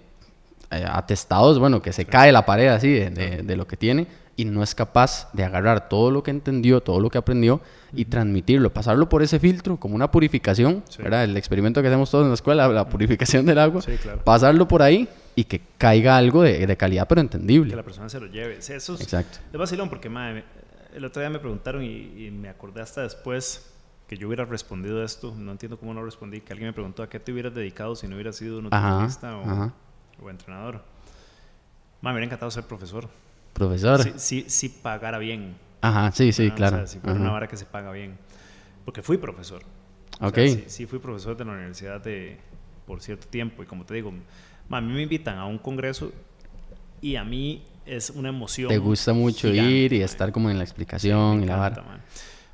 eh, 0.71 0.85
atestados, 0.87 1.59
bueno, 1.59 1.81
que 1.81 1.93
se 1.93 2.05
cae 2.05 2.31
la 2.33 2.45
pared 2.45 2.69
así 2.69 2.91
de, 2.93 3.11
de- 3.11 3.43
de 3.43 3.57
lo 3.57 3.67
que 3.67 3.77
tiene 3.77 4.07
y 4.37 4.45
no 4.45 4.63
es 4.63 4.75
capaz 4.75 5.29
de 5.33 5.43
agarrar 5.45 5.89
todo 5.89 6.11
lo 6.11 6.23
que 6.23 6.31
entendió, 6.31 6.81
todo 6.83 7.01
lo 7.01 7.11
que 7.11 7.19
aprendió 7.19 7.61
y 7.93 8.05
transmitirlo, 8.05 8.73
pasarlo 8.73 9.09
por 9.09 9.23
ese 9.23 9.39
filtro 9.41 9.79
como 9.79 9.95
una 9.95 10.11
purificación, 10.11 10.83
Sí. 10.89 11.03
¿verdad? 11.03 11.25
El 11.25 11.37
experimento 11.37 11.81
que 11.83 11.89
hacemos 11.89 12.11
todos 12.11 12.25
en 12.25 12.29
la 12.31 12.35
escuela, 12.35 12.69
la 12.69 12.89
purificación 12.89 13.47
del 13.47 13.59
agua, 13.59 13.81
Sí, 13.83 13.93
claro. 14.01 14.23
pasarlo 14.25 14.69
por 14.69 14.83
ahí 14.83 15.09
y 15.41 15.45
que 15.45 15.61
caiga 15.79 16.17
algo 16.17 16.43
de, 16.43 16.67
de 16.67 16.77
calidad 16.77 17.07
pero 17.09 17.21
entendible. 17.21 17.71
Que 17.71 17.77
la 17.77 17.85
persona 17.85 18.09
se 18.09 18.19
lo 18.19 18.27
lleve. 18.27 18.61
Sí, 18.61 18.73
eso 18.73 18.95
es, 18.95 19.03
Exacto. 19.03 19.39
es 19.53 19.59
vacilón 19.59 19.89
porque 19.89 20.09
madre, 20.09 20.43
el 20.93 21.05
otro 21.05 21.21
día 21.23 21.31
me 21.31 21.39
preguntaron 21.39 21.83
y, 21.85 22.27
y 22.27 22.31
me 22.33 22.49
acordé 22.49 22.83
hasta 22.83 23.03
después 23.03 23.73
que 24.09 24.17
yo 24.17 24.27
hubiera 24.27 24.45
respondido 24.45 25.05
esto. 25.05 25.35
No 25.37 25.53
entiendo 25.53 25.79
cómo 25.79 25.95
no 25.95 26.03
respondí. 26.05 26.41
Que 26.41 26.53
alguien 26.55 26.69
me 26.71 26.73
preguntó 26.73 27.05
a 27.05 27.09
qué 27.09 27.21
te 27.21 27.31
hubieras 27.31 27.55
dedicado 27.55 27.95
si 27.95 28.09
no 28.09 28.15
hubieras 28.17 28.35
sido 28.35 28.59
Ajá, 28.71 28.91
nutricionista 28.91 29.37
o, 29.37 29.43
ajá. 29.49 29.73
o 30.21 30.29
entrenador. 30.31 30.75
Madre, 32.01 32.03
me 32.03 32.11
hubiera 32.13 32.25
encantado 32.27 32.51
ser 32.51 32.65
profesor. 32.65 33.09
Profesor. 33.53 34.03
Si, 34.03 34.13
si, 34.17 34.51
si 34.51 34.69
pagara 34.71 35.19
bien. 35.19 35.57
Ajá, 35.83 36.11
sí, 36.11 36.33
sí, 36.33 36.45
¿verdad? 36.45 36.57
claro. 36.57 36.77
O 36.77 36.79
sea, 36.81 36.87
si 36.89 36.99
fuera 36.99 37.13
Ajá. 37.15 37.23
una 37.23 37.31
vara 37.33 37.47
que 37.47 37.57
se 37.57 37.65
paga 37.65 37.93
bien. 37.93 38.19
Porque 38.85 39.03
fui 39.03 39.19
profesor. 39.19 39.63
O 40.21 40.27
Ok. 40.29 40.35
sea, 40.35 40.49
sí, 40.49 40.65
sí 40.67 40.87
fui 40.87 40.99
profesor 40.99 41.37
de 41.37 41.45
la 41.45 41.53
universidad 41.53 42.01
de, 42.01 42.39
por 42.87 43.01
cierto 43.03 43.29
tiempo. 43.29 43.63
Y 43.63 43.67
como 43.67 43.85
te 43.85 43.95
digo, 43.95 44.13
a 44.71 44.81
mí 44.81 44.93
me 44.93 45.03
invitan 45.03 45.39
a 45.39 45.47
un 45.47 45.59
congreso 45.59 46.13
y 47.01 47.17
a 47.17 47.25
mí 47.25 47.63
es 47.87 48.11
una 48.11 48.29
emoción. 48.29 48.69
Te 48.69 48.79
gusta 48.79 49.13
mucho 49.13 49.51
gigante, 49.51 49.73
ir 49.73 49.93
y 49.95 49.99
ma. 50.01 50.05
estar 50.05 50.33
como 50.33 50.51
en 50.51 50.59
la 50.59 50.65
Sí, 50.67 50.71
explicación 50.71 51.39
me 51.39 51.45
y 51.45 51.49
la 51.49 51.57
vara. 51.57 51.83
man. 51.83 52.03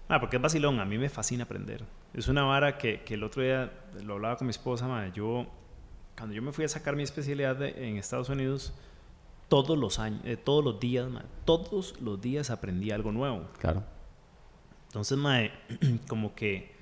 Ma, 0.08 0.20
porque 0.20 0.36
es 0.36 0.42
vacilón, 0.42 0.78
a 0.80 0.84
mí 0.84 0.98
me 0.98 1.08
fascina 1.08 1.44
aprender. 1.44 1.84
Es 2.12 2.28
una 2.28 2.42
vara 2.42 2.76
que, 2.78 3.00
que 3.02 3.14
el 3.14 3.24
otro 3.24 3.42
día 3.42 3.72
lo 4.04 4.14
hablaba 4.14 4.36
con 4.36 4.46
mi 4.46 4.50
esposa, 4.52 5.08
yo 5.14 5.46
cuando 6.16 6.34
yo 6.34 6.42
me 6.42 6.52
fui 6.52 6.64
a 6.64 6.68
sacar 6.68 6.94
mi 6.94 7.02
especialidad 7.02 7.56
de- 7.56 7.88
en 7.88 7.96
Estados 7.96 8.28
Unidos, 8.28 8.72
todos 9.48 9.76
los 9.76 9.98
años, 9.98 10.20
eh, 10.24 10.36
todos 10.36 10.62
los 10.64 10.78
días, 10.78 11.08
todos 11.44 12.00
los 12.00 12.20
días 12.20 12.50
aprendí 12.50 12.90
algo 12.92 13.10
nuevo. 13.10 13.48
Claro. 13.58 13.82
Entonces, 14.88 15.18
mae, 15.18 15.50
como 16.08 16.34
que, 16.34 16.72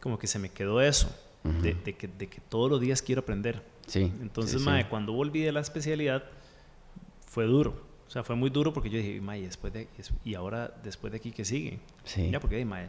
como 0.00 0.18
que 0.18 0.26
se 0.26 0.38
me 0.38 0.48
quedó 0.48 0.80
eso, 0.80 1.14
de, 1.44 1.74
de 1.74 1.94
que, 1.94 2.08
de 2.08 2.26
que 2.28 2.40
todos 2.40 2.70
los 2.70 2.80
días 2.80 3.02
quiero 3.02 3.20
aprender. 3.20 3.62
Sí. 3.88 4.12
Entonces, 4.20 4.52
sí, 4.52 4.58
sí. 4.60 4.64
mae, 4.64 4.88
cuando 4.88 5.12
volví 5.12 5.40
de 5.40 5.50
la 5.50 5.60
especialidad, 5.60 6.22
fue 7.26 7.44
duro. 7.44 7.88
O 8.06 8.10
sea, 8.10 8.22
fue 8.22 8.36
muy 8.36 8.48
duro 8.48 8.72
porque 8.72 8.88
yo 8.88 8.98
dije, 8.98 9.20
mae, 9.20 9.42
después 9.42 9.72
de, 9.72 9.88
y 10.24 10.34
ahora, 10.34 10.72
después 10.82 11.10
de 11.10 11.18
aquí, 11.18 11.32
¿qué 11.32 11.44
sigue? 11.44 11.80
Sí. 12.04 12.30
Ya, 12.30 12.40
porque, 12.40 12.64
mae, 12.64 12.88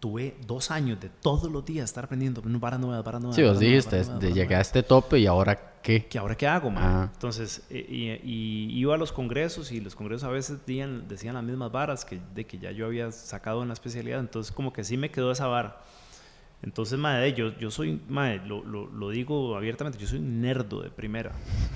tuve 0.00 0.36
dos 0.46 0.70
años 0.70 1.00
de 1.00 1.08
todos 1.08 1.50
los 1.50 1.64
días 1.64 1.84
estar 1.84 2.04
aprendiendo 2.04 2.42
para 2.60 2.76
nuevas, 2.76 3.02
para 3.02 3.18
nuevas. 3.18 3.36
Sí, 3.36 3.42
vos 3.42 3.58
dijiste, 3.58 4.04
llegué 4.32 4.54
a 4.54 4.60
este 4.60 4.82
tope 4.82 5.18
y 5.18 5.26
ahora 5.26 5.80
qué. 5.82 6.06
¿Que 6.06 6.18
ahora 6.18 6.34
qué 6.36 6.46
hago? 6.46 6.68
Ajá. 6.70 7.10
Entonces, 7.12 7.62
eh, 7.70 7.86
y, 7.88 8.30
y 8.30 8.78
iba 8.78 8.94
a 8.94 8.98
los 8.98 9.12
congresos 9.12 9.72
y 9.72 9.80
los 9.80 9.94
congresos 9.94 10.24
a 10.24 10.28
veces 10.28 10.58
decían, 10.58 11.08
decían 11.08 11.34
las 11.34 11.44
mismas 11.44 11.72
varas 11.72 12.04
que, 12.04 12.20
de 12.34 12.46
que 12.46 12.58
ya 12.58 12.70
yo 12.70 12.84
había 12.86 13.10
sacado 13.12 13.62
en 13.62 13.68
la 13.68 13.74
especialidad. 13.74 14.20
Entonces, 14.20 14.52
como 14.52 14.72
que 14.74 14.84
sí 14.84 14.98
me 14.98 15.10
quedó 15.10 15.32
esa 15.32 15.46
vara. 15.46 15.80
Entonces, 16.64 16.98
mae, 16.98 17.32
yo, 17.34 17.56
yo 17.58 17.70
soy, 17.70 18.00
mae, 18.08 18.38
lo, 18.46 18.64
lo, 18.64 18.86
lo 18.86 19.10
digo 19.10 19.56
abiertamente, 19.56 19.98
yo 19.98 20.06
soy 20.08 20.18
un 20.18 20.40
nerdo 20.40 20.82
de 20.82 20.90
primera. 20.90 21.30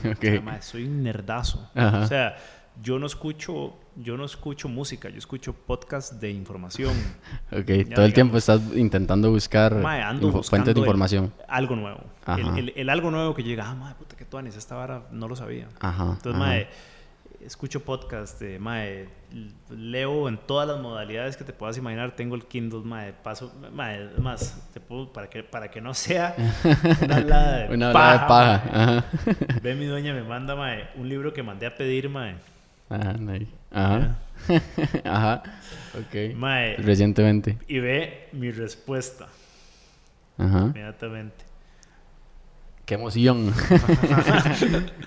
Ok. 0.04 0.16
O 0.18 0.20
sea, 0.22 0.40
mae, 0.40 0.62
soy 0.62 0.84
un 0.84 1.02
nerdazo. 1.02 1.70
Ajá. 1.74 2.00
O 2.00 2.06
sea, 2.06 2.36
yo 2.82 2.98
no 2.98 3.06
escucho, 3.06 3.74
yo 3.96 4.16
no 4.16 4.24
escucho 4.24 4.68
música, 4.68 5.08
yo 5.10 5.18
escucho 5.18 5.52
podcast 5.52 6.14
de 6.14 6.30
información. 6.30 6.94
Ok, 7.52 7.66
Ya, 7.88 7.94
todo 7.96 8.04
el 8.06 8.12
tiempo 8.14 8.36
digamos. 8.38 8.48
estás 8.64 8.76
intentando 8.76 9.30
buscar 9.30 9.72
info- 10.22 10.30
fuentes 10.32 10.32
de 10.32 10.36
buscando 10.38 10.70
el- 10.70 10.78
información. 10.78 11.32
algo 11.48 11.76
nuevo. 11.76 12.00
El, 12.26 12.58
el- 12.58 12.72
el 12.76 12.88
algo 12.90 13.10
nuevo 13.10 13.34
que 13.34 13.42
diga, 13.42 13.68
ah, 13.68 13.74
mae, 13.74 13.94
puta, 13.94 14.16
que 14.16 14.24
tú 14.24 14.38
esta 14.38 14.74
vara 14.76 15.06
no 15.12 15.28
lo 15.28 15.34
sabía. 15.36 15.68
Ajá. 15.80 16.04
Entonces, 16.16 16.34
ajá. 16.34 16.38
mae, 16.38 16.68
escucho 17.44 17.80
podcast, 17.84 18.40
eh, 18.42 18.58
mae, 18.58 19.08
leo 19.70 20.28
en 20.28 20.38
todas 20.38 20.66
las 20.68 20.80
modalidades 20.80 21.36
que 21.36 21.44
te 21.44 21.52
puedas 21.52 21.76
imaginar. 21.78 22.16
Tengo 22.16 22.34
el 22.34 22.44
Kindle, 22.44 22.80
mae, 22.80 23.12
paso, 23.12 23.52
mae, 23.72 24.08
más, 24.18 24.68
te 24.72 24.80
puedo, 24.80 25.12
para 25.12 25.28
que, 25.30 25.42
para 25.42 25.70
que 25.70 25.80
no 25.80 25.94
sea 25.94 26.34
una 27.02 27.16
hablada 27.16 27.58
de 27.68 27.74
Una 27.74 27.92
paja, 27.92 28.12
de 28.12 28.18
paja. 28.28 28.62
mae. 28.72 28.82
Ajá. 28.82 29.04
Ve, 29.62 29.74
mi 29.74 29.86
dueña 29.86 30.12
me 30.14 30.22
manda, 30.22 30.54
mae, 30.56 30.88
un 30.96 31.08
libro 31.08 31.32
que 31.32 31.42
mandé 31.42 31.66
a 31.66 31.74
pedir, 31.74 32.08
mae. 32.08 32.36
Ajá. 32.90 33.16
Ajá. 33.70 34.16
Ajá. 35.04 35.42
Ok. 35.98 36.34
Mae, 36.36 36.76
Recientemente. 36.76 37.58
y 37.68 37.78
ve 37.80 38.28
mi 38.32 38.50
respuesta 38.50 39.26
Ajá. 40.38 40.58
inmediatamente. 40.60 41.44
Qué 42.88 42.94
emoción. 42.94 43.52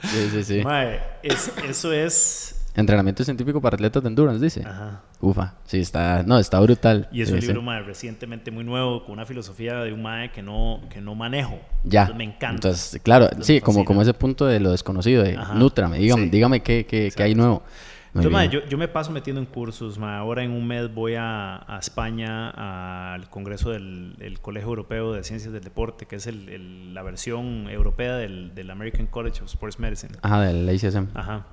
sí, 0.04 0.30
sí, 0.32 0.44
sí. 0.44 0.62
Mae, 0.63 1.00
es, 1.24 1.52
eso 1.67 1.91
es... 1.91 2.58
Entrenamiento 2.76 3.24
científico 3.24 3.60
para 3.60 3.74
atletas 3.74 4.04
de 4.04 4.08
endurance, 4.10 4.41
dice. 4.44 4.62
Ajá. 4.63 5.02
Ufa. 5.20 5.56
Sí, 5.65 5.80
está. 5.80 6.22
No, 6.22 6.38
está 6.38 6.60
brutal. 6.60 7.10
Y 7.12 7.24
es 7.24 7.30
Sí, 7.30 7.34
un 7.34 7.41
sí. 7.41 7.48
libro, 7.48 7.63
mae, 7.63 7.82
recientemente 7.82 8.52
muy 8.52 8.63
nuevo, 8.63 9.04
con 9.04 9.13
una 9.13 9.26
filosofía 9.26 9.78
de 9.80 9.91
un 9.94 10.04
mae 10.04 10.32
que 10.32 10.44
no, 10.44 10.80
que 10.91 11.02
no 11.02 11.15
manejo. 11.15 11.60
Ya. 11.84 12.02
Entonces 12.04 12.17
me 12.17 12.24
encanta. 12.26 12.67
Entonces, 12.67 13.02
claro, 13.04 13.26
Entonces 13.26 13.48
sí, 13.48 13.62
como, 13.62 13.84
como 13.84 14.04
ese 14.04 14.13
punto 14.13 14.46
de 14.46 14.60
lo 14.60 14.70
desconocido, 14.72 15.24
de 15.24 15.36
Ajá. 15.36 15.56
nútrame, 15.56 15.98
dígame, 15.98 16.26
Sí. 16.26 16.30
dígame 16.30 16.62
qué, 16.62 16.86
qué, 16.86 17.12
qué 17.13 17.24
hay 17.24 17.34
nuevo. 17.34 17.63
Entonces, 18.13 18.50
yo, 18.52 18.65
yo 18.67 18.78
me 18.78 18.88
paso 18.89 19.12
metiendo 19.12 19.39
en 19.39 19.45
cursos. 19.47 19.97
Ahora 20.00 20.43
en 20.43 20.52
un 20.52 20.67
mes 20.67 20.93
voy 20.93 21.15
a, 21.15 21.63
a 21.65 21.80
España 21.80 22.50
al 23.13 23.30
Congreso 23.30 23.69
del 23.71 24.15
el 24.19 24.39
Colegio 24.41 24.67
Europeo 24.69 25.13
de 25.13 25.24
Ciencias 25.24 25.54
del 25.54 25.63
Deporte, 25.63 26.06
que 26.06 26.17
es 26.17 26.28
el- 26.28 26.50
el- 26.50 26.93
la 26.93 27.04
versión 27.04 27.69
europea 27.69 28.17
del, 28.17 28.54
del 28.54 28.69
American 28.69 29.08
College 29.08 29.41
of 29.43 29.47
Sports 29.50 29.80
Medicine. 29.80 30.13
Ajá, 30.21 30.41
del 30.41 30.67
ACSM. 30.67 31.08
Ajá. 31.13 31.45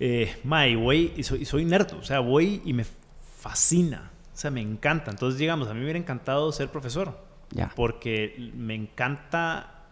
Eh, 0.00 0.34
y 0.70 0.74
voy 0.74 1.12
y 1.16 1.22
soy, 1.22 1.42
y 1.42 1.44
soy 1.44 1.64
nerd, 1.64 1.92
o 1.94 2.02
sea, 2.02 2.20
voy 2.20 2.62
y 2.64 2.72
me 2.72 2.84
fascina, 3.38 4.10
o 4.32 4.36
sea, 4.36 4.50
me 4.50 4.60
encanta. 4.60 5.10
Entonces, 5.10 5.38
digamos, 5.38 5.68
a 5.68 5.74
mí 5.74 5.80
me 5.80 5.84
hubiera 5.84 5.98
encantado 5.98 6.50
ser 6.52 6.68
profesor, 6.70 7.18
Ya. 7.50 7.70
porque 7.76 8.50
me 8.56 8.74
encanta 8.74 9.82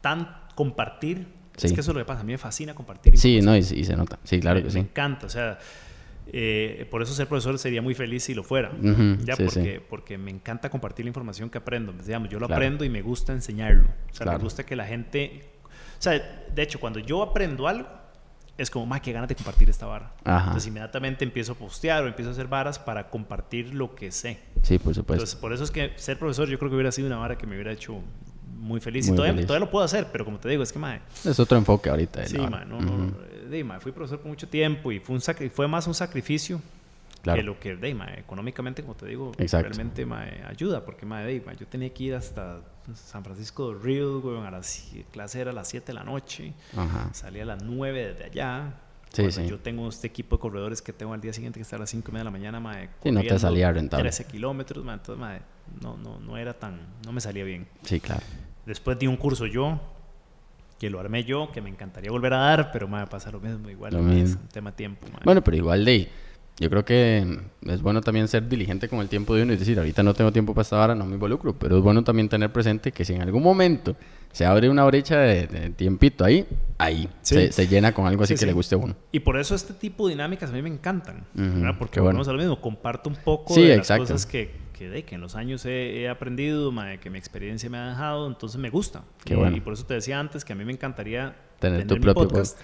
tan 0.00 0.28
compartir. 0.54 1.26
Sí. 1.62 1.66
Es 1.68 1.72
que 1.74 1.80
eso 1.80 1.90
es 1.92 1.94
lo 1.96 2.00
que 2.00 2.06
pasa, 2.06 2.20
a 2.20 2.24
mí 2.24 2.32
me 2.32 2.38
fascina 2.38 2.74
compartir. 2.74 3.16
Sí, 3.18 3.40
no, 3.40 3.54
y, 3.56 3.60
y 3.60 3.84
se 3.84 3.96
nota. 3.96 4.18
Sí, 4.24 4.40
claro 4.40 4.56
me, 4.56 4.62
que 4.62 4.66
me 4.66 4.72
sí. 4.72 4.78
encanta, 4.80 5.26
o 5.26 5.30
sea, 5.30 5.58
eh, 6.32 6.86
por 6.90 7.02
eso 7.02 7.12
ser 7.14 7.26
profesor 7.26 7.58
sería 7.58 7.82
muy 7.82 7.94
feliz 7.94 8.24
si 8.24 8.34
lo 8.34 8.42
fuera. 8.44 8.70
Ujú, 8.70 9.18
Ya, 9.24 9.36
sí, 9.36 9.44
porque, 9.44 9.74
sí. 9.78 9.84
porque 9.90 10.18
me 10.18 10.30
encanta 10.30 10.70
compartir 10.70 11.04
la 11.04 11.08
información 11.10 11.50
que 11.50 11.58
aprendo. 11.58 11.92
Digamos, 11.92 12.28
yo 12.28 12.38
lo 12.38 12.46
Claro. 12.46 12.58
aprendo 12.60 12.84
y 12.84 12.88
me 12.88 13.02
gusta 13.02 13.32
enseñarlo. 13.32 13.88
O 14.10 14.14
sea, 14.14 14.24
Claro. 14.24 14.38
me 14.38 14.44
gusta 14.44 14.64
que 14.64 14.76
la 14.76 14.86
gente... 14.86 15.50
O 15.98 16.02
sea, 16.02 16.44
de 16.54 16.62
hecho, 16.62 16.80
cuando 16.80 16.98
yo 17.00 17.22
aprendo 17.22 17.66
algo, 17.68 17.88
es 18.58 18.70
como, 18.70 18.86
más 18.86 19.00
que 19.00 19.12
ganas 19.12 19.28
de 19.28 19.34
compartir 19.34 19.68
esta 19.70 19.86
vara. 19.86 20.12
Ajá. 20.24 20.44
Entonces, 20.46 20.66
inmediatamente 20.68 21.24
empiezo 21.24 21.52
a 21.52 21.54
postear 21.56 22.04
o 22.04 22.06
empiezo 22.08 22.30
a 22.30 22.32
hacer 22.32 22.46
varas 22.48 22.78
para 22.78 23.08
compartir 23.08 23.74
lo 23.74 23.94
que 23.94 24.10
sé. 24.12 24.38
Sí, 24.62 24.78
por 24.78 24.94
supuesto. 24.94 25.14
Entonces, 25.14 25.36
por 25.36 25.52
eso 25.52 25.64
es 25.64 25.70
que 25.70 25.92
ser 25.96 26.18
profesor 26.18 26.48
yo 26.48 26.58
creo 26.58 26.70
que 26.70 26.74
hubiera 26.76 26.92
sido 26.92 27.06
una 27.08 27.16
vara 27.18 27.36
que 27.38 27.46
me 27.46 27.54
hubiera 27.54 27.72
hecho 27.72 28.00
muy 28.62 28.80
feliz. 28.80 29.06
Muy 29.06 29.14
y 29.14 29.16
todavía, 29.16 29.34
feliz. 29.34 29.46
todavía 29.46 29.66
lo 29.66 29.70
puedo 29.70 29.84
hacer, 29.84 30.06
pero 30.12 30.24
como 30.24 30.38
te 30.38 30.48
digo, 30.48 30.62
es 30.62 30.72
que, 30.72 30.78
madre, 30.78 31.00
es 31.24 31.38
otro 31.38 31.58
enfoque 31.58 31.90
ahorita. 31.90 32.24
Sí, 32.26 32.36
la 32.36 32.44
ma, 32.44 32.50
vara. 32.50 32.64
no, 32.64 32.80
no, 32.80 32.92
Ujú, 32.94 33.14
eh, 33.30 33.48
de, 33.50 33.80
fui 33.80 33.92
profesor 33.92 34.20
por 34.20 34.28
mucho 34.28 34.48
tiempo 34.48 34.92
y 34.92 35.00
fue, 35.00 35.16
un 35.16 35.50
fue 35.50 35.68
más 35.68 35.86
un 35.86 35.94
sacrificio 35.94 36.60
Claro. 37.22 37.38
que 37.38 37.42
lo 37.44 37.60
que, 37.60 37.76
de, 37.76 37.94
ma, 37.94 38.12
económicamente, 38.14 38.82
como 38.82 38.94
te 38.96 39.06
digo, 39.06 39.32
Exacto. 39.38 39.68
realmente 39.68 40.04
ma, 40.04 40.24
ayuda, 40.48 40.84
porque 40.84 41.06
ma, 41.06 41.20
de, 41.22 41.40
ma, 41.40 41.52
yo 41.54 41.66
tenía 41.66 41.92
que 41.94 42.04
ir 42.04 42.14
hasta 42.14 42.60
San 42.94 43.22
Francisco 43.22 43.72
de 43.72 43.80
Río, 43.80 44.18
weón, 44.18 44.44
a 44.44 44.50
las 44.50 44.90
clase 45.12 45.40
era 45.40 45.52
a 45.52 45.54
las 45.54 45.68
7 45.68 45.86
de 45.88 45.92
la 45.94 46.02
noche, 46.02 46.52
Ajá. 46.76 47.10
salía 47.14 47.44
a 47.44 47.46
las 47.46 47.62
9 47.62 48.08
desde 48.14 48.24
allá, 48.24 48.74
Sí, 49.12 49.30
sí. 49.30 49.46
Yo 49.46 49.58
tengo 49.58 49.86
este 49.90 50.06
equipo 50.06 50.36
de 50.36 50.40
corredores 50.40 50.80
que 50.80 50.92
tengo 50.94 51.12
al 51.12 51.20
día 51.20 51.34
siguiente 51.34 51.58
que 51.58 51.62
está 51.62 51.76
a 51.76 51.80
las 51.80 51.90
5 51.90 52.08
y 52.08 52.12
media 52.12 52.20
de 52.20 52.24
la 52.24 52.30
mañana, 52.30 52.60
mae. 52.60 52.88
Sí, 53.02 53.10
no 53.10 53.20
te 53.20 53.38
salía 53.38 53.70
rentable. 53.70 54.04
13 54.04 54.24
kilómetros, 54.24 54.82
mae. 54.82 54.94
Entonces, 54.96 55.20
mae, 55.20 55.40
no, 55.82 55.98
no, 55.98 56.18
no 56.18 56.38
era 56.38 56.54
tan... 56.54 56.80
No 57.04 57.12
me 57.12 57.20
salía 57.20 57.44
bien. 57.44 57.68
Sí, 57.82 58.00
claro. 58.00 58.22
Después 58.66 58.98
di 58.98 59.06
un 59.06 59.16
curso 59.16 59.46
yo, 59.46 59.80
que 60.78 60.90
lo 60.90 61.00
armé 61.00 61.24
yo, 61.24 61.50
que 61.52 61.60
me 61.60 61.70
encantaría 61.70 62.10
volver 62.10 62.34
a 62.34 62.38
dar, 62.38 62.72
pero 62.72 62.88
mae, 62.88 63.06
pasa 63.06 63.30
lo 63.30 63.40
mismo 63.40 63.68
igual. 63.70 63.92
Lo 63.92 64.02
mismo. 64.02 64.24
Es 64.24 64.36
un 64.36 64.48
tema 64.48 64.70
de 64.70 64.76
tiempo, 64.76 65.06
mae. 65.12 65.22
Bueno, 65.24 65.42
pero 65.42 65.56
igual 65.56 65.84
de 65.84 66.08
yo 66.58 66.70
creo 66.70 66.84
que 66.84 67.40
es 67.66 67.82
bueno 67.82 68.02
también 68.02 68.28
ser 68.28 68.48
diligente 68.48 68.88
con 68.88 69.00
el 69.00 69.08
tiempo 69.08 69.34
de 69.34 69.42
uno 69.42 69.52
y 69.52 69.56
decir, 69.56 69.78
ahorita 69.78 70.02
no 70.02 70.14
tengo 70.14 70.32
tiempo 70.32 70.54
para 70.54 70.62
esta 70.62 70.80
hora, 70.80 70.94
no 70.94 71.06
me 71.06 71.14
involucro, 71.14 71.54
pero 71.54 71.78
es 71.78 71.82
bueno 71.82 72.04
también 72.04 72.28
tener 72.28 72.52
presente 72.52 72.92
que 72.92 73.04
si 73.04 73.14
en 73.14 73.22
algún 73.22 73.42
momento 73.42 73.96
se 74.32 74.44
abre 74.44 74.68
una 74.68 74.84
brecha 74.84 75.18
de, 75.18 75.72
tiempito 75.76 76.24
ahí, 76.24 76.46
ahí 76.78 77.08
se, 77.22 77.50
llena 77.66 77.92
con 77.92 78.06
algo 78.06 78.22
así 78.22 78.34
que 78.34 78.46
le 78.46 78.52
guste 78.52 78.74
a 78.74 78.78
uno. 78.78 78.94
Y 79.12 79.20
por 79.20 79.38
eso 79.38 79.54
este 79.54 79.74
tipo 79.74 80.06
de 80.06 80.14
dinámicas 80.14 80.50
a 80.50 80.52
mí 80.52 80.62
me 80.62 80.68
encantan, 80.68 81.24
porque 81.78 82.00
bueno. 82.00 82.18
vamos 82.18 82.28
a 82.28 82.32
lo 82.32 82.38
mismo, 82.38 82.60
comparto 82.60 83.08
un 83.08 83.16
poco 83.16 83.54
de 83.54 83.78
las 83.78 83.88
cosas 83.88 84.26
que, 84.26 84.61
que, 84.82 84.88
de, 84.88 85.04
que 85.04 85.14
en 85.14 85.20
los 85.20 85.36
años 85.36 85.64
he, 85.64 86.08
aprendido, 86.08 86.72
que 87.00 87.10
mi 87.10 87.18
experiencia 87.18 87.70
me 87.70 87.78
ha 87.78 87.90
dejado, 87.90 88.26
entonces 88.26 88.60
me 88.60 88.70
gusta. 88.70 89.02
y, 89.24 89.34
y, 89.34 89.60
por 89.60 89.74
eso 89.74 89.84
te 89.84 89.94
decía 89.94 90.18
antes 90.18 90.44
que 90.44 90.52
a 90.52 90.56
mí 90.56 90.64
me 90.64 90.72
encantaría 90.72 91.36
tener, 91.58 91.86
tu 91.86 92.00
propio 92.00 92.28
podcast. 92.28 92.58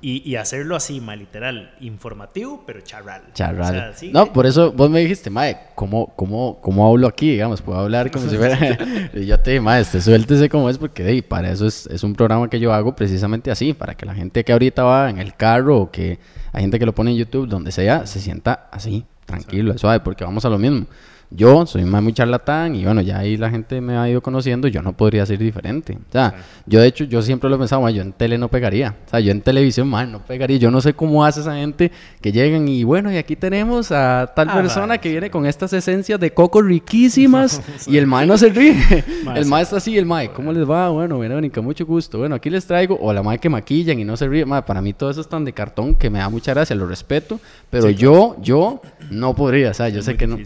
Y, 0.00 0.34
hacerlo 0.36 0.74
así, 0.74 1.00
ma, 1.00 1.14
literal, 1.14 1.74
informativo, 1.80 2.64
pero 2.66 2.80
charral. 2.80 3.22
Charral. 3.34 3.94
no, 4.10 4.32
por 4.32 4.46
eso 4.46 4.72
vos 4.72 4.88
me 4.88 5.00
dijiste, 5.00 5.28
mae, 5.28 5.58
¿cómo, 5.74 6.12
cómo, 6.16 6.58
cómo 6.62 6.88
hablo 6.88 7.06
aquí? 7.06 7.32
Digamos, 7.32 7.60
puedo 7.60 7.78
hablar 7.78 8.10
como 8.10 8.26
si 8.28 8.36
fuera. 8.36 8.58
y 9.14 9.26
yo 9.26 9.38
te 9.38 9.50
dije, 9.50 9.60
mae, 9.60 9.82
este, 9.82 10.00
suéltese 10.00 10.48
como 10.48 10.70
es, 10.70 10.78
porque 10.78 11.22
para 11.22 11.52
eso 11.52 11.66
es, 11.66 11.86
es, 11.86 12.02
un 12.02 12.14
programa 12.14 12.48
que 12.48 12.58
yo 12.58 12.72
hago 12.72 12.96
precisamente 12.96 13.50
así, 13.50 13.74
para 13.74 13.94
que 13.94 14.06
la 14.06 14.14
gente 14.14 14.44
que 14.44 14.52
ahorita 14.52 14.82
va 14.82 15.10
en 15.10 15.18
el 15.18 15.34
carro 15.34 15.78
o 15.78 15.90
que 15.90 16.18
hay 16.52 16.62
gente 16.62 16.78
que 16.78 16.86
lo 16.86 16.94
pone 16.94 17.10
en 17.12 17.18
YouTube, 17.18 17.46
donde 17.46 17.70
sea, 17.70 18.06
se 18.06 18.18
sienta 18.18 18.68
así, 18.72 19.04
tranquilo, 19.26 19.76
suave, 19.76 20.00
porque 20.00 20.24
vamos 20.24 20.44
a 20.46 20.48
lo 20.48 20.58
mismo. 20.58 20.86
Yo 21.32 21.64
soy 21.64 21.84
más 21.84 22.02
muy 22.02 22.12
charlatán 22.12 22.74
y 22.74 22.84
bueno, 22.84 23.02
ya 23.02 23.20
ahí 23.20 23.36
la 23.36 23.50
gente 23.50 23.80
me 23.80 23.96
ha 23.96 24.08
ido 24.08 24.20
conociendo, 24.20 24.66
yo 24.66 24.82
no 24.82 24.94
podría 24.94 25.24
ser 25.24 25.38
diferente. 25.38 25.96
O 26.08 26.12
sea, 26.12 26.34
yo 26.66 26.80
de 26.80 26.88
hecho, 26.88 27.04
yo 27.04 27.22
siempre 27.22 27.48
lo 27.48 27.54
he 27.54 27.58
pensado, 27.60 27.88
yo 27.88 28.02
en 28.02 28.12
tele 28.12 28.36
no 28.36 28.48
pegaría. 28.48 28.96
O 29.06 29.10
sea, 29.10 29.20
yo 29.20 29.30
en 29.30 29.40
televisión, 29.40 29.86
man, 29.86 30.10
no 30.10 30.18
pegaría. 30.18 30.56
Yo 30.56 30.72
no 30.72 30.80
sé 30.80 30.92
cómo 30.92 31.24
hace 31.24 31.40
esa 31.40 31.54
gente 31.54 31.92
que 32.20 32.32
llegan 32.32 32.66
y 32.66 32.82
bueno, 32.82 33.12
y 33.12 33.16
aquí 33.16 33.36
tenemos 33.36 33.92
a 33.92 34.32
tal 34.34 34.48
ah, 34.50 34.54
persona 34.54 34.98
que 34.98 35.08
viene 35.08 35.30
con 35.30 35.46
estas 35.46 35.72
esencias 35.72 36.18
de 36.18 36.32
coco 36.32 36.62
riquísimas 36.62 37.62
y 37.86 37.96
el 37.96 38.08
mae 38.08 38.26
no 38.26 38.36
se 38.36 38.48
ríe. 38.48 39.04
el 39.36 39.46
mae 39.46 39.62
está 39.62 39.76
así, 39.76 39.96
el 39.96 40.06
mae, 40.06 40.32
¿cómo 40.32 40.52
les 40.52 40.68
va? 40.68 40.88
Bueno, 40.88 41.20
Verónica, 41.20 41.60
mucho 41.60 41.86
gusto. 41.86 42.18
Bueno, 42.18 42.34
aquí 42.34 42.50
les 42.50 42.66
traigo, 42.66 42.98
o 43.00 43.12
la 43.12 43.22
mae 43.22 43.38
que 43.38 43.48
maquillan 43.48 44.00
y 44.00 44.04
no 44.04 44.16
se 44.16 44.26
ríe. 44.26 44.44
para 44.46 44.82
mí 44.82 44.94
todo 44.94 45.10
eso 45.10 45.20
es 45.20 45.28
tan 45.28 45.44
de 45.44 45.52
cartón 45.52 45.94
que 45.94 46.10
me 46.10 46.18
da 46.18 46.28
mucha 46.28 46.52
gracia, 46.54 46.74
lo 46.74 46.88
respeto, 46.88 47.38
pero 47.70 47.88
yo, 47.88 48.34
yo 48.40 48.82
no 49.10 49.36
podría, 49.36 49.70
o 49.70 49.74
sea, 49.74 49.88
yo 49.90 50.02
sé 50.02 50.16
que 50.16 50.26
no. 50.26 50.36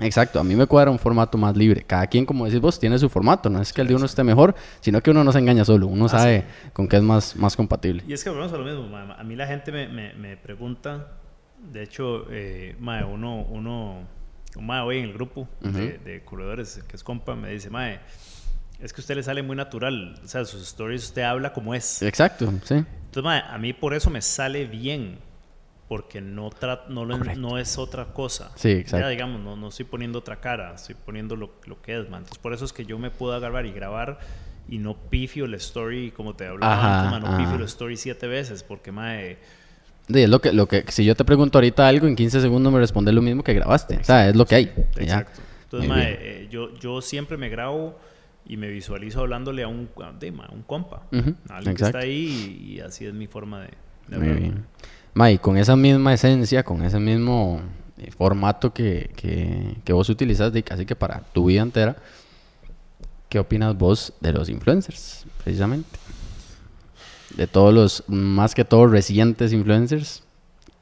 Exacto 0.00 0.33
a 0.40 0.44
mí 0.44 0.54
me 0.56 0.66
cuadra 0.66 0.90
un 0.90 0.98
formato 0.98 1.38
más 1.38 1.56
libre. 1.56 1.82
Cada 1.82 2.06
quien, 2.06 2.26
como 2.26 2.44
decís 2.44 2.60
vos, 2.60 2.78
tiene 2.78 2.98
su 2.98 3.08
formato. 3.08 3.50
No 3.50 3.60
es 3.60 3.72
que 3.72 3.80
el 3.80 3.88
de 3.88 3.94
uno 3.94 4.06
esté 4.06 4.24
mejor, 4.24 4.54
sino 4.80 5.02
que 5.02 5.10
uno 5.10 5.24
no 5.24 5.32
se 5.32 5.38
engaña 5.38 5.64
solo. 5.64 5.86
Uno 5.86 6.06
ah, 6.06 6.08
sabe 6.08 6.44
con 6.72 6.88
qué 6.88 6.96
es 6.96 7.02
más, 7.02 7.36
más 7.36 7.56
compatible. 7.56 8.02
Y 8.06 8.12
es 8.12 8.22
que 8.24 8.30
volvemos 8.30 8.52
a 8.52 8.58
lo 8.58 8.64
mismo. 8.64 8.96
A 8.96 9.22
mí 9.24 9.36
la 9.36 9.46
gente 9.46 9.72
me, 9.72 10.14
me, 10.14 10.36
pregunta, 10.36 11.18
de 11.72 11.82
hecho, 11.82 12.26
eh, 12.30 12.76
uno, 12.78 13.42
uno, 13.42 14.06
hoy 14.84 14.98
en 14.98 15.04
el 15.04 15.12
grupo 15.12 15.48
de, 15.60 16.22
corredores 16.24 16.82
que 16.88 16.96
es 16.96 17.04
compa, 17.04 17.34
me 17.34 17.50
dice, 17.50 17.70
mae, 17.70 18.00
es 18.80 18.92
que 18.92 19.00
a 19.00 19.02
usted 19.02 19.16
le 19.16 19.22
sale 19.22 19.42
muy 19.42 19.56
natural. 19.56 20.20
O 20.24 20.28
sea, 20.28 20.44
sus 20.44 20.62
stories 20.62 21.04
usted 21.04 21.22
habla 21.22 21.52
como 21.52 21.74
es. 21.74 22.02
Exacto, 22.02 22.52
sí. 22.64 22.84
Entonces, 23.06 23.42
a 23.48 23.58
mí 23.58 23.72
por 23.72 23.94
eso 23.94 24.10
me 24.10 24.20
sale 24.20 24.66
bien 24.66 25.18
porque 25.94 26.20
no, 26.20 26.50
no, 26.88 27.06
no, 27.06 27.56
es 27.56 27.78
otra 27.78 28.06
cosa. 28.06 28.50
Sí, 28.56 28.72
exacto. 28.72 29.06
Ya, 29.06 29.10
digamos, 29.10 29.40
no, 29.40 29.54
no 29.54 29.68
estoy 29.68 29.84
poniendo 29.84 30.18
otra 30.18 30.40
cara, 30.40 30.74
estoy 30.74 30.96
poniendo 30.96 31.36
lo, 31.36 31.52
lo, 31.66 31.80
que 31.80 32.00
es, 32.00 32.10
man. 32.10 32.22
Entonces, 32.22 32.38
por 32.38 32.52
eso 32.52 32.64
es 32.64 32.72
que 32.72 32.84
yo 32.84 32.98
me 32.98 33.12
puedo 33.12 33.32
agarrar 33.32 33.64
y 33.64 33.70
grabar 33.70 34.18
y 34.68 34.78
no 34.78 34.96
pifio 34.96 35.46
la 35.46 35.56
story 35.56 36.10
como 36.10 36.34
te 36.34 36.48
hablaba 36.48 37.14
antes, 37.14 37.30
no 37.30 37.38
pifio 37.38 37.58
la 37.60 37.66
story 37.66 37.96
siete 37.96 38.26
veces, 38.26 38.64
porque, 38.64 38.90
mae... 38.90 39.38
Sí, 40.08 40.22
es 40.22 40.28
lo 40.28 40.40
que, 40.40 40.52
lo 40.52 40.66
que, 40.66 40.82
si 40.88 41.04
yo 41.04 41.14
te 41.14 41.24
pregunto 41.24 41.58
ahorita 41.58 41.86
algo, 41.86 42.08
en 42.08 42.16
15 42.16 42.40
segundos 42.40 42.72
me 42.72 42.80
respondes 42.80 43.14
lo 43.14 43.22
mismo 43.22 43.44
que 43.44 43.54
grabaste. 43.54 43.98
O 43.98 44.02
sea, 44.02 44.28
es 44.28 44.34
lo 44.34 44.46
que 44.46 44.56
hay. 44.56 44.72
Exacto. 44.96 45.42
Entonces, 45.62 45.88
mae, 45.88 46.18
eh, 46.20 46.48
yo, 46.50 46.74
yo 46.74 47.02
siempre 47.02 47.36
me 47.36 47.50
grabo 47.50 47.96
y 48.44 48.56
me 48.56 48.66
visualizo 48.66 49.20
hablándole 49.20 49.62
a 49.62 49.68
un, 49.68 49.88
de, 50.18 50.30
un 50.32 50.62
compa. 50.66 51.04
a 51.48 51.56
alguien 51.56 51.76
que 51.76 51.84
está 51.84 51.98
ahí 51.98 52.64
y, 52.68 52.80
así 52.80 53.06
es 53.06 53.14
mi 53.14 53.28
forma 53.28 53.60
de, 53.60 53.70
de 54.08 54.18
Muy 54.18 54.40
bien. 54.40 54.66
May, 55.14 55.38
con 55.38 55.56
esa 55.56 55.76
misma 55.76 56.12
esencia, 56.12 56.64
con 56.64 56.82
ese 56.82 56.98
mismo 56.98 57.60
eh, 57.98 58.10
formato 58.10 58.74
que, 58.74 59.10
que, 59.84 59.92
vos 59.92 60.08
utilizas 60.08 60.52
de 60.52 60.64
casi 60.64 60.84
que 60.84 60.96
para 60.96 61.20
tu 61.32 61.46
vida 61.46 61.62
entera, 61.62 61.96
¿qué 63.28 63.38
opinas 63.38 63.78
vos 63.78 64.12
de 64.20 64.32
los 64.32 64.48
influencers, 64.48 65.24
precisamente? 65.42 65.98
De 67.36 67.46
todos 67.46 67.72
los, 67.72 68.04
más 68.08 68.56
que 68.56 68.64
todos, 68.64 68.90
recientes 68.90 69.52
influencers 69.52 70.24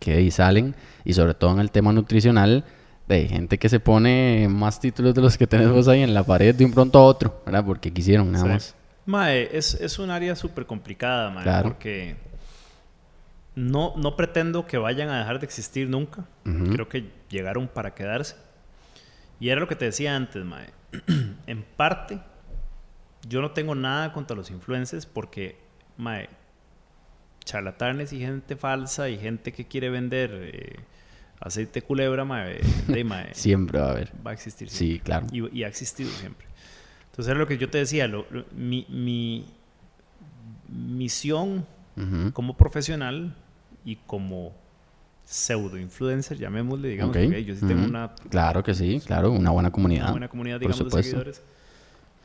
que 0.00 0.14
ahí 0.14 0.30
salen, 0.30 0.74
y 1.04 1.12
sobre 1.12 1.34
todo 1.34 1.52
en 1.52 1.60
el 1.60 1.70
tema 1.70 1.92
nutricional, 1.92 2.64
de 3.08 3.28
gente 3.28 3.58
que 3.58 3.68
se 3.68 3.80
pone 3.80 4.48
más 4.48 4.80
títulos 4.80 5.14
de 5.14 5.20
los 5.20 5.36
que 5.36 5.46
tenés 5.46 5.68
vos 5.68 5.88
ahí 5.88 6.02
en 6.02 6.14
la 6.14 6.24
pared 6.24 6.54
de 6.54 6.64
un 6.64 6.72
pronto 6.72 6.98
a 6.98 7.02
otro, 7.02 7.42
¿verdad? 7.44 7.64
Porque 7.66 7.92
quisieron 7.92 8.32
nada 8.32 8.46
más. 8.46 8.74
Mae, 9.04 9.50
es, 9.52 9.74
es 9.74 9.98
un 9.98 10.10
área 10.10 10.34
súper 10.36 10.64
complicada, 10.64 11.28
mae, 11.28 11.42
claro. 11.42 11.68
porque 11.68 12.16
no, 13.54 13.94
no 13.96 14.16
pretendo 14.16 14.66
que 14.66 14.78
vayan 14.78 15.10
a 15.10 15.18
dejar 15.18 15.38
de 15.38 15.46
existir 15.46 15.88
nunca. 15.88 16.26
Creo 16.44 16.88
que 16.88 17.10
llegaron 17.28 17.68
para 17.68 17.94
quedarse. 17.94 18.36
Y 19.40 19.50
era 19.50 19.60
lo 19.60 19.68
que 19.68 19.76
te 19.76 19.86
decía 19.86 20.16
antes, 20.16 20.44
Mae. 20.44 20.70
en 21.46 21.62
parte, 21.76 22.20
yo 23.28 23.40
no 23.40 23.50
tengo 23.50 23.74
nada 23.74 24.12
contra 24.12 24.36
los 24.36 24.50
influencers 24.50 25.04
porque, 25.04 25.56
Mae, 25.96 26.28
charlatanes 27.44 28.12
y 28.12 28.20
gente 28.20 28.56
falsa 28.56 29.08
y 29.08 29.18
gente 29.18 29.52
que 29.52 29.66
quiere 29.66 29.90
vender 29.90 30.30
eh, 30.32 30.76
aceite 31.40 31.82
culebra, 31.82 32.24
Mae, 32.24 32.60
siempre 33.32 33.80
va 33.80 33.88
a 33.88 33.90
haber. 33.90 34.12
Va 34.26 34.30
a 34.30 34.34
existir. 34.34 34.70
Sí, 34.70 35.00
claro. 35.00 35.26
Y, 35.30 35.62
ha 35.62 35.68
existido 35.68 36.10
siempre. 36.10 36.46
Entonces 37.10 37.30
era 37.30 37.38
lo 37.38 37.46
que 37.46 37.58
yo 37.58 37.68
te 37.68 37.78
decía. 37.78 38.10
mi, 38.54 38.86
mi 38.88 39.44
misión 40.68 41.66
como 42.32 42.56
profesional 42.56 43.34
y 43.84 43.96
como 43.96 44.52
pseudo 45.24 45.78
influencer, 45.78 46.38
llamémosle, 46.38 46.88
digamos, 46.88 47.16
que 47.16 47.44
yo 47.44 47.54
sí 47.54 47.66
tengo 47.66 47.84
una... 47.84 48.12
Claro 48.28 48.62
que 48.62 48.74
sí, 48.74 49.00
claro, 49.04 49.30
una 49.30 49.50
buena 49.50 49.70
comunidad. 49.70 50.04
Una 50.04 50.10
buena 50.12 50.28
comunidad, 50.28 50.60
digamos, 50.60 50.84
de 50.84 51.02
seguidores. 51.02 51.42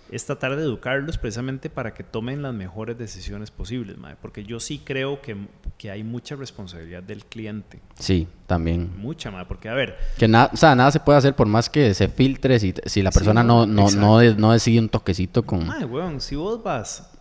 Es 0.09 0.25
tratar 0.25 0.55
de 0.55 0.63
educarlos 0.63 1.17
precisamente 1.17 1.69
para 1.69 1.93
que 1.93 2.01
tomen 2.01 2.41
las 2.41 2.53
mejores 2.53 2.97
decisiones 2.97 3.51
posibles, 3.51 3.97
madre, 3.97 4.15
porque 4.21 4.45
yo 4.45 4.61
sí 4.61 4.79
creo 4.79 5.21
que, 5.21 5.35
que, 5.77 5.91
hay 5.91 6.01
mucha 6.03 6.37
responsabilidad 6.37 7.03
del 7.03 7.25
cliente. 7.25 7.81
Sí, 7.99 8.25
también. 8.45 8.89
Mucha, 8.97 9.31
madre, 9.31 9.47
porque 9.49 9.67
a 9.67 9.73
ver... 9.73 9.97
Que 10.17 10.29
nada, 10.29 10.49
o 10.53 10.57
sea, 10.57 10.75
nada 10.75 10.91
se 10.91 11.01
puede 11.01 11.17
hacer 11.17 11.35
por 11.35 11.47
más 11.47 11.69
que 11.69 11.93
se 11.93 12.07
filtre 12.07 12.57
si, 12.57 12.73
si 12.85 13.01
la 13.01 13.11
persona 13.11 13.43
no, 13.43 13.65
no, 13.65 13.91
no, 13.91 14.21
no, 14.21 14.51
decide 14.53 14.79
un 14.79 14.87
toquecito 14.87 15.43
con... 15.43 15.67
Madre, 15.67 15.85
weón, 15.85 16.21
si 16.21 16.37
vos 16.37 16.63
vas 16.63 17.11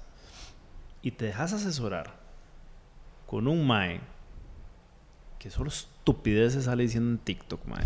y 1.03 1.11
te 1.11 1.27
dejas 1.27 1.53
asesorar 1.55 2.15
con 3.27 3.49
un 3.49 3.67
mae 3.67 4.01
que 5.47 5.51
solo 5.53 5.69
estupideces 5.69 6.65
sale 6.65 6.83
diciendo 6.83 7.09
en 7.09 7.19
TikTok, 7.19 7.61
mae. 7.67 7.85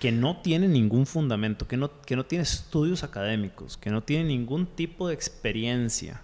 que 0.00 0.10
no 0.10 0.38
tiene 0.38 0.66
ningún 0.66 1.06
fundamento, 1.06 1.68
que 1.68 1.76
no, 1.76 2.00
que 2.00 2.16
no 2.16 2.26
tiene 2.26 2.42
estudios 2.42 3.04
académicos, 3.04 3.76
que 3.76 3.90
no 3.90 4.02
tiene 4.02 4.24
ningún 4.24 4.66
tipo 4.66 5.06
de 5.06 5.14
experiencia. 5.14 6.20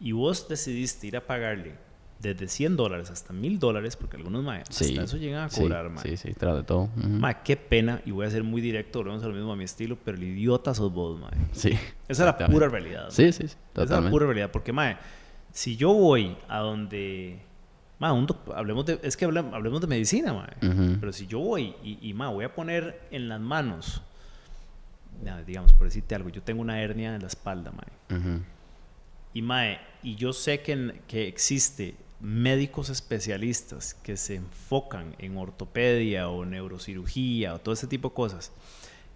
Y 0.00 0.12
vos 0.12 0.46
decidiste 0.48 1.08
ir 1.08 1.16
a 1.16 1.26
pagarle 1.26 1.74
desde 2.20 2.46
100 2.46 2.76
dólares 2.76 3.10
hasta 3.10 3.32
1000 3.32 3.58
dólares, 3.58 3.96
porque 3.96 4.16
algunos 4.16 4.44
mae, 4.44 4.62
hasta 4.62 4.84
eso 4.84 5.16
llegan 5.16 5.42
a 5.42 5.48
cobrar, 5.48 5.90
sí, 5.96 6.10
Sí, 6.10 6.28
sí, 6.28 6.34
tras 6.34 6.54
de 6.54 6.62
todo. 6.62 6.88
qué 7.44 7.56
pena, 7.56 8.00
y 8.06 8.12
voy 8.12 8.26
a 8.26 8.30
ser 8.30 8.44
muy 8.44 8.60
directo, 8.60 9.00
volvemos 9.00 9.24
a 9.24 9.26
lo 9.26 9.34
mismo 9.34 9.50
a 9.52 9.56
mi 9.56 9.64
estilo, 9.64 9.98
pero 10.04 10.16
el 10.18 10.22
idiota 10.22 10.72
sos 10.72 10.92
vos, 10.92 11.18
mae. 11.18 11.32
Sí. 11.50 11.70
Esa 12.06 12.30
es 12.30 12.38
la 12.40 12.46
pura 12.46 12.68
realidad. 12.68 13.06
Sí, 13.10 13.32
sí, 13.32 13.48
sí. 13.48 13.56
Esa 13.74 13.82
es 13.82 14.04
la 14.04 14.08
pura 14.08 14.26
realidad, 14.26 14.52
porque 14.52 14.72
mae, 14.72 14.98
si 15.50 15.76
yo 15.76 15.92
voy 15.92 16.36
a 16.46 16.58
donde 16.60 17.53
hablemos 18.54 18.86
de, 18.86 18.98
es 19.02 19.16
que 19.16 19.24
hablemos 19.24 19.80
de 19.80 19.86
medicina, 19.86 20.48
pero 21.00 21.12
si 21.12 21.26
yo 21.26 21.38
voy 21.38 21.74
y, 21.82 21.98
y 22.02 22.12
voy 22.12 22.44
a 22.44 22.54
poner 22.54 23.00
en 23.10 23.28
las 23.28 23.40
manos, 23.40 24.02
digamos, 25.46 25.72
por 25.72 25.86
decirte 25.86 26.14
algo, 26.14 26.28
yo 26.28 26.42
tengo 26.42 26.60
una 26.60 26.80
hernia 26.80 27.14
en 27.14 27.22
la 27.22 27.28
espalda, 27.28 27.72
y, 29.32 29.42
mae, 29.42 29.80
y 30.02 30.14
yo 30.14 30.32
sé 30.32 30.60
que, 30.60 31.00
que 31.08 31.26
existe 31.26 31.96
médicos 32.20 32.88
especialistas 32.88 33.94
que 33.94 34.16
se 34.16 34.36
enfocan 34.36 35.14
en 35.18 35.36
ortopedia 35.36 36.28
o 36.28 36.44
neurocirugía 36.44 37.54
o 37.54 37.58
todo 37.58 37.74
ese 37.74 37.86
tipo 37.86 38.10
de 38.10 38.14
cosas, 38.14 38.52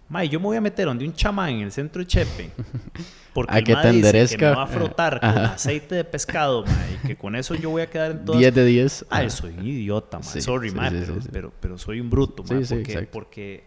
Mae, 0.09 0.27
yo 0.27 0.39
me 0.39 0.45
voy 0.47 0.57
a 0.57 0.61
meter 0.61 0.85
donde 0.87 1.05
un 1.05 1.13
chamán 1.13 1.49
en 1.51 1.61
el 1.61 1.71
centro 1.71 1.99
de 2.01 2.07
Chepe. 2.07 2.49
Porque 3.33 3.53
A 3.53 3.57
el 3.59 3.63
que 3.63 3.75
te 3.75 3.91
dice 3.91 4.37
que 4.37 4.45
me 4.45 4.55
va 4.55 4.63
a 4.63 4.67
frotar 4.67 5.19
con 5.21 5.29
aceite 5.29 5.93
de 5.95 6.03
pescado, 6.03 6.65
mae, 6.65 6.93
y 7.03 7.07
que 7.07 7.15
con 7.15 7.35
eso 7.35 7.53
yo 7.53 7.69
voy 7.69 7.83
a 7.83 7.89
quedar 7.89 8.11
en 8.11 8.25
todas... 8.25 8.39
10 8.39 8.55
de 8.55 8.65
10. 8.65 9.05
Ay, 9.11 9.29
soy 9.29 9.53
un 9.53 9.65
idiota, 9.67 10.17
mae. 10.17 10.27
Sí, 10.27 10.41
Sorry, 10.41 10.71
sí, 10.71 10.75
mae, 10.75 10.89
sí, 10.89 10.95
pero. 11.05 11.19
Pero, 11.31 11.53
pero 11.59 11.77
soy 11.77 11.99
un 12.01 12.09
bruto, 12.09 12.43
mae. 12.43 12.65
sí, 12.65 12.75
porque, 12.75 13.01
porque, 13.11 13.63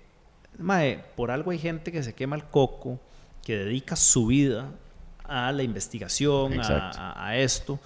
mae, 0.58 1.04
por 1.16 1.30
algo 1.30 1.52
hay 1.52 1.58
gente 1.58 1.92
que 1.92 2.02
se 2.02 2.12
quema 2.12 2.34
el 2.34 2.44
coco, 2.44 2.98
que 3.44 3.56
dedica 3.56 3.94
su 3.94 4.26
vida 4.26 4.68
a 5.24 5.52
la 5.52 5.62
investigación, 5.62 6.54
a, 6.54 6.56
Exacto. 6.56 6.98
a- 7.00 7.26
a 7.28 7.36
esto. 7.38 7.78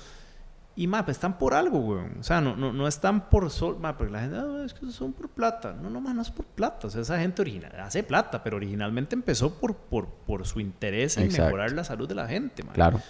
Y, 0.78 0.86
mae, 0.86 1.02
pues 1.04 1.16
están 1.16 1.38
por 1.38 1.54
algo, 1.54 1.78
weón. 1.78 2.18
O 2.20 2.22
sea, 2.22 2.40
no, 2.42 2.54
no, 2.54 2.70
no 2.72 2.86
están 2.86 3.30
por 3.30 3.48
sol, 3.50 3.78
mae, 3.80 3.94
porque 3.94 4.12
la 4.12 4.20
gente, 4.20 4.36
"Ah, 4.38 4.62
es 4.64 4.74
que 4.74 4.90
son 4.92 5.14
por 5.14 5.30
plata. 5.30 5.72
No, 5.72 5.88
no, 5.88 6.00
mae, 6.02 6.12
no 6.12 6.20
es 6.20 6.30
por 6.30 6.44
plata. 6.44 6.86
O 6.86 6.90
sea, 6.90 7.00
esa 7.00 7.18
gente 7.18 7.40
original 7.40 7.72
hace 7.80 8.02
plata, 8.02 8.42
pero 8.44 8.56
originalmente 8.58 9.14
empezó 9.14 9.54
por, 9.54 9.74
por, 9.74 10.06
por 10.06 10.46
su 10.46 10.60
interés 10.60 11.16
en 11.16 11.24
Exacto. 11.24 11.44
mejorar 11.46 11.72
la 11.72 11.82
salud 11.82 12.06
de 12.06 12.14
la 12.14 12.28
gente, 12.28 12.62
mae. 12.62 12.74
Claro. 12.74 13.00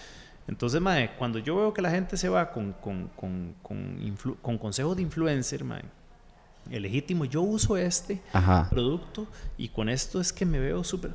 Entonces, 0.46 0.80
mae, 0.80 1.16
cuando 1.18 1.40
yo 1.40 1.56
veo 1.56 1.74
que 1.74 1.82
la 1.82 1.90
gente 1.90 2.16
se 2.16 2.28
va 2.28 2.52
con, 2.52 2.72
con, 2.74 3.08
con, 3.16 3.56
con, 3.62 4.16
con 4.40 4.58
consejos 4.58 4.94
de 4.96 5.02
influencer, 5.02 5.64
mae, 5.64 5.82
el 6.70 6.82
legítimo, 6.82 7.24
yo 7.24 7.42
uso 7.42 7.76
este 7.76 8.22
Ajá. 8.32 8.68
producto 8.70 9.26
y 9.58 9.68
con 9.70 9.88
esto 9.88 10.20
es 10.20 10.32
que 10.32 10.46
me 10.46 10.60
veo 10.60 10.84
súper... 10.84 11.12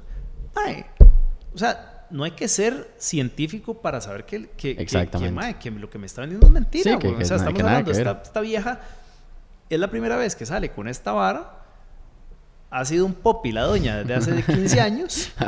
O 1.53 1.57
sea, 1.57 1.90
no 2.11 2.23
hay 2.23 2.31
que 2.31 2.47
ser 2.47 2.91
científico 2.97 3.81
para 3.81 4.01
saber 4.01 4.25
que, 4.25 4.49
que, 4.49 4.75
que- 4.75 4.81
Exactamente. 4.81 5.29
que, 5.33 5.35
mae, 5.35 5.53
que 5.59 5.71
lo 5.71 5.89
que 5.89 5.97
me 5.97 6.05
está 6.05 6.21
vendiendo 6.21 6.45
es 6.47 6.53
mentira, 6.53 6.91
Sí, 6.93 6.97
que- 6.99 7.15
que 7.15 7.23
O 7.23 7.25
sea, 7.25 7.37
estamos 7.37 7.57
que 7.57 7.61
hablando, 7.65 7.91
que 7.91 7.97
esta, 7.97 8.21
esta 8.23 8.41
vieja 8.41 8.79
es 9.69 9.79
la 9.79 9.89
primera 9.89 10.17
vez 10.17 10.35
que 10.35 10.45
sale 10.45 10.69
con 10.71 10.87
esta 10.87 11.11
vara. 11.13 11.57
Ha 12.73 12.85
sido 12.85 13.05
un 13.05 13.13
popi 13.13 13.51
la 13.51 13.63
doña 13.63 13.97
desde 13.97 14.13
hace 14.13 14.31
de 14.33 14.43
15 14.43 14.79
años. 14.81 15.31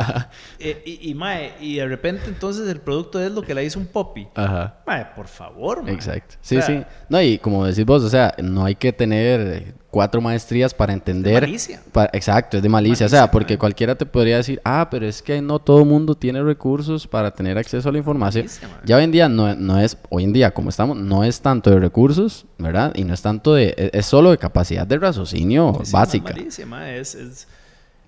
Eh, 0.60 0.82
y, 0.86 1.10
y, 1.10 1.14
mae, 1.14 1.54
y 1.60 1.76
de 1.76 1.88
repente 1.88 2.24
entonces 2.28 2.68
el 2.70 2.80
producto 2.80 3.22
es 3.22 3.32
lo 3.32 3.42
que 3.42 3.54
la 3.54 3.62
hizo 3.64 3.80
un 3.80 3.88
popi. 3.88 4.28
Ajá. 4.36 4.76
Mae, 4.88 5.06
por 5.16 5.28
favor, 5.28 5.84
mae. 5.84 5.94
Exacto. 5.94 6.36
Sí, 6.42 6.58
O 6.58 6.62
sea, 6.62 6.68
sí. 6.82 6.86
No, 7.10 7.22
y 7.22 7.38
como 7.40 7.66
decís 7.66 7.86
vos, 7.86 8.04
o 8.04 8.10
sea, 8.10 8.34
no 8.42 8.64
hay 8.66 8.76
que 8.76 8.94
tener 8.94 9.74
cuatro 9.94 10.22
maestrías 10.22 10.74
para 10.74 10.92
entender. 10.92 11.44
malicia. 11.44 11.80
pa- 11.92 12.10
exacto, 12.14 12.58
es 12.58 12.64
de 12.64 12.68
malicia. 12.70 13.06
o 13.06 13.10
sea, 13.10 13.30
porque 13.30 13.60
cualquiera 13.60 13.94
te 13.94 14.08
podría 14.08 14.38
decir, 14.38 14.60
ah, 14.66 14.88
pero 14.90 15.06
es 15.08 15.22
que 15.22 15.40
no 15.40 15.60
todo 15.60 15.86
mundo 15.86 16.16
tiene 16.16 16.42
recursos 16.42 17.06
para 17.06 17.30
tener 17.32 17.60
acceso 17.60 17.90
a 17.90 17.92
la 17.92 18.00
información. 18.00 18.46
Malicia, 18.46 18.70
ya 18.86 18.98
hoy 18.98 19.04
en 19.04 19.12
día 19.12 19.30
no, 19.30 19.54
no 19.56 19.80
es, 19.80 19.96
hoy 20.10 20.24
en 20.24 20.34
día 20.34 20.52
como 20.52 20.70
estamos, 20.72 20.98
no 20.98 21.24
es 21.24 21.40
tanto 21.42 21.70
de 21.70 21.80
recursos, 21.80 22.46
¿verdad? 22.58 22.92
Y 22.96 23.04
no 23.04 23.14
es 23.14 23.22
tanto 23.22 23.54
de, 23.54 23.76
es, 23.78 23.92
es 23.94 24.06
solo 24.08 24.32
de 24.32 24.40
capacidad 24.40 24.88
de 24.88 24.98
raciocinio 24.98 25.74
básica. 25.92 26.34
malicia, 26.34 26.66
es, 26.98 27.14
es, 27.14 27.48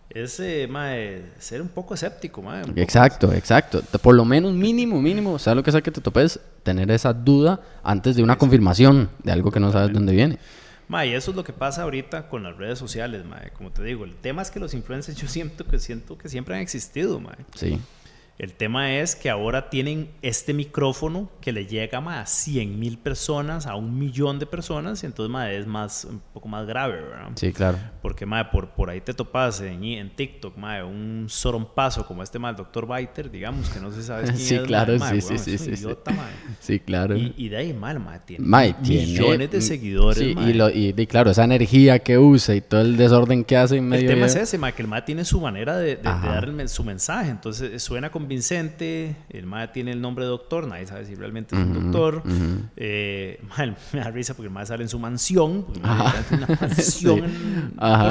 es, 0.10 0.40
eh, 0.40 0.68
mae, 0.68 1.22
ser 1.38 1.62
un 1.62 1.68
poco 1.68 1.94
escéptico, 1.94 2.42
mae, 2.42 2.62
un 2.64 2.70
poco- 2.70 2.80
Exacto, 2.82 3.32
exacto. 3.32 3.82
Por 4.02 4.16
lo 4.16 4.26
menos 4.26 4.54
mínimo, 4.54 5.00
mínimo, 5.00 5.34
o 5.34 5.40
sea, 5.40 5.54
lo 5.54 5.62
que 5.62 5.72
sea 5.72 5.82
que 5.82 5.92
te 5.92 6.02
topes, 6.02 6.40
tener 6.64 6.90
esa 6.90 7.14
duda 7.14 7.60
antes 7.84 8.16
de 8.16 8.24
una 8.24 8.38
confirmación 8.38 9.10
de 9.24 9.32
algo 9.32 9.52
que 9.52 9.60
no 9.60 9.72
sabes 9.72 9.94
dónde 9.94 10.14
viene. 10.14 10.40
Mae, 10.88 11.10
y 11.10 11.14
eso 11.14 11.32
es 11.32 11.38
lo 11.38 11.44
que 11.44 11.54
pasa 11.54 11.84
ahorita 11.84 12.30
con 12.30 12.44
las 12.44 12.56
redes 12.58 12.78
sociales, 12.78 13.26
mae. 13.26 13.52
Como 13.52 13.72
te 13.72 13.84
digo, 13.84 14.06
el 14.06 14.16
tema 14.16 14.42
es 14.42 14.52
que 14.52 14.60
los 14.60 14.74
influencers 14.74 15.18
yo 15.22 15.28
siento 15.28 15.66
que 15.66 15.80
siento 15.80 16.18
que 16.18 16.30
siempre 16.30 16.56
han 16.56 16.62
existido, 16.62 17.20
mae. 17.20 17.38
Sí. 17.56 17.80
El 18.38 18.54
tema 18.54 18.92
es 18.98 19.16
que 19.16 19.30
ahora 19.30 19.70
tienen 19.70 20.10
este 20.22 20.54
micrófono 20.54 21.30
que 21.40 21.54
le 21.54 21.68
llega 21.68 22.02
mae, 22.02 22.20
a 22.20 22.26
100 22.26 22.78
mil 22.78 22.98
personas, 22.98 23.66
a 23.66 23.76
un 23.76 23.98
millón 23.98 24.40
de 24.40 24.46
personas, 24.46 25.02
y 25.04 25.06
entonces 25.06 25.32
mae, 25.32 25.58
es 25.58 25.66
más, 25.66 26.04
un 26.04 26.22
poco 26.34 26.50
más 26.50 26.68
grave, 26.68 26.96
¿verdad? 27.02 27.30
Sí, 27.36 27.54
claro. 27.54 27.78
Porque, 28.02 28.26
mae, 28.26 28.44
por, 28.46 28.72
por 28.72 28.90
ahí 28.90 29.00
te 29.00 29.14
topas 29.14 29.62
en, 29.62 29.82
en 29.86 30.10
TikTok, 30.14 30.58
mae, 30.58 30.84
un 30.84 31.28
sorompazo 31.30 32.06
como 32.06 32.24
este, 32.24 32.38
mae, 32.38 32.52
el 32.52 32.58
Dr. 32.58 32.86
Biter, 32.94 33.32
digamos, 33.32 33.70
que 33.70 33.80
no 33.80 33.90
sé 33.92 34.02
si 34.02 34.08
sabes 34.08 34.30
quién 34.32 34.38
Sí, 34.42 34.56
es, 34.56 34.62
claro, 34.64 34.98
mae, 34.98 35.22
sí, 35.22 35.28
weón, 35.28 35.40
sí, 35.44 35.54
es 35.54 35.62
sí, 35.62 35.76
sí. 35.76 35.82
idiota, 35.82 36.12
mae. 36.12 36.32
Sí, 36.60 36.80
claro. 36.82 37.16
Y, 37.16 37.34
y 37.38 37.48
de 37.48 37.56
ahí, 37.58 37.74
mal, 37.74 38.02
mae, 38.02 38.20
tiene 38.20 38.46
Mae, 38.46 38.74
tiene- 38.84 39.06
millones 39.08 39.50
de 39.52 39.62
seguidores, 39.62 40.18
Sí, 40.20 40.36
y, 40.38 40.54
lo, 40.54 40.70
y, 40.70 40.94
y 40.98 41.08
claro, 41.08 41.32
esa 41.32 41.46
energía 41.46 42.00
que 42.00 42.18
usa 42.18 42.54
y 42.54 42.60
todo 42.60 42.82
el 42.82 42.98
desorden 42.98 43.46
que 43.46 43.56
hace 43.56 43.78
en 43.78 43.86
El 43.86 43.90
medio 43.92 44.10
tema 44.10 44.22
de... 44.22 44.28
es 44.28 44.36
ese, 44.36 44.58
mae, 44.58 44.74
que 44.74 44.82
el 44.82 44.90
mae 44.90 45.04
tiene 45.04 45.24
su 45.24 45.40
manera 45.40 45.78
de, 45.78 45.96
de- 45.96 45.96
de 45.96 46.04
dar 46.04 46.50
el 46.50 46.68
su 46.68 46.84
mensaje. 46.84 47.30
Entonces 47.30 47.72
eh, 47.72 47.80
suena 48.26 48.46
convincente. 48.60 49.16
El 49.30 49.46
mae 49.46 49.68
tiene 49.70 49.92
el 49.92 50.02
nombre 50.02 50.26
de 50.26 50.30
doctor. 50.32 50.68
Nadie 50.68 50.86
sabe 50.86 51.06
si 51.06 51.16
realmente 51.16 51.56
es 51.56 51.62
un 51.62 51.92
doctor. 51.92 52.18
ujú. 52.26 52.62
Eh, 52.76 53.40
mae, 53.58 53.76
me 53.94 54.00
da 54.00 54.12
risa 54.12 54.34
porque 54.34 54.48
el 54.48 54.54
mae 54.54 54.66
sale 54.66 54.84
en 54.84 54.90
su 54.90 55.00
mansión. 55.00 55.66
mae 55.82 56.14
una 56.32 56.48
mansión 56.62 57.24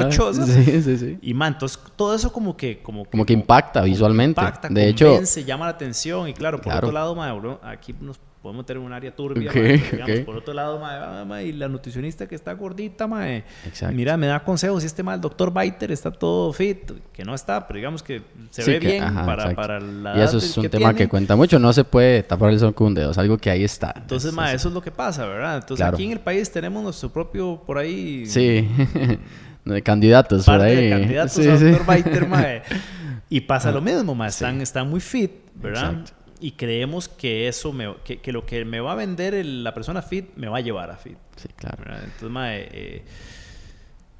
rochosa. 0.01 0.45
Sí, 0.45 0.81
sí, 0.81 0.97
sí. 0.97 1.17
Y 1.21 1.33
man, 1.33 1.53
entonces 1.53 1.79
todo 1.95 2.15
eso 2.15 2.31
como 2.31 2.55
que... 2.55 2.79
Como 2.81 3.05
Como 3.05 3.25
que 3.25 3.33
impacta 3.33 3.81
visualmente. 3.81 4.39
Impacta, 4.41 4.69
de 4.69 4.89
hecho, 4.89 5.07
convence, 5.09 5.43
llama 5.43 5.65
la 5.65 5.71
atención. 5.71 6.27
Y 6.29 6.33
claro, 6.33 6.57
por 6.57 6.65
Claro. 6.65 6.87
otro 6.87 6.91
lado, 6.93 7.15
mae, 7.15 7.31
bro, 7.37 7.59
aquí 7.63 7.93
nos 8.01 8.19
podemos 8.45 8.63
meter 8.63 8.77
en 8.77 8.83
un 8.83 8.93
área 8.93 9.15
turbia. 9.15 9.49
Ok, 9.49 9.55
mae, 9.55 9.77
digamos. 9.91 10.19
Por 10.19 10.37
otro 10.37 10.53
lado, 10.53 10.79
mae, 10.79 11.25
mae, 11.25 11.45
y 11.47 11.51
la 11.53 11.67
nutricionista 11.67 12.27
que 12.27 12.35
está 12.35 12.53
gordita, 12.53 13.07
mae, 13.07 13.43
Exacto. 13.65 13.95
mira, 13.95 14.17
me 14.17 14.27
da 14.27 14.43
consejos. 14.43 14.83
Si 14.83 14.85
este 14.85 15.01
mal, 15.01 15.15
el 15.15 15.21
doctor 15.21 15.51
Biter 15.51 15.91
está 15.91 16.11
todo 16.11 16.53
fit, 16.53 16.91
que 17.11 17.23
no 17.25 17.33
está, 17.33 17.65
pero 17.67 17.77
digamos 17.77 18.03
que 18.03 18.21
se 18.51 18.61
Sí, 18.61 18.71
ve 18.73 18.79
que- 18.79 18.87
bien 18.87 19.03
ajá, 19.03 19.25
para, 19.25 19.55
para 19.55 19.79
la 19.79 20.15
y 20.15 20.21
eso 20.21 20.37
es 20.37 20.55
un 20.57 20.61
que 20.61 20.69
tema 20.69 20.93
que 20.93 21.07
cuenta 21.07 21.35
mucho. 21.35 21.57
No 21.57 21.73
se 21.73 21.83
puede 21.83 22.21
tapar 22.21 22.51
el 22.51 22.59
sol 22.59 22.75
con 22.75 22.87
un 22.87 22.93
dedo. 22.93 23.09
Es 23.09 23.17
algo 23.17 23.39
que 23.39 23.49
ahí 23.49 23.63
está. 23.63 23.91
Entonces, 23.97 24.29
Es- 24.29 24.35
mae, 24.35 24.53
eso 24.53 24.67
es 24.67 24.73
lo 24.75 24.81
que 24.81 24.91
pasa, 24.91 25.25
¿verdad? 25.25 25.55
Entonces, 25.55 25.77
Claro. 25.77 25.95
aquí 25.95 26.05
en 26.05 26.11
el 26.11 26.19
país 26.19 26.51
tenemos 26.51 26.83
nuestro 26.83 27.09
propio, 27.09 27.59
por 27.65 27.79
ahí, 27.79 28.27
Sí. 28.27 28.69
de 29.65 29.81
candidatos 29.81 30.45
por 30.45 30.61
ahí. 30.61 30.75
de 30.75 30.89
candidatos 30.91 31.31
Sí, 31.33 31.49
a 31.49 31.57
sí. 31.57 31.65
doctor 31.71 31.95
Biter, 31.95 32.27
mae. 32.27 32.61
Y 33.27 33.41
pasa 33.41 33.71
lo 33.71 33.81
mismo, 33.81 34.13
mae. 34.13 34.29
Están, 34.29 34.61
están 34.61 34.87
muy 34.87 34.99
fit, 34.99 35.31
¿verdad? 35.55 35.93
Exacto. 35.93 36.11
Y 36.39 36.51
creemos 36.51 37.07
que 37.07 37.47
eso 37.47 37.71
me, 37.71 37.95
que, 38.03 38.17
que 38.19 38.31
lo 38.31 38.45
que 38.45 38.65
me 38.65 38.79
va 38.81 38.91
a 38.91 38.95
vender 38.95 39.33
el- 39.33 39.63
la 39.63 39.73
persona 39.73 40.01
fit 40.01 40.29
me 40.35 40.47
va 40.47 40.57
a 40.57 40.61
llevar 40.61 40.91
a 40.91 40.97
fit. 40.97 41.17
Sí, 41.37 41.47
claro. 41.55 41.77
¿verdad? 41.79 42.03
Entonces, 42.03 42.29
mae, 42.29 42.69
eh, 42.71 43.03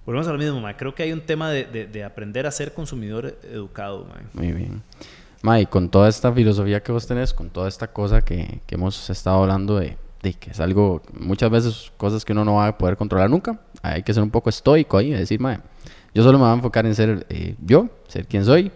volvemos 0.06 0.28
a 0.28 0.32
lo 0.32 0.38
mismo, 0.38 0.60
mae. 0.62 0.76
Creo 0.76 0.94
que 0.96 1.04
hay 1.04 1.12
un 1.12 1.22
tema 1.22 1.50
de, 1.52 1.66
de- 1.66 1.88
de 1.88 2.04
aprender 2.04 2.46
a 2.48 2.52
ser 2.52 2.74
consumidor 2.74 3.38
educado, 3.44 4.06
mae. 4.06 4.24
Muy 4.34 4.52
bien. 4.54 4.82
Ma, 5.42 5.60
y 5.60 5.66
con 5.66 5.90
toda 5.90 6.10
esta 6.10 6.32
filosofía 6.34 6.82
que 6.82 6.92
vos 6.92 7.06
tenés, 7.06 7.34
con 7.34 7.50
toda 7.50 7.68
esta 7.68 7.88
cosa 7.88 8.22
que, 8.24 8.62
que 8.66 8.76
hemos 8.76 9.10
estado 9.10 9.42
hablando 9.44 9.78
de, 9.78 9.98
de 10.24 10.34
que 10.34 10.52
es 10.52 10.60
algo, 10.60 11.04
muchas 11.14 11.52
veces 11.52 11.92
cosas 11.98 12.26
que 12.26 12.32
uno 12.32 12.44
no 12.46 12.56
va 12.56 12.68
a 12.68 12.78
poder 12.78 12.98
controlar 12.98 13.30
nunca, 13.30 13.60
hay 13.84 14.02
que 14.02 14.14
ser 14.14 14.24
un 14.24 14.32
poco 14.32 14.50
estoico 14.50 14.98
ahí 14.98 15.10
y 15.10 15.14
decir, 15.14 15.40
ma, 15.40 15.62
yo 16.16 16.24
solo 16.24 16.40
me 16.40 16.46
voy 16.46 16.52
a 16.52 16.56
enfocar 16.56 16.86
en 16.88 16.96
ser 16.96 17.28
eh, 17.30 17.56
yo, 17.64 17.90
ser 18.08 18.26
quien 18.26 18.44
soy, 18.44 18.72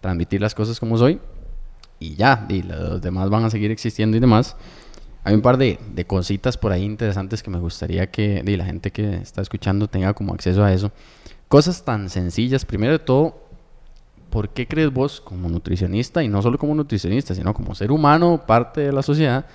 transmitir 0.00 0.40
las 0.40 0.54
cosas 0.54 0.80
como 0.80 0.96
soy 0.96 1.20
y 2.04 2.16
ya, 2.16 2.46
y 2.48 2.62
los 2.62 3.00
demás 3.00 3.30
van 3.30 3.44
a 3.44 3.50
seguir 3.50 3.70
existiendo 3.70 4.16
y 4.16 4.20
demás. 4.20 4.56
Hay 5.24 5.34
un 5.34 5.40
par 5.40 5.56
de, 5.56 5.78
de 5.94 6.04
cositas 6.06 6.58
por 6.58 6.72
ahí 6.72 6.84
interesantes 6.84 7.42
que 7.42 7.50
me 7.50 7.58
gustaría 7.58 8.10
que 8.10 8.42
di, 8.44 8.56
la 8.56 8.66
gente 8.66 8.90
que 8.90 9.14
está 9.14 9.40
escuchando 9.40 9.88
tenga 9.88 10.12
como 10.12 10.34
acceso 10.34 10.62
a 10.62 10.72
eso. 10.72 10.92
Cosas 11.48 11.82
tan 11.84 12.10
sencillas, 12.10 12.64
primero 12.64 12.92
de 12.92 12.98
todo, 12.98 13.38
¿por 14.28 14.50
qué 14.50 14.68
crees 14.68 14.92
vos 14.92 15.20
como 15.20 15.48
nutricionista, 15.48 16.22
y 16.22 16.28
no 16.28 16.42
solo 16.42 16.58
como 16.58 16.74
nutricionista, 16.74 17.34
sino 17.34 17.54
como 17.54 17.74
ser 17.74 17.90
humano, 17.90 18.42
parte 18.46 18.82
de 18.82 18.92
la 18.92 19.02
sociedad, 19.02 19.46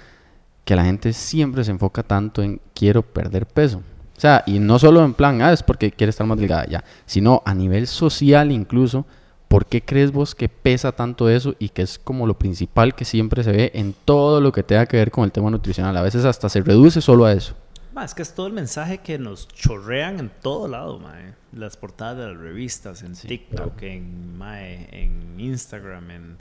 que 0.65 0.75
la 0.75 0.85
gente 0.85 1.13
siempre 1.13 1.63
se 1.63 1.71
enfoca 1.71 2.01
tanto 2.01 2.41
en 2.41 2.59
quiero 2.73 3.03
perder 3.03 3.45
peso? 3.45 3.83
O 4.17 4.19
sea, 4.19 4.43
y 4.45 4.59
no 4.59 4.79
solo 4.79 5.05
en 5.05 5.13
plan, 5.13 5.41
ah, 5.41 5.53
es 5.53 5.63
porque 5.63 5.91
quiere 5.91 6.09
estar 6.09 6.25
más 6.25 6.37
delgada, 6.37 6.65
ya, 6.65 6.83
sino 7.05 7.43
a 7.45 7.53
nivel 7.53 7.87
social 7.87 8.51
incluso, 8.51 9.05
¿por 9.49 9.65
qué 9.65 9.81
crees 9.81 10.11
vos 10.13 10.33
que 10.35 10.47
pesa 10.47 10.93
tanto 10.93 11.27
eso 11.29 11.55
y 11.59 11.69
que 11.69 11.81
es 11.81 11.99
como 11.99 12.25
lo 12.25 12.39
principal 12.39 12.95
que 12.95 13.03
siempre 13.03 13.43
se 13.43 13.51
ve 13.51 13.71
en 13.73 13.93
todo 14.05 14.39
lo 14.39 14.53
que 14.53 14.63
tenga 14.63 14.85
que 14.85 14.95
ver 14.95 15.11
con 15.11 15.25
el 15.25 15.31
tema 15.33 15.49
nutricional? 15.51 15.97
A 15.97 16.01
veces 16.01 16.23
hasta 16.23 16.47
se 16.47 16.61
reduce 16.61 17.01
solo 17.01 17.25
a 17.25 17.33
eso. 17.33 17.55
Ma, 17.93 18.05
es 18.05 18.13
que 18.13 18.21
es 18.21 18.33
todo 18.33 18.47
el 18.47 18.53
mensaje 18.53 18.99
que 18.99 19.17
nos 19.17 19.47
chorrean 19.49 20.19
en 20.19 20.31
todo 20.41 20.67
lado, 20.69 20.99
mae. 20.99 21.33
Las 21.51 21.75
portadas 21.75 22.17
de 22.17 22.27
las 22.27 22.37
revistas, 22.37 23.01
en 23.01 23.13
TikTok, 23.13 23.81
en, 23.81 24.37
mae, 24.37 24.87
en 24.91 25.39
Instagram, 25.39 26.11
en, 26.11 26.37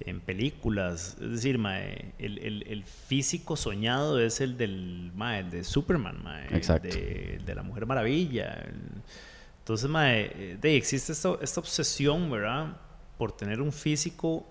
en 0.00 0.20
películas. 0.20 1.16
Es 1.22 1.30
decir, 1.30 1.56
mae, 1.58 2.12
el, 2.18 2.36
el- 2.38 2.64
el 2.68 2.84
físico 2.84 3.56
soñado 3.56 4.20
es 4.20 4.42
el 4.42 4.58
del 4.58 5.10
el 5.18 5.50
de 5.50 5.64
Superman, 5.64 6.18
el 6.50 6.54
Exacto. 6.56 6.88
de, 6.88 7.40
de 7.44 7.54
la 7.54 7.62
Mujer 7.62 7.86
Maravilla. 7.86 8.52
el- 8.52 9.00
Entonces, 9.62 9.88
mae, 9.88 10.32
eh, 10.34 10.58
de, 10.60 10.76
existe 10.76 11.12
esta, 11.12 11.36
esta 11.40 11.60
obsesión, 11.60 12.28
¿verdad? 12.28 12.76
Por 13.16 13.30
tener 13.30 13.60
un 13.60 13.72
físico 13.72 14.44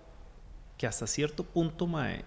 que 0.78 0.88
hasta 0.88 1.06
cierto 1.06 1.44
punto, 1.44 1.86
mae, 1.86 2.24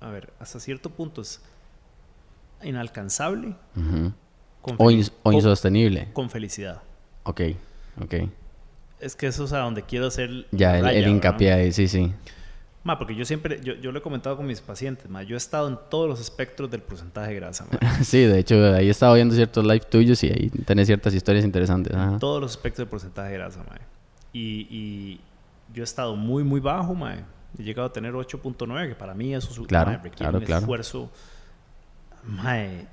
a 0.00 0.08
ver, 0.08 0.32
hasta 0.38 0.58
cierto 0.58 0.88
punto 0.88 1.20
es 1.20 1.42
inalcanzable 2.62 3.54
con, 4.62 4.76
O, 4.78 4.90
insostenible. 5.30 6.08
con 6.14 6.30
felicidad. 6.30 6.80
Ok, 7.24 7.42
ok. 8.02 8.14
Es 8.98 9.14
que 9.16 9.26
eso 9.26 9.44
es 9.44 9.52
a 9.52 9.58
donde 9.58 9.82
quiero 9.82 10.06
hacer 10.06 10.46
Ya, 10.52 10.78
el, 10.78 10.84
raya, 10.84 10.98
el 10.98 11.08
hincapié 11.08 11.52
ahí, 11.52 11.72
sí, 11.72 11.86
sí. 11.86 12.14
Ma, 12.82 12.98
porque 12.98 13.14
yo 13.14 13.26
siempre, 13.26 13.60
yo, 13.62 13.74
yo 13.74 13.92
lo 13.92 13.98
he 13.98 14.02
comentado 14.02 14.36
con 14.38 14.46
mis 14.46 14.62
pacientes, 14.62 15.08
ma, 15.10 15.22
yo 15.22 15.34
he 15.34 15.36
estado 15.36 15.68
en 15.68 15.78
todos 15.90 16.08
los 16.08 16.18
espectros 16.18 16.70
del 16.70 16.80
porcentaje 16.80 17.28
de 17.28 17.34
grasa. 17.34 17.66
sí, 18.02 18.20
de 18.20 18.38
hecho, 18.38 18.74
ahí 18.74 18.88
he 18.88 18.90
estado 18.90 19.14
viendo 19.14 19.34
ciertos 19.34 19.64
live 19.64 19.80
tuyos 19.80 20.24
y 20.24 20.28
ahí 20.28 20.50
tenés 20.64 20.86
ciertas 20.86 21.12
historias 21.12 21.44
interesantes. 21.44 21.94
Todos 22.18 22.40
los 22.40 22.52
espectros 22.52 22.86
del 22.86 22.88
porcentaje 22.88 23.32
de 23.32 23.34
grasa, 23.38 23.62
ma. 23.68 23.76
Y, 24.32 24.66
y, 24.70 25.20
yo 25.74 25.82
he 25.82 25.84
estado 25.84 26.16
muy, 26.16 26.42
muy 26.42 26.60
bajo, 26.60 26.94
ma. 26.94 27.16
He 27.58 27.62
llegado 27.62 27.88
a 27.88 27.92
tener 27.92 28.14
8.9, 28.14 28.88
que 28.88 28.94
para 28.94 29.12
mí 29.12 29.34
eso 29.34 29.50
es 29.50 29.66
claro, 29.66 30.00
claro, 30.16 30.38
un 30.38 30.44
esfuerzo 30.44 31.10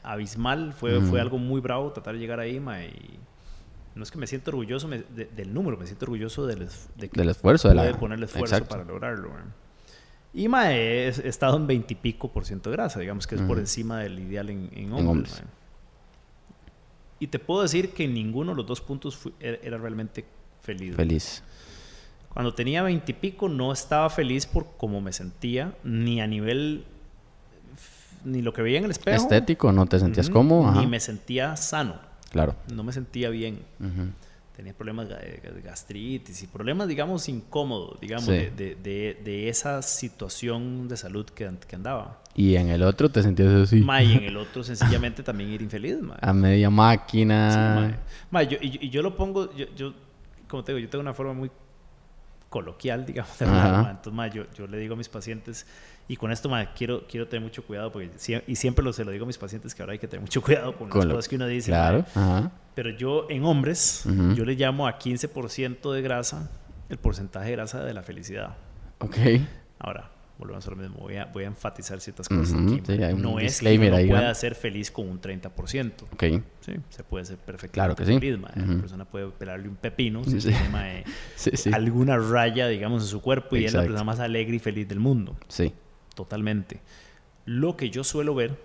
abismal. 0.04 0.74
Fue, 0.74 1.00
fue 1.00 1.22
algo 1.22 1.38
muy 1.38 1.62
bravo 1.62 1.92
tratar 1.94 2.16
de 2.16 2.20
llegar 2.20 2.42
ahí, 2.42 2.60
ma. 2.60 2.84
Y 2.84 3.20
no 3.96 4.04
es 4.04 4.12
que 4.12 4.18
me 4.18 4.28
siento 4.28 4.52
orgulloso 4.52 4.90
del 4.90 5.54
número, 5.54 5.78
me 5.78 5.86
siento 5.86 6.06
orgulloso 6.06 6.46
del, 6.46 6.68
de 6.96 7.08
del 7.08 7.30
esfuerzo. 7.30 7.70
De 7.70 7.76
la... 7.76 7.98
ponerle 7.98 8.26
esfuerzo 8.26 8.66
para 8.66 8.84
lograrlo. 8.84 9.32
Y 10.34 10.48
ma, 10.48 10.74
he, 10.74 11.08
estado 11.08 11.58
en 11.58 11.68
20 11.68 11.94
y 11.94 11.96
pico 11.96 12.32
por 12.32 12.46
ciento 12.46 12.70
de 12.70 12.76
grasa, 12.76 13.00
digamos 13.00 13.26
que 13.26 13.36
es 13.36 13.42
por 13.42 13.60
encima 13.60 14.00
del 14.00 14.20
ideal 14.20 14.50
en, 14.50 14.94
hombres. 14.94 15.42
Y 17.20 17.28
te 17.28 17.40
puedo 17.40 17.64
decir 17.64 17.94
que 17.94 18.04
en 18.04 18.14
ninguno 18.14 18.52
de 18.52 18.58
los 18.58 18.66
dos 18.68 18.82
puntos 18.82 19.20
era, 19.40 19.78
realmente 19.78 20.26
feliz. 20.62 20.96
Feliz. 20.96 21.44
Cuando 22.34 22.54
tenía 22.54 22.84
20 22.84 23.12
y 23.12 23.16
pico 23.16 23.50
no 23.50 23.72
estaba 23.72 24.10
feliz 24.12 24.46
por 24.46 24.68
cómo 24.78 25.02
me 25.02 25.12
sentía, 25.12 25.76
ni 25.84 26.22
a 26.22 26.28
nivel, 26.28 26.86
ni 28.24 28.44
lo 28.44 28.54
que 28.54 28.62
veía 28.62 28.78
en 28.78 28.86
el 28.86 28.92
espejo. 28.92 29.18
Estético, 29.18 29.72
no 29.72 29.88
te 29.88 29.98
sentías 29.98 30.30
cómodo. 30.30 30.80
Ni 30.80 30.86
me 30.86 31.00
sentía 31.00 31.56
sano. 31.56 31.96
Claro. 32.30 32.56
No 32.72 32.84
me 32.84 32.94
sentía 32.94 33.30
bien 33.30 33.62
tenía 34.58 34.74
problemas 34.74 35.08
de 35.08 35.62
gastritis 35.64 36.42
y 36.42 36.48
problemas, 36.48 36.88
digamos, 36.88 37.30
incómodos, 37.30 38.00
digamos, 38.00 38.26
de, 38.26 38.50
de, 38.50 39.22
de, 39.24 39.50
esa 39.50 39.84
situación 39.84 40.88
de 40.88 40.98
salud 40.98 41.28
que, 41.28 41.48
que, 41.68 41.76
andaba. 41.76 42.24
Y 42.34 42.56
en 42.56 42.70
el 42.70 42.82
otro 42.82 43.08
te 43.08 43.22
sentías 43.22 43.54
así. 43.54 43.82
Ma, 43.82 44.02
y 44.02 44.14
en 44.14 44.24
el 44.24 44.36
otro 44.46 44.64
sencillamente 44.64 45.22
también 45.22 45.52
ir 45.52 45.62
infeliz, 45.62 46.02
ma. 46.02 46.18
A 46.20 46.34
media 46.34 46.72
máquina. 46.72 47.94
Sí, 47.94 47.96
ma. 48.32 48.42
yo, 48.42 48.58
y, 48.60 48.90
yo 48.90 49.04
lo 49.04 49.16
pongo, 49.16 49.56
yo, 49.56 49.68
yo, 49.76 49.94
como 50.48 50.64
te 50.64 50.72
digo, 50.72 50.84
yo 50.84 50.90
tengo 50.90 51.04
una 51.04 51.14
forma 51.14 51.34
muy 51.34 51.52
coloquial, 52.50 53.06
digamos, 53.06 53.38
de 53.38 53.46
hablar, 53.46 53.92
Entonces, 53.92 54.34
yo, 54.34 54.46
yo 54.58 54.66
le 54.66 54.80
digo 54.80 54.96
a 54.96 54.98
mis 54.98 55.10
pacientes, 55.10 55.68
y 56.10 56.16
con 56.16 56.32
esto, 56.32 56.48
ma, 56.48 56.74
quiero, 56.74 57.06
quiero 57.08 57.28
tener 57.28 57.44
mucho 57.44 57.64
cuidado, 57.64 57.92
porque 57.92 58.10
y 58.48 58.56
siempre 58.56 58.84
lo, 58.84 58.94
se 58.94 59.04
lo 59.04 59.12
digo 59.12 59.26
a 59.26 59.28
mis 59.28 59.38
pacientes 59.38 59.76
que 59.76 59.82
ahora 59.82 59.94
hay 59.94 60.00
que 60.00 60.08
tener 60.08 60.22
mucho 60.22 60.42
cuidado 60.42 60.74
con, 60.76 60.90
las 60.90 61.06
cosas 61.06 61.28
que 61.28 61.36
uno 61.36 61.48
dice. 61.48 61.72
Claro. 61.72 62.06
Pero 62.76 62.90
yo, 62.92 63.28
en 63.30 63.44
hombres, 63.44 64.06
yo 64.36 64.46
le 64.46 64.56
llamo 64.56 64.88
a 64.88 64.98
15% 64.98 65.92
de 65.92 66.02
grasa 66.02 66.50
el 66.90 66.98
porcentaje 66.98 67.48
de 67.48 67.52
grasa 67.54 67.84
de 67.84 67.94
la 67.94 68.04
felicidad. 68.04 68.56
Ok. 69.00 69.18
Ahora, 69.80 70.10
volvemos 70.38 70.66
a 70.66 70.70
lo 70.72 70.78
mismo. 70.78 70.98
Voy 71.00 71.18
a, 71.18 71.26
voy 71.26 71.44
a 71.44 71.48
enfatizar 71.48 72.00
ciertas 72.00 72.30
cosas 72.30 72.54
aquí. 72.54 72.82
no 73.18 73.40
es 73.40 73.60
que 73.60 73.78
uno 73.78 74.08
pueda 74.08 74.34
ser 74.34 74.56
feliz 74.56 74.90
con 74.90 75.10
un 75.10 75.20
30%. 75.20 76.04
Ok. 76.14 76.24
Sí, 76.62 76.74
se 76.90 77.04
puede 77.04 77.26
ser 77.26 77.38
perfectamente 77.38 77.74
claro 77.74 77.96
que 77.96 78.06
sí. 78.06 78.18
feliz. 78.18 78.40
Una 78.56 78.80
persona 78.80 79.04
puede 79.04 79.28
pelarle 79.32 79.68
un 79.68 79.76
pepino 79.76 80.24
si 80.24 80.38
tiene 80.38 81.04
alguna 81.74 82.18
raya, 82.18 82.70
digamos, 82.70 83.04
en 83.04 83.10
su 83.10 83.22
cuerpo 83.22 83.58
y 83.58 83.66
es 83.66 83.74
la 83.74 83.82
persona 83.82 84.06
más 84.06 84.22
alegre 84.22 84.56
y 84.56 84.60
feliz 84.60 84.88
del 84.88 85.00
mundo. 85.00 85.36
Sí 85.50 85.74
totalmente. 86.18 86.82
Lo 87.46 87.78
que 87.78 87.90
yo 87.90 88.04
suelo 88.04 88.36
ver 88.36 88.58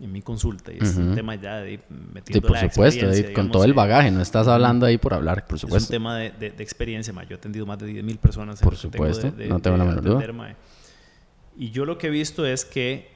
en 0.00 0.10
mi 0.10 0.22
consulta, 0.22 0.72
y 0.72 0.78
es 0.80 0.96
un 0.96 1.14
tema 1.14 1.34
ya 1.34 1.58
de 1.58 1.78
metiendo 2.14 2.48
sí, 2.48 2.52
por 2.54 2.70
supuesto, 2.70 3.06
con 3.34 3.50
todo 3.50 3.64
el 3.64 3.74
bagaje, 3.74 4.10
no 4.10 4.22
estás 4.22 4.48
hablando 4.48 4.86
ahí 4.86 4.96
por 4.96 5.12
hablar, 5.12 5.46
por 5.46 5.58
supuesto. 5.58 5.84
Es 5.84 5.90
un 5.90 5.92
tema 5.92 6.16
de, 6.16 6.30
de, 6.30 6.62
experiencia, 6.62 7.12
yo 7.12 7.36
he 7.36 7.38
atendido 7.38 7.66
más 7.66 7.78
de 7.78 7.92
10.000 7.92 8.18
personas. 8.18 8.60
Por 8.60 8.74
supuesto, 8.74 9.32
no 9.48 9.60
tengo 9.60 9.76
la 9.76 9.84
menor 9.84 10.02
duda. 10.02 10.56
Y 11.58 11.70
yo 11.70 11.84
lo 11.84 11.98
que 11.98 12.06
he 12.06 12.10
visto 12.10 12.46
es 12.46 12.64
que 12.64 13.12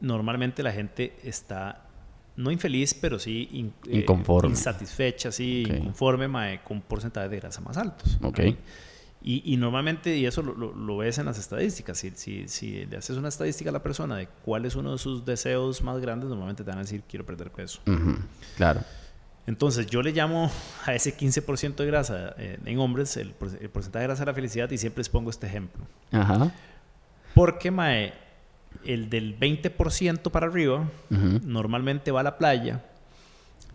normalmente 0.00 0.62
la 0.62 0.70
gente 0.70 1.16
está 1.24 1.88
no 2.36 2.52
infeliz, 2.52 2.94
pero 2.94 3.18
sí 3.18 3.48
eh, 3.88 3.98
inconforme. 3.98 4.50
insatisfecha, 4.50 5.32
sí, 5.32 5.64
inconforme, 5.68 6.28
mae, 6.28 6.60
con 6.62 6.80
porcentaje 6.80 7.28
de 7.28 7.36
grasa 7.36 7.60
más 7.60 7.76
altos. 7.76 8.18
Ok. 8.22 8.40
Y, 9.26 9.56
normalmente, 9.56 10.14
y 10.18 10.26
eso 10.26 10.42
lo, 10.42 10.96
ves 10.98 11.16
en 11.16 11.24
las 11.24 11.38
estadísticas, 11.38 11.96
si, 11.96 12.10
si, 12.10 12.46
si, 12.46 12.84
le 12.84 12.98
haces 12.98 13.16
una 13.16 13.28
estadística 13.28 13.70
a 13.70 13.72
la 13.72 13.82
persona 13.82 14.16
de 14.16 14.28
cuál 14.44 14.66
es 14.66 14.76
uno 14.76 14.92
de 14.92 14.98
sus 14.98 15.24
deseos 15.24 15.80
más 15.80 15.98
grandes, 15.98 16.28
normalmente 16.28 16.62
te 16.62 16.68
van 16.68 16.80
a 16.80 16.82
decir, 16.82 17.02
quiero 17.08 17.24
perder 17.24 17.50
peso. 17.50 17.80
Claro. 18.58 18.82
Entonces, 19.46 19.86
yo 19.86 20.02
le 20.02 20.12
llamo 20.12 20.50
a 20.84 20.94
ese 20.94 21.16
15% 21.16 21.74
de 21.74 21.86
grasa 21.86 22.34
eh, 22.36 22.58
en 22.66 22.78
hombres 22.78 23.16
el, 23.16 23.30
porcentaje 23.30 24.00
de 24.00 24.08
grasa 24.08 24.24
de 24.24 24.26
la 24.26 24.34
felicidad 24.34 24.70
y 24.70 24.76
siempre 24.76 25.00
les 25.00 25.08
pongo 25.08 25.30
este 25.30 25.46
ejemplo. 25.46 25.86
Ajá. 26.12 26.52
Porque, 27.34 27.70
Mae, 27.70 28.12
el 28.84 29.08
del 29.08 29.40
20% 29.40 30.30
para 30.30 30.48
arriba, 30.48 30.86
normalmente 31.08 32.10
va 32.10 32.20
a 32.20 32.24
la 32.24 32.36
playa 32.36 32.84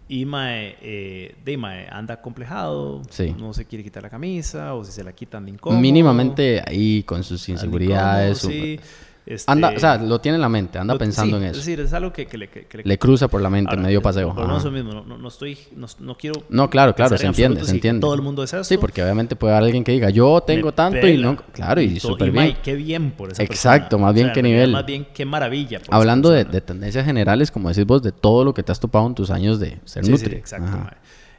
y 0.10 0.26
mae, 0.26 0.76
eh, 0.82 1.36
de 1.46 1.56
mae, 1.56 1.88
anda 1.90 2.20
complejado, 2.20 3.04
no 3.38 3.54
se 3.54 3.66
quiere 3.66 3.84
quitar 3.84 4.02
la 4.02 4.10
camisa, 4.10 4.74
o 4.74 4.84
si 4.84 4.92
se 4.92 5.04
la 5.04 5.14
quitan 5.14 5.46
de 5.46 5.52
incómodo. 5.52 5.80
Mínimamente 5.80 6.64
ahí 6.66 7.04
con 7.04 7.24
sus 7.24 7.48
inseguridades. 7.48 8.40
sí. 8.40 8.80
Este, 9.26 9.52
anda, 9.52 9.74
o 9.76 9.80
sea, 9.80 9.98
lo 9.98 10.20
tiene 10.20 10.38
en 10.38 10.42
la 10.42 10.50
mente, 10.50 10.80
anda 10.80 10.98
pensando 10.98 11.38
en 11.38 11.44
eso. 11.44 11.60
Es 11.60 11.66
decir, 11.66 11.80
es 11.80 11.94
algo 11.94 12.12
que, 12.12 12.26
le, 12.36 12.50
le, 12.84 12.98
cruza 12.98 13.28
por 13.28 13.42
la 13.42 13.50
mente 13.50 13.76
en 13.76 13.82
medio 13.82 14.02
paseo. 14.02 14.34
Por 14.34 14.52
eso 14.52 14.72
mismo, 14.72 14.92
no, 14.92 15.18
no, 15.18 15.28
estoy, 15.28 15.58
no, 16.00 16.18
quiero. 16.18 16.44
No, 16.50 16.70
claro, 16.70 16.96
claro, 16.96 17.18
se 17.18 17.28
entiende, 17.28 17.64
se 17.64 17.72
entiende. 17.72 18.02
Todo 18.02 18.16
el 18.16 18.22
mundo 18.22 18.44
es 18.44 18.54
eso. 18.54 18.64
Sí, 18.64 18.78
porque 18.78 19.04
obviamente 19.04 19.36
puede 19.36 19.54
haber 19.54 19.66
alguien 19.66 19.84
que 19.84 19.92
diga, 19.92 20.10
yo 20.10 20.42
tengo 20.42 20.72
tanto 20.72 21.08
y 21.08 21.18
no. 21.18 21.38
Claro, 21.52 21.82
y, 21.82 22.00
súper 22.00 22.32
bien. 22.32 22.58
qué 22.64 22.76
bien 22.76 23.12
por 23.12 23.32
esa 23.32 23.44
Exacto, 23.44 24.00
más 24.00 24.14
bien 24.14 24.32
qué 24.34 24.42
nivel. 24.42 24.72
Más 24.72 24.86
bien 24.86 25.08
qué 25.14 25.26
maravilla. 25.26 25.82
Hablando 25.90 26.30
de, 26.32 26.46
de, 26.46 26.62
tendencias 26.62 27.06
generales, 27.06 27.52
como 27.52 27.70
decís 27.70 27.86
vos, 27.86 28.02
de 28.02 28.12
todo 28.12 28.44
lo 28.44 28.54
que 28.54 28.64
te 28.64 28.72
has 28.72 28.80
topado 28.80 29.06
en 29.08 29.16
tus 29.16 29.30
años 29.30 29.60
de 29.60 29.78
ser 29.86 30.06
sí, 30.06 30.12
nutri. 30.12 30.30
Sí, 30.30 30.36
exacto. 30.36 30.90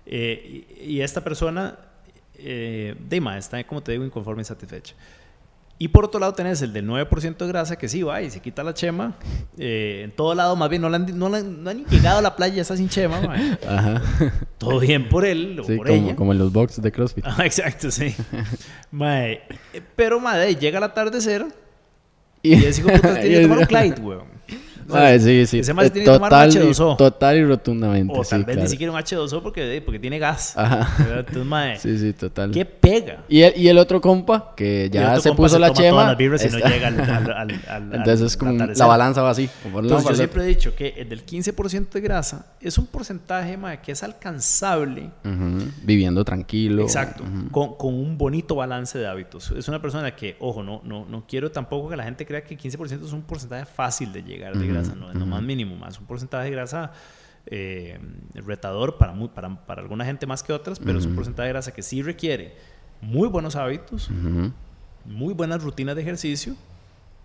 Eh, 0.06 0.66
y, 0.86 1.00
esta 1.00 1.22
persona, 1.22 1.78
eh, 2.36 2.94
de 2.98 3.22
está, 3.38 3.62
como 3.64 3.82
te 3.82 3.92
digo, 3.92 4.04
inconforme 4.04 4.42
y 4.42 4.44
satisfecha. 4.44 4.94
Y 5.82 5.88
por 5.88 6.04
otro 6.04 6.20
lado 6.20 6.34
tenés 6.34 6.60
el 6.60 6.74
del 6.74 6.86
9% 6.86 7.38
de 7.38 7.46
grasa 7.46 7.78
que 7.78 7.88
sí 7.88 8.02
va 8.02 8.20
y 8.20 8.30
se 8.30 8.40
quita 8.40 8.62
la 8.62 8.74
chema. 8.74 9.16
Eh, 9.56 10.02
en 10.04 10.14
todo 10.14 10.34
lado, 10.34 10.54
más 10.54 10.68
bien, 10.68 10.82
no, 10.82 10.88
han, 10.88 11.18
no, 11.18 11.34
han 11.34 11.86
llegado 11.86 12.18
a 12.18 12.22
la 12.22 12.36
playa, 12.36 12.60
está 12.60 12.76
sin 12.76 12.90
chema. 12.90 13.22
Ajá. 13.66 14.02
Todo 14.58 14.78
bien 14.78 15.08
por 15.08 15.24
él 15.24 15.58
o 15.58 15.62
por 15.64 15.86
como, 15.86 15.88
ella. 15.88 16.16
Como 16.16 16.32
en 16.32 16.38
los 16.38 16.52
boxes 16.52 16.82
de 16.82 16.92
CrossFit. 16.92 17.24
exacto, 17.42 17.90
sí. 17.90 18.14
mae, 18.90 19.40
pero, 19.96 20.20
madre, 20.20 20.54
llega 20.54 20.76
el 20.76 20.84
atardecer 20.84 21.46
y, 22.42 22.56
y 22.56 22.64
ese 22.66 22.82
hijo 22.82 22.90
puta 22.90 23.18
tiene 23.18 23.36
que 23.36 23.40
tomar 23.44 23.58
un 23.60 23.64
Clyde, 23.64 24.00
weón. 24.02 24.29
Ah, 24.92 25.18
sí, 25.18 25.46
sí. 25.46 25.58
Ese 25.60 25.74
más 25.74 25.90
tiene 25.92 26.06
que 26.06 26.12
tomar 26.12 26.32
un 26.32 26.38
H2O. 26.38 26.96
total 26.96 27.36
y 27.36 27.44
rotundamente. 27.44 28.14
O 28.16 28.22
tal 28.22 28.44
vez 28.44 28.56
ni 28.56 28.68
siquiera 28.68 28.92
un 28.92 28.98
H2O 28.98 29.42
porque, 29.42 29.82
porque 29.84 29.98
tiene 29.98 30.18
gas. 30.18 30.56
Ajá. 30.56 30.88
Entonces, 31.18 31.44
mae, 31.44 31.78
sí, 31.78 31.98
sí, 31.98 32.12
total. 32.12 32.50
¿Qué 32.50 32.64
pega? 32.64 33.24
Y 33.28 33.42
el, 33.42 33.56
y 33.56 33.68
el 33.68 33.78
otro 33.78 34.00
compa, 34.00 34.54
que 34.56 34.88
ya 34.92 35.20
se 35.20 35.32
puso 35.32 35.58
la 35.58 35.72
chema. 35.72 36.14
Las 36.14 36.44
y 36.44 36.48
no 36.48 36.58
llega 36.58 36.88
al, 36.88 37.00
al, 37.30 37.60
al, 37.68 37.94
Entonces 37.94 38.20
es 38.20 38.36
como 38.36 38.52
la 38.52 38.86
balanza 38.86 39.22
va 39.22 39.30
así. 39.30 39.48
Entonces 39.64 40.08
yo 40.08 40.14
siempre 40.14 40.44
he 40.44 40.46
dicho 40.46 40.74
que 40.74 40.94
el 40.96 41.08
del 41.08 41.24
15% 41.24 41.90
de 41.90 42.00
grasa 42.00 42.46
es 42.60 42.78
un 42.78 42.86
porcentaje 42.86 43.56
mae, 43.56 43.80
que 43.80 43.92
es 43.92 44.02
alcanzable. 44.02 45.10
Viviendo 45.82 46.24
tranquilo. 46.24 46.82
Exacto. 46.82 47.24
con, 47.50 47.76
con, 47.76 47.94
un 47.94 48.16
bonito 48.16 48.54
balance 48.54 48.98
de 48.98 49.06
hábitos. 49.06 49.50
Es 49.52 49.68
una 49.68 49.80
persona 49.80 50.14
que, 50.14 50.36
ojo, 50.40 50.62
no, 50.62 50.80
no, 50.84 51.04
no 51.06 51.24
quiero 51.26 51.50
tampoco 51.50 51.88
que 51.88 51.96
la 51.96 52.04
gente 52.04 52.26
crea 52.26 52.42
que 52.42 52.56
15% 52.56 53.06
es 53.06 53.12
un 53.12 53.22
porcentaje 53.22 53.64
fácil 53.64 54.12
de 54.12 54.22
llegar 54.22 54.56
de 54.56 54.66
grasa. 54.66 54.79
No, 54.88 55.10
es 55.10 55.16
lo 55.16 55.26
más 55.26 55.42
mínimo, 55.42 55.76
más 55.76 55.98
un 55.98 56.06
porcentaje 56.06 56.46
de 56.46 56.50
grasa 56.50 56.92
eh, 57.46 57.98
retador 58.34 58.98
para, 58.98 59.14
para, 59.34 59.66
para, 59.66 59.82
alguna 59.82 60.04
gente 60.04 60.26
más 60.26 60.42
que 60.42 60.52
otras, 60.52 60.78
pero 60.78 60.98
es 60.98 61.06
un 61.06 61.14
porcentaje 61.14 61.46
de 61.48 61.52
grasa 61.52 61.72
que 61.72 61.82
sí 61.82 62.02
requiere 62.02 62.54
muy 63.00 63.28
buenos 63.28 63.56
hábitos, 63.56 64.10
muy 65.04 65.34
buenas 65.34 65.62
rutinas 65.62 65.96
de 65.96 66.02
ejercicio 66.02 66.54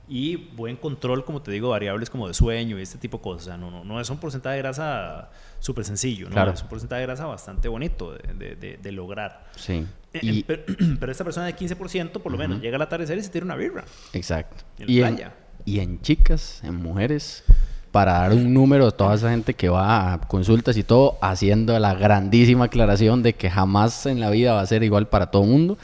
y 0.07 0.35
buen 0.35 0.75
control, 0.75 1.25
como 1.25 1.41
te 1.41 1.51
digo, 1.51 1.69
variables 1.69 2.09
como 2.09 2.27
de 2.27 2.33
sueño 2.33 2.77
y 2.77 2.81
este 2.81 2.97
tipo 2.97 3.17
de 3.17 3.23
cosas. 3.23 3.59
no, 3.59 3.71
no, 3.71 3.83
no 3.83 3.99
es 3.99 4.09
un 4.09 4.17
porcentaje 4.17 4.55
de 4.55 4.61
grasa 4.61 5.29
súper 5.59 5.83
sencillo, 5.83 6.29
¿no? 6.29 6.51
es 6.51 6.61
un 6.61 6.69
porcentaje 6.69 7.01
de 7.01 7.07
grasa 7.07 7.25
bastante 7.25 7.67
bonito 7.67 8.13
de, 8.13 8.55
de, 8.55 8.77
de, 8.77 8.91
lograr. 8.91 9.45
Sí. 9.55 9.85
Eh, 10.13 10.19
y... 10.21 10.43
pero, 10.99 11.11
esta 11.11 11.23
persona 11.23 11.47
de 11.47 11.55
15% 11.55 12.21
por 12.21 12.31
lo 12.31 12.37
menos 12.37 12.61
llega 12.61 12.75
al 12.75 12.81
atardecer 12.81 13.17
y 13.17 13.23
se 13.23 13.29
tira 13.29 13.45
una 13.45 13.55
birra. 13.55 13.83
Exacto. 14.13 14.63
y, 14.77 15.01
en, 15.01 15.19
y 15.65 15.79
en 15.79 16.01
chicas, 16.01 16.61
en 16.63 16.75
mujeres, 16.75 17.43
para 17.91 18.13
dar 18.13 18.33
un 18.33 18.53
número 18.53 18.85
de 18.85 18.91
toda 18.91 19.15
esa 19.15 19.31
gente 19.31 19.53
que 19.53 19.69
va 19.69 20.13
a 20.13 20.21
consultas 20.21 20.77
y 20.77 20.83
todo, 20.83 21.17
haciendo 21.21 21.77
la 21.79 21.95
grandísima 21.95 22.65
aclaración 22.65 23.23
de 23.23 23.33
que 23.33 23.49
jamás 23.49 24.05
en 24.05 24.19
la 24.19 24.29
vida 24.29 24.53
va 24.53 24.61
a 24.61 24.65
ser 24.65 24.83
igual 24.83 25.07
para 25.07 25.31
todo 25.31 25.43
el 25.43 25.49
mundo. 25.49 25.77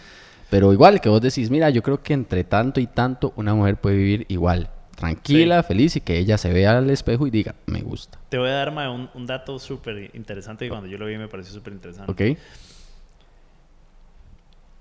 Pero 0.50 0.74
igual 0.74 1.00
que 1.00 1.10
vos 1.10 1.22
decís, 1.22 1.50
mira, 1.50 1.70
yo 1.70 1.82
creo 1.82 2.04
que 2.04 2.14
entre 2.14 2.44
tanto 2.44 2.80
y 2.80 2.88
tanto 2.88 3.32
una 3.38 3.56
mujer 3.56 3.78
puede 3.78 3.96
vivir 3.96 4.26
igual, 4.28 4.70
tranquila, 4.98 5.64
feliz 5.64 5.96
y 5.96 6.02
que 6.02 6.20
ella 6.20 6.38
se 6.38 6.52
vea 6.52 6.78
al 6.78 6.90
espejo 6.90 7.26
y 7.26 7.32
diga, 7.32 7.56
me 7.66 7.82
gusta. 7.82 8.20
Te 8.28 8.38
voy 8.38 8.50
a 8.50 8.54
dar 8.54 8.70
un, 8.90 9.10
un 9.14 9.26
dato 9.26 9.58
súper 9.58 10.12
interesante 10.14 10.66
que 10.66 10.70
cuando 10.70 10.88
yo 10.90 10.98
lo 10.98 11.06
vi 11.06 11.18
me 11.18 11.30
pareció 11.30 11.54
súper 11.54 11.72
interesante. 11.72 12.12
Ok. 12.12 12.38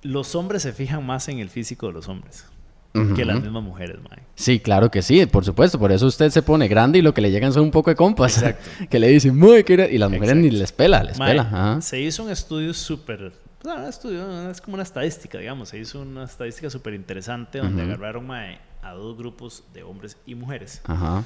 Los 0.03 0.35
hombres 0.35 0.63
se 0.63 0.73
fijan 0.73 1.07
más 1.07 1.29
en 1.29 1.39
el 1.39 1.49
físico 1.49 1.87
de 1.87 1.93
los 1.93 2.09
hombres. 2.09 2.47
Que 2.93 3.25
las 3.25 3.41
mismas 3.41 3.63
mujeres, 3.63 3.99
mae. 4.03 4.19
Sí, 4.35 4.59
claro 4.59 4.91
que 4.91 5.03
sí, 5.03 5.25
por 5.27 5.45
supuesto. 5.45 5.79
Por 5.79 5.93
eso 5.93 6.07
usted 6.07 6.31
se 6.31 6.43
pone 6.43 6.67
grande 6.67 6.99
y 6.99 7.03
lo 7.03 7.15
que 7.15 7.21
le 7.21 7.31
llegan 7.31 7.53
son 7.53 7.65
un 7.65 7.71
poco 7.71 7.91
de 7.91 7.97
compas. 7.97 8.39
Exacto. 8.39 8.69
que 8.91 8.99
le 8.99 9.09
dicen, 9.09 9.39
muy 9.39 9.65
que 9.65 9.89
Y 9.93 9.99
las 9.99 10.11
mujeres 10.11 10.37
ni 10.37 10.51
les 10.51 10.73
pela, 10.73 11.03
les 11.03 11.19
pela. 11.19 11.79
Se 11.81 12.01
hizo 12.01 12.25
un 12.25 12.31
estudio 12.31 12.75
súper. 12.75 13.33
Estudio, 13.89 14.51
es 14.51 14.61
como 14.61 14.75
una 14.75 14.83
estadística, 14.83 15.39
digamos. 15.39 15.69
Se 15.69 15.79
hizo 15.79 16.01
una 16.01 16.25
estadística 16.25 16.71
súper 16.71 16.95
interesante 16.95 17.59
donde 17.59 17.83
agarraron 17.83 18.27
mae, 18.27 18.59
a 18.83 18.93
dos 18.93 19.17
grupos 19.17 19.65
de 19.75 19.83
hombres 19.83 20.17
y 20.27 20.35
mujeres. 20.35 20.81
Ajá. 20.85 21.25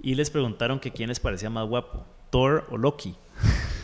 Y 0.00 0.14
les 0.14 0.30
preguntaron 0.30 0.78
que 0.78 0.92
quién 0.92 1.08
les 1.08 1.18
parecía 1.18 1.50
más 1.50 1.66
guapo, 1.66 2.06
Thor 2.30 2.66
o 2.70 2.76
Loki. 2.76 3.16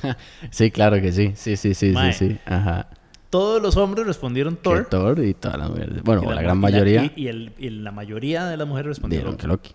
sí, 0.50 0.70
claro 0.70 1.00
que 1.00 1.12
sí. 1.12 1.32
Sí, 1.34 1.56
sí, 1.56 1.74
sí, 1.74 1.94
sí, 1.94 2.12
sí. 2.12 2.38
Ajá. 2.46 2.88
Todos 3.30 3.62
los 3.62 3.76
hombres 3.76 4.06
respondieron 4.06 4.56
Thor. 4.56 4.86
Thor 4.90 5.20
y 5.20 5.34
todas 5.34 5.56
las 5.56 5.70
mujeres. 5.70 6.02
Bueno, 6.02 6.32
la, 6.32 6.42
gran 6.42 6.58
mayoría. 6.58 7.12
Y, 7.14 7.70
la, 7.70 7.92
mayoría 7.92 8.46
de 8.46 8.56
las 8.56 8.66
mujeres 8.66 8.88
respondieron 8.88 9.36
que 9.36 9.46
Loki. 9.46 9.72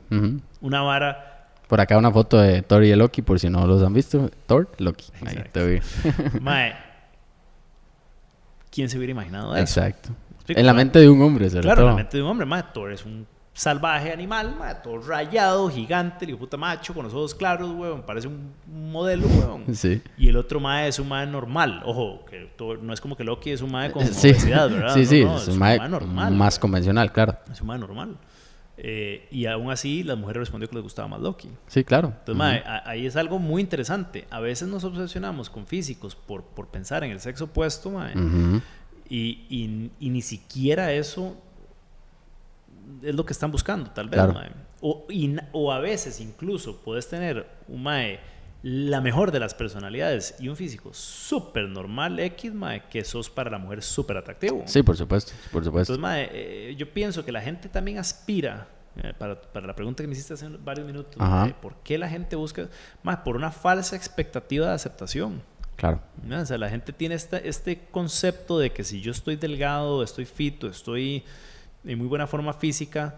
Una 0.62 0.82
vara. 0.82 1.52
Por 1.68 1.82
acá 1.82 1.98
una 1.98 2.12
foto 2.12 2.38
de 2.38 2.62
Thor 2.62 2.84
y 2.84 2.94
Loki, 2.94 3.22
por 3.22 3.40
si 3.40 3.50
no 3.50 3.66
los 3.66 3.82
han 3.82 3.94
visto. 3.94 4.30
Thor, 4.46 4.70
Loki. 4.78 5.06
Ahí 5.26 5.42
te 5.52 5.82
Mae. 6.42 6.76
¿Quién 8.72 8.90
se 8.90 8.98
hubiera 8.98 9.12
imaginado 9.12 9.56
eso? 9.56 9.62
Exacto. 9.62 10.10
En 10.50 10.66
la 10.66 10.74
mente 10.74 11.00
de 11.00 11.10
un 11.10 11.22
hombre, 11.22 11.50
¿cierto? 11.50 11.66
Claro, 11.66 11.82
en 11.84 11.88
la 11.88 11.96
mente 11.96 12.18
de 12.18 12.24
un 12.24 12.30
hombre. 12.30 12.46
Mae, 12.46 12.64
Thor 12.74 12.92
es 12.92 13.06
un 13.06 13.26
salvaje 13.56 14.12
animal, 14.12 14.58
todo 14.84 15.00
rayado, 15.00 15.70
gigante, 15.70 16.26
el 16.26 16.38
puta 16.38 16.58
macho, 16.58 16.94
con 16.94 17.06
los 17.06 17.14
ojos 17.14 17.34
claros, 17.34 17.72
weón, 17.72 18.04
parece 18.04 18.28
un 18.28 18.52
modelo, 18.68 19.26
weón. 19.28 19.74
Sí. 19.74 20.02
Y 20.18 20.28
el 20.28 20.36
otro 20.36 20.60
mae 20.60 20.90
es 20.90 21.00
un 21.00 21.08
mae 21.08 21.26
normal, 21.26 21.82
ojo, 21.86 22.26
que 22.26 22.50
no 22.82 22.94
es 22.94 23.00
como 23.00 23.16
que 23.16 23.24
Loki 23.24 23.52
es 23.52 23.62
un 23.62 23.72
mae 23.72 23.92
con 23.92 24.06
sí. 24.06 24.32
obesidad, 24.32 24.70
¿verdad? 24.70 24.94
Sí, 24.94 25.06
sí, 25.06 25.22
es, 25.22 25.48
un 25.48 25.58
mae, 25.58 25.80
normal. 25.88 26.34
Más 26.34 26.60
convencional, 26.60 27.14
claro. 27.14 27.38
Es 27.50 27.62
un 27.62 27.68
mae 27.68 27.80
normal. 27.80 28.18
Eh, 28.78 29.26
y 29.32 29.46
aún 29.46 29.72
así, 29.72 30.04
las 30.04 30.18
mujeres 30.18 30.42
respondieron 30.42 30.72
que 30.72 30.76
les 30.76 30.84
gustaba 30.84 31.08
más 31.08 31.22
Loki. 31.22 31.50
Sí, 31.68 31.86
claro. 31.86 32.10
Entonces, 32.10 32.36
mae, 32.36 32.62
ahí 32.84 33.06
es 33.06 33.16
algo 33.16 33.40
muy 33.40 33.62
interesante. 33.62 34.28
A 34.32 34.42
veces 34.42 34.68
nos 34.68 34.84
obsesionamos 34.84 35.50
con 35.50 35.66
físicos 35.66 36.14
por, 36.14 36.44
por 36.44 36.68
pensar 36.68 37.06
en 37.06 37.12
el 37.12 37.22
sexo 37.22 37.46
opuesto, 37.46 37.90
mae, 37.90 38.14
y, 39.08 39.46
y, 39.50 39.92
y 39.98 40.10
ni 40.10 40.22
siquiera 40.22 40.92
eso 40.92 41.38
es 43.02 43.16
lo 43.16 43.26
que 43.26 43.34
están 43.34 43.52
buscando, 43.52 43.90
tal 43.92 44.10
vez, 44.10 44.22
O, 44.82 45.08
o, 45.52 45.72
a 45.72 45.80
veces 45.80 46.20
incluso 46.20 46.82
puedes 46.82 47.08
tener 47.08 47.48
un 47.68 47.84
mae, 47.84 48.20
la 48.64 49.00
mejor 49.02 49.32
de 49.32 49.40
las 49.40 49.54
personalidades 49.54 50.36
y 50.40 50.48
un 50.48 50.56
físico 50.56 50.94
súper 50.94 51.68
normal, 51.68 52.20
X, 52.20 52.54
mae, 52.54 52.84
que 52.90 53.04
sos 53.04 53.30
para 53.30 53.50
la 53.50 53.58
mujer 53.58 53.84
súper 53.84 54.18
atractivo. 54.18 54.64
Sí, 54.66 54.82
por 54.82 54.98
supuesto, 54.98 55.34
por 55.52 55.64
supuesto. 55.64 55.94
Entonces, 55.94 56.02
mae, 56.02 56.30
eh, 56.32 56.76
yo 56.76 56.92
pienso 56.92 57.24
que 57.24 57.32
la 57.32 57.42
gente 57.42 57.70
también 57.70 58.00
aspira, 58.00 58.68
eh, 58.98 59.14
para, 59.18 59.40
para, 59.40 59.68
la 59.68 59.76
pregunta 59.76 60.02
que 60.02 60.08
me 60.08 60.14
hiciste 60.14 60.34
hace 60.34 60.48
varios 60.48 60.88
minutos, 60.88 61.16
¿por 61.62 61.76
qué 61.84 61.98
la 61.98 62.10
gente 62.10 62.36
busca? 62.36 62.70
Mae, 63.04 63.18
por 63.18 63.36
una 63.36 63.52
falsa 63.52 63.96
expectativa 63.96 64.68
de 64.68 64.74
aceptación. 64.74 65.42
Claro. 65.76 66.02
O 66.32 66.46
sea, 66.46 66.58
la 66.58 66.70
gente 66.70 66.94
tiene 66.94 67.16
este, 67.16 67.48
este 67.48 67.88
concepto 67.92 68.58
de 68.58 68.72
que 68.72 68.84
si 68.84 69.02
yo 69.02 69.12
estoy 69.12 69.36
delgado, 69.36 70.04
estoy 70.04 70.26
fito, 70.26 70.68
estoy 70.68 71.24
en 71.86 71.98
muy 71.98 72.08
buena 72.08 72.28
forma 72.28 72.54
física, 72.54 73.16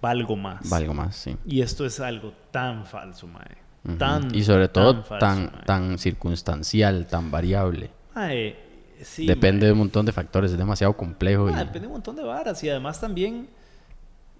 valgo 0.00 0.36
más. 0.36 0.68
Valgo 0.68 0.94
más, 0.94 1.16
sí. 1.16 1.36
Y 1.46 1.60
esto 1.60 1.84
es 1.84 2.00
algo 2.00 2.32
tan 2.50 2.86
falso, 2.86 3.26
mae. 3.26 3.64
Tan, 3.98 4.34
y 4.34 4.42
sobre 4.42 4.68
todo 4.68 5.02
tan, 5.02 5.62
tan, 5.66 5.98
circunstancial, 5.98 7.06
tan 7.06 7.30
variable. 7.30 7.90
Mae, 8.14 8.56
sí, 9.02 9.26
depende 9.26 9.66
de 9.66 9.72
un 9.72 9.78
montón 9.78 10.06
de 10.06 10.12
factores, 10.12 10.52
es 10.52 10.58
demasiado 10.58 10.96
complejo. 10.96 11.50
y... 11.50 11.54
Depende 11.54 11.80
de 11.80 11.86
un 11.88 11.92
montón 11.92 12.16
de 12.16 12.22
varas 12.22 12.64
y 12.64 12.70
además 12.70 12.98
también, 12.98 13.46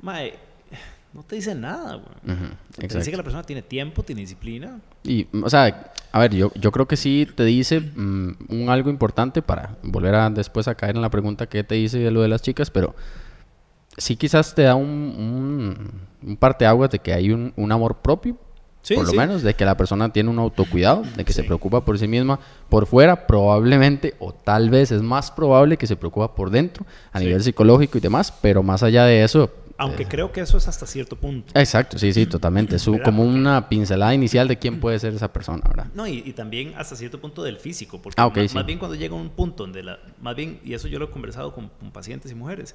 mae, 0.01 0.39
no 1.15 1.23
te 1.23 1.37
dice 1.37 1.55
nada, 1.55 1.95
güey. 1.95 2.37
Te 2.77 2.99
dice 2.99 3.11
que 3.11 3.17
la 3.17 3.23
persona 3.23 3.45
tiene 3.45 3.63
tiempo, 3.63 4.03
tiene 4.03 4.21
disciplina. 4.23 4.81
Y, 5.05 5.29
o 5.45 5.49
sea, 5.49 5.93
a 6.11 6.19
ver, 6.19 6.35
yo, 6.35 6.53
yo 6.55 6.73
creo 6.73 6.89
que 6.89 6.97
sí 6.97 7.29
te 7.35 7.45
dice 7.45 7.81
mm, 7.81 8.33
un 8.49 8.69
algo 8.69 8.91
importante 8.91 9.41
para 9.41 9.77
volver 9.83 10.17
a 10.17 10.29
después 10.31 10.67
a 10.67 10.75
caer 10.75 10.97
en 10.97 11.03
la 11.03 11.11
pregunta 11.11 11.47
que 11.47 11.63
te 11.63 11.77
dice 11.77 11.99
de 11.99 12.11
lo 12.11 12.21
de 12.23 12.29
las 12.29 12.43
chicas, 12.43 12.69
pero 12.71 12.97
sí 13.97 14.17
quizás 14.17 14.57
te 14.57 14.63
da 14.63 14.75
un, 14.75 14.89
un, 14.89 16.29
un 16.29 16.37
parteaguas 16.37 16.91
de 16.91 16.99
que 16.99 17.13
hay 17.13 17.31
un, 17.31 17.53
un 17.57 17.71
amor 17.71 17.99
propio. 17.99 18.37
por 18.93 19.07
lo 19.07 19.13
menos, 19.13 19.43
de 19.43 19.55
que 19.55 19.65
la 19.65 19.77
persona 19.77 20.13
tiene 20.13 20.31
un 20.31 20.41
autocuidado, 20.41 21.05
de 21.17 21.25
que 21.25 21.33
se 21.33 21.45
preocupa 21.45 21.85
por 21.85 21.97
sí 21.97 22.09
misma 22.09 22.41
por 22.69 22.87
fuera, 22.87 23.29
probablemente 23.29 24.15
o 24.19 24.35
tal 24.35 24.69
vez 24.69 24.91
es 24.91 25.01
más 25.01 25.31
probable 25.31 25.77
que 25.77 25.87
se 25.87 25.95
preocupa 25.95 26.35
por 26.35 26.51
dentro, 26.51 26.85
a 27.13 27.21
nivel 27.21 27.41
psicológico 27.41 27.99
y 27.99 28.01
demás, 28.01 28.33
pero 28.43 28.65
más 28.65 28.83
allá 28.83 29.05
de 29.05 29.23
eso, 29.23 29.51
aunque 29.77 30.07
creo 30.07 30.33
que 30.33 30.41
eso 30.41 30.57
es 30.57 30.69
hasta 30.69 30.87
cierto 30.87 31.17
punto. 31.17 31.53
Exacto, 31.59 31.99
sí, 31.99 32.13
sí, 32.13 32.27
totalmente. 32.27 32.77
Es 32.77 32.89
como 33.05 33.25
una 33.25 33.69
pincelada 33.69 34.15
inicial 34.15 34.49
de 34.49 34.59
quién 34.59 34.81
puede 34.81 34.99
ser 34.99 35.15
esa 35.15 35.33
persona, 35.33 35.63
¿verdad? 35.67 35.87
No, 35.95 36.07
y, 36.07 36.33
también 36.33 36.75
hasta 36.77 36.97
cierto 36.97 37.21
punto 37.21 37.43
del 37.43 37.59
físico. 37.59 38.01
Porque 38.01 38.21
ah, 38.21 38.31
más, 38.55 38.67
bien 38.67 38.79
cuando 38.79 38.95
llega 38.95 39.15
un 39.15 39.31
punto 39.31 39.65
donde 39.65 39.83
la... 39.83 39.99
Más 40.21 40.37
bien, 40.37 40.61
y 40.65 40.75
eso 40.75 40.89
yo 40.89 40.99
lo 40.99 41.07
he 41.07 41.11
conversado 41.11 41.53
con, 41.53 41.71
pacientes 41.93 42.31
y 42.33 42.35
mujeres, 42.35 42.75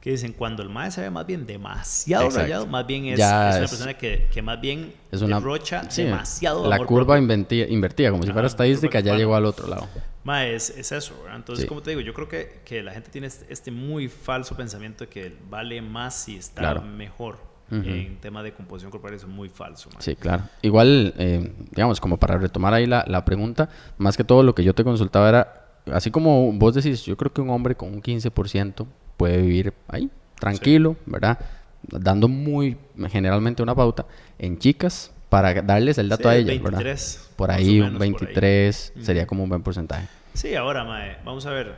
que 0.00 0.10
dicen 0.10 0.32
cuando 0.32 0.62
el 0.62 0.70
maestro 0.70 1.02
se 1.02 1.08
ve 1.08 1.10
más 1.10 1.26
bien 1.26 1.46
demasiado 1.46 2.30
rayado, 2.30 2.66
más 2.66 2.86
bien 2.86 3.06
es, 3.06 3.18
una 3.18 3.50
persona 3.58 3.94
que, 3.94 4.28
que, 4.32 4.42
más 4.42 4.60
bien 4.60 4.94
es 5.12 5.20
una, 5.20 5.36
derrocha 5.36 5.82
demasiado 5.82 6.68
La 6.68 6.78
curva 6.84 7.18
invertida, 7.18 8.10
como 8.10 8.22
si 8.22 8.32
fuera 8.32 8.46
estadística, 8.46 9.00
ya 9.00 9.14
llegó 9.14 9.34
al 9.34 9.44
otro 9.44 9.66
lado. 9.68 9.86
Ma, 10.22 10.44
es, 10.46 10.70
es 10.70 10.92
eso, 10.92 11.14
¿verdad? 11.22 11.36
Entonces, 11.36 11.66
como 11.66 11.80
te 11.80 11.90
digo, 11.90 12.02
yo 12.02 12.12
creo 12.12 12.28
que, 12.28 12.60
que, 12.64 12.82
la 12.82 12.92
gente 12.92 13.10
tiene 13.10 13.26
este, 13.26 13.50
este 13.50 13.70
muy 13.70 14.08
falso 14.08 14.54
pensamiento 14.54 15.04
de 15.04 15.10
que 15.10 15.34
vale 15.48 15.80
más 15.80 16.14
si 16.14 16.36
está 16.36 16.74
mejor 16.80 17.50
en 17.70 18.16
tema 18.16 18.42
de 18.42 18.52
composición 18.52 18.90
corporal, 18.90 19.16
eso 19.16 19.26
es 19.26 19.32
muy 19.32 19.48
falso. 19.48 19.88
Sí, 20.00 20.16
claro. 20.16 20.42
Igual, 20.60 21.14
eh, 21.16 21.52
digamos, 21.70 22.00
como 22.00 22.18
para 22.18 22.36
retomar 22.36 22.74
ahí 22.74 22.86
la, 22.86 23.04
la, 23.06 23.24
pregunta, 23.24 23.68
más 23.96 24.16
que 24.16 24.24
todo 24.24 24.42
lo 24.42 24.54
que 24.54 24.64
yo 24.64 24.74
te 24.74 24.82
consultaba 24.82 25.28
era, 25.28 25.66
así 25.92 26.10
como 26.10 26.52
vos 26.52 26.74
decís, 26.74 27.04
yo 27.04 27.16
creo 27.16 27.32
que 27.32 27.40
un 27.40 27.50
hombre 27.50 27.76
con 27.76 27.94
un 27.94 28.02
15% 28.02 28.86
puede 29.16 29.40
vivir 29.40 29.72
ahí, 29.88 30.10
tranquilo, 30.38 30.96
¿verdad? 31.06 31.38
Dando 31.82 32.26
muy, 32.26 32.76
generalmente 33.08 33.62
una 33.62 33.74
pauta 33.74 34.04
en 34.38 34.58
chicas 34.58 35.12
para 35.28 35.62
darles 35.62 35.96
el 35.98 36.08
dato 36.08 36.28
a 36.28 36.36
ellas, 36.36 36.60
23, 36.60 36.72
¿verdad? 36.82 36.96
Por 37.40 37.50
ahí 37.50 37.80
un 37.80 37.98
23 37.98 38.92
sería 39.00 39.26
como 39.26 39.44
un 39.44 39.48
buen 39.48 39.62
porcentaje. 39.62 40.06
Sí, 40.34 40.54
ahora, 40.54 40.84
Mae, 40.84 41.16
vamos 41.24 41.46
a 41.46 41.50
ver. 41.50 41.74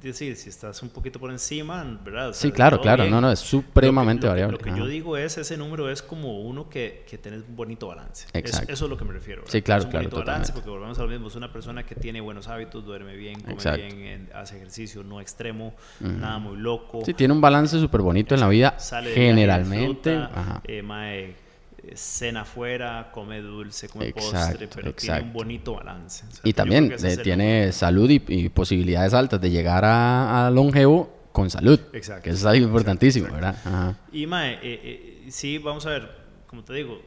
Decir, 0.00 0.36
si 0.36 0.48
estás 0.48 0.80
un 0.80 0.90
poquito 0.90 1.18
por 1.18 1.32
encima, 1.32 1.82
¿verdad? 2.04 2.32
sí, 2.32 2.52
claro, 2.52 2.80
claro. 2.80 3.04
No, 3.06 3.20
no, 3.20 3.32
es 3.32 3.40
supremamente 3.40 4.28
variable. 4.28 4.58
Lo 4.58 4.62
que, 4.62 4.70
yo 4.78 4.86
digo 4.86 5.16
es, 5.16 5.38
ese 5.38 5.56
número 5.56 5.90
es 5.90 6.02
como 6.02 6.40
uno 6.40 6.68
que, 6.68 7.04
que 7.08 7.18
tenés 7.18 7.42
un 7.48 7.56
bonito 7.56 7.88
balance. 7.88 8.28
Exacto. 8.32 8.72
eso 8.72 8.84
es 8.84 8.90
lo 8.90 8.96
que 8.96 9.04
me 9.04 9.12
refiero. 9.12 9.42
Sí, 9.46 9.60
claro, 9.60 9.84
un 9.84 9.90
claro. 9.90 10.08
bonito 10.08 10.24
balance, 10.24 10.52
porque 10.52 10.70
volvemos 10.70 10.96
a 11.00 11.02
lo 11.02 11.08
mismo. 11.08 11.26
Es 11.26 11.34
una 11.34 11.52
persona 11.52 11.84
que 11.84 11.96
tiene 11.96 12.20
buenos 12.20 12.46
hábitos, 12.46 12.84
duerme 12.84 13.16
bien, 13.16 13.40
come 13.40 13.76
bien, 13.76 14.30
hace 14.34 14.54
ejercicio, 14.54 15.02
no 15.02 15.20
extremo, 15.20 15.74
nada 15.98 16.38
muy 16.38 16.58
loco. 16.58 17.02
Sí, 17.04 17.12
tiene 17.12 17.34
un 17.34 17.40
balance 17.40 17.80
súper 17.80 18.02
bonito 18.02 18.36
en 18.36 18.40
la 18.40 18.48
vida, 18.48 18.76
generalmente. 19.14 20.16
Eh, 20.62 20.82
mae, 20.82 21.45
cena 21.94 22.42
afuera, 22.42 23.10
come 23.12 23.40
dulce, 23.40 23.88
come 23.88 24.12
postre, 24.12 24.68
pero 24.68 24.94
tiene 24.94 25.22
un 25.22 25.32
bonito 25.32 25.74
balance. 25.74 26.24
y 26.42 26.52
también 26.52 26.92
eh, 26.92 27.16
tiene 27.18 27.72
salud 27.72 28.10
y, 28.10 28.48
posibilidades 28.48 29.14
altas 29.14 29.40
de 29.40 29.50
llegar 29.50 29.84
a, 29.84 30.50
longevo 30.50 31.28
con 31.32 31.50
salud. 31.50 31.78
Exacto. 31.92 32.24
Que 32.24 32.30
eso 32.30 32.38
es 32.38 32.44
algo 32.46 32.66
importantísimo, 32.66 33.32
¿verdad? 33.32 33.96
Y 34.12 34.26
Mae, 34.26 34.54
eh, 34.54 34.60
eh, 34.62 35.26
sí, 35.30 35.58
vamos 35.58 35.86
a 35.86 35.90
ver, 35.90 36.10
como 36.46 36.64
te 36.64 36.72
digo, 36.74 37.00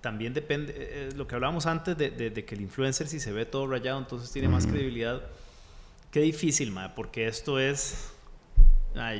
también 0.00 0.34
depende, 0.34 1.10
lo 1.16 1.26
que 1.26 1.34
hablábamos 1.34 1.66
antes 1.66 1.96
de, 1.96 2.44
que 2.46 2.54
el 2.54 2.60
influencer 2.60 3.06
si 3.06 3.20
se 3.20 3.32
ve 3.32 3.46
todo 3.46 3.66
rayado, 3.66 3.98
entonces 3.98 4.30
tiene 4.30 4.48
más 4.48 4.66
credibilidad. 4.66 5.22
Qué 6.10 6.20
difícil, 6.20 6.72
Mae, 6.72 6.90
porque 6.94 7.26
esto 7.26 7.58
es... 7.58 8.12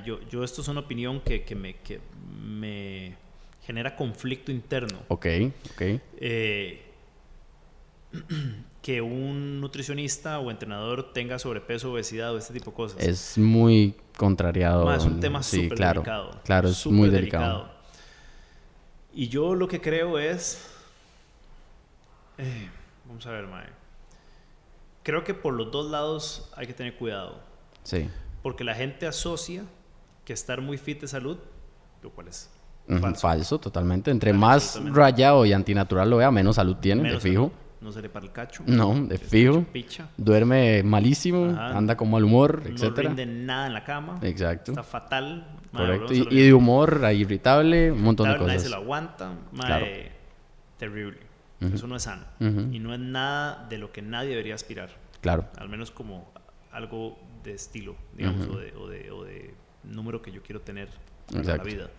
yo, 0.04 0.20
yo 0.28 0.44
esto 0.44 0.62
es 0.62 0.68
una 0.68 0.80
opinión 0.80 1.20
que, 1.20 1.44
que 1.44 1.54
me... 1.54 1.76
Que 1.76 2.00
me 2.42 3.29
genera 3.70 3.94
conflicto 3.94 4.50
interno. 4.50 4.98
Ok, 5.06 5.26
ok. 5.72 5.82
Eh, 6.18 6.82
que 8.82 9.00
un 9.00 9.60
nutricionista 9.60 10.40
o 10.40 10.50
entrenador 10.50 11.12
tenga 11.12 11.38
sobrepeso, 11.38 11.92
obesidad 11.92 12.34
o 12.34 12.38
este 12.38 12.52
tipo 12.52 12.72
de 12.72 12.76
cosas. 12.76 13.00
Es 13.00 13.38
muy 13.38 13.94
contrariado. 14.16 14.92
es 14.92 15.04
un 15.04 15.20
tema 15.20 15.42
súper 15.44 15.76
claro, 15.76 16.00
delicado. 16.00 16.40
Claro, 16.44 16.68
es 16.68 16.84
muy 16.86 17.10
delicado. 17.10 17.70
Y 19.14 19.28
yo 19.28 19.54
lo 19.54 19.68
que 19.68 19.80
creo 19.80 20.18
es... 20.18 20.66
Eh, 22.38 22.68
vamos 23.06 23.24
a 23.26 23.30
ver, 23.30 23.46
Mae. 23.46 23.68
Creo 25.04 25.22
que 25.22 25.34
por 25.34 25.54
los 25.54 25.70
dos 25.70 25.90
lados 25.90 26.50
hay 26.56 26.66
que 26.66 26.74
tener 26.74 26.96
cuidado. 26.96 27.40
Sí. 27.84 28.08
Porque 28.42 28.64
la 28.64 28.74
gente 28.74 29.06
asocia 29.06 29.64
que 30.24 30.32
estar 30.32 30.60
muy 30.60 30.76
fit 30.76 31.00
de 31.02 31.08
salud, 31.08 31.38
lo 32.02 32.10
cual 32.10 32.28
es 32.28 32.50
Falso. 33.16 33.58
totalmente. 33.58 34.10
Entre 34.10 34.32
más 34.32 34.80
rayado 34.92 35.46
y 35.46 35.52
antinatural 35.52 36.10
lo 36.10 36.16
vea, 36.18 36.30
menos 36.30 36.56
salud 36.56 36.76
tiene, 36.76 37.10
de 37.10 37.20
fijo. 37.20 37.52
no 37.80 37.92
se 37.92 38.02
le 38.02 38.08
para 38.08 38.26
el 38.26 38.32
cacho. 38.32 38.62
No, 38.66 38.94
de 39.06 39.18
fijo. 39.18 39.64
Duerme 40.16 40.82
malísimo, 40.82 41.56
anda 41.58 41.96
con 41.96 42.10
mal 42.10 42.24
humor, 42.24 42.62
etc. 42.66 42.82
No 42.82 42.90
rinde 42.90 43.26
nada 43.26 43.66
en 43.66 43.74
la 43.74 43.84
cama. 43.84 44.18
Exacto. 44.22 44.72
Está 44.72 44.82
fatal. 44.82 45.46
Correcto. 45.72 46.12
y, 46.12 46.42
de 46.42 46.52
humor 46.52 47.00
irritable, 47.12 47.92
un 47.92 48.02
montón 48.02 48.28
de 48.28 48.34
cosas. 48.34 48.48
Nadie 48.48 48.60
se 48.60 48.70
lo 48.70 48.76
aguanta. 48.76 49.32
Terrible. 50.78 51.18
Eso 51.60 51.86
no 51.86 51.96
es 51.96 52.02
sano. 52.02 52.24
Y 52.38 52.78
no 52.78 52.94
es 52.94 53.00
nada 53.00 53.66
de 53.68 53.78
lo 53.78 53.92
que 53.92 54.02
nadie 54.02 54.30
debería 54.30 54.54
aspirar. 54.54 54.90
Claro. 55.20 55.44
Al 55.58 55.68
menos 55.68 55.90
como 55.90 56.32
algo 56.72 57.18
de 57.44 57.54
estilo, 57.54 57.96
digamos, 58.16 58.48
o, 58.48 58.58
de, 58.58 58.72
o, 58.74 58.88
de, 58.88 59.10
o, 59.10 59.24
de, 59.24 59.54
número 59.84 60.22
que 60.22 60.32
yo 60.32 60.42
quiero 60.42 60.60
tener 60.60 60.88
en 61.32 61.46
la 61.46 61.56
vida. 61.58 61.90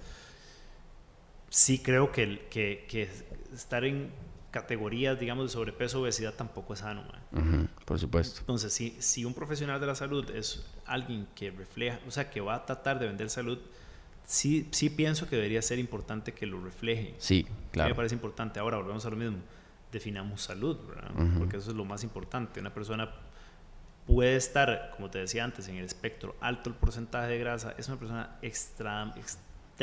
Sí 1.51 1.79
creo 1.79 2.11
que, 2.11 2.47
que, 2.49 2.85
que 2.89 3.07
estar 3.53 3.85
en 3.85 4.09
categorías, 4.51 5.19
digamos, 5.19 5.45
de 5.45 5.49
sobrepeso, 5.49 6.01
obesidad 6.01 6.33
tampoco 6.33 6.73
es 6.73 6.79
sano. 6.79 7.03
por 7.85 7.99
supuesto. 7.99 8.39
Entonces, 8.39 8.71
si, 8.73 8.95
si 8.99 9.25
un 9.25 9.33
profesional 9.33 9.79
de 9.79 9.87
la 9.87 9.95
salud 9.95 10.29
es 10.31 10.65
alguien 10.85 11.27
que 11.35 11.51
refleja, 11.51 11.99
o 12.07 12.11
sea, 12.11 12.29
que 12.29 12.41
va 12.41 12.55
a 12.55 12.65
tratar 12.65 12.99
de 12.99 13.07
vender 13.07 13.29
salud, 13.29 13.59
sí, 14.25 14.67
sí 14.71 14.89
pienso 14.89 15.27
que 15.27 15.35
debería 15.35 15.61
ser 15.61 15.79
importante 15.79 16.33
que 16.33 16.45
lo 16.45 16.61
refleje. 16.63 17.15
Sí, 17.17 17.45
claro. 17.71 17.89
me 17.89 17.95
parece 17.95 18.15
importante. 18.15 18.59
Ahora, 18.59 18.77
volvemos 18.77 19.05
a 19.05 19.09
lo 19.09 19.15
mismo. 19.15 19.37
Definamos 19.91 20.41
salud, 20.41 20.77
¿verdad? 20.87 21.11
Porque 21.37 21.57
eso 21.57 21.71
es 21.71 21.75
lo 21.75 21.83
más 21.83 22.03
importante. 22.03 22.61
Una 22.61 22.73
persona 22.73 23.11
puede 24.07 24.35
estar, 24.35 24.91
como 24.95 25.09
te 25.09 25.19
decía 25.19 25.43
antes, 25.43 25.67
en 25.67 25.77
el 25.77 25.85
espectro 25.85 26.35
alto 26.39 26.69
el 26.69 26.75
porcentaje 26.75 27.27
de 27.27 27.39
grasa, 27.39 27.75
es 27.77 27.87
una 27.87 27.97
persona 27.97 28.37
extra, 28.41 29.13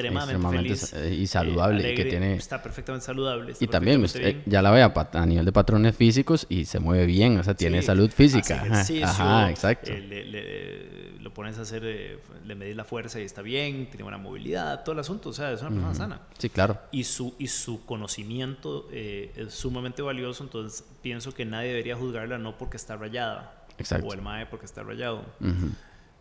extremadamente, 0.00 0.76
feliz. 0.76 0.92
eh, 0.94 1.14
y 1.14 1.26
saludable 1.26 1.94
que 1.94 2.04
tiene 2.04 2.34
está 2.34 2.62
perfectamente 2.62 3.06
saludable 3.06 3.54
y 3.58 3.66
también 3.66 4.04
eh, 4.14 4.42
ya 4.46 4.62
la 4.62 4.70
vea 4.70 4.92
a 5.12 5.26
nivel 5.26 5.44
de 5.44 5.52
patrones 5.52 5.96
físicos 5.96 6.46
y 6.48 6.64
se 6.64 6.78
mueve 6.78 7.06
bien 7.06 7.38
o 7.38 7.44
sea 7.44 7.54
tiene 7.54 7.82
salud 7.82 8.10
física. 8.10 8.64
ajá, 9.04 9.50
exacto. 9.50 9.90
eh, 9.92 11.16
lo 11.20 11.32
pones 11.34 11.58
a 11.58 11.62
hacer 11.62 12.20
le 12.44 12.54
medís 12.54 12.76
la 12.76 12.84
fuerza 12.84 13.20
y 13.20 13.24
está 13.24 13.42
bien 13.42 13.86
tiene 13.88 14.02
buena 14.02 14.18
movilidad 14.18 14.82
todo 14.84 14.94
el 14.94 15.00
asunto 15.00 15.30
o 15.30 15.32
sea 15.32 15.52
es 15.52 15.60
una 15.60 15.70
persona 15.70 15.94
sana. 15.94 16.20
Sí 16.38 16.48
claro. 16.48 16.78
Y 16.90 17.04
su 17.04 17.34
y 17.38 17.48
su 17.48 17.84
conocimiento 17.84 18.88
es 18.92 19.52
sumamente 19.54 20.02
valioso 20.02 20.44
entonces 20.44 20.84
pienso 21.02 21.34
que 21.34 21.44
nadie 21.44 21.68
debería 21.68 21.96
juzgarla 21.96 22.38
no 22.38 22.56
porque 22.56 22.76
está 22.76 22.96
rayada 22.96 23.58
o 24.02 24.12
el 24.12 24.22
MAE 24.22 24.46
porque 24.46 24.66
está 24.66 24.82
rayado. 24.82 25.24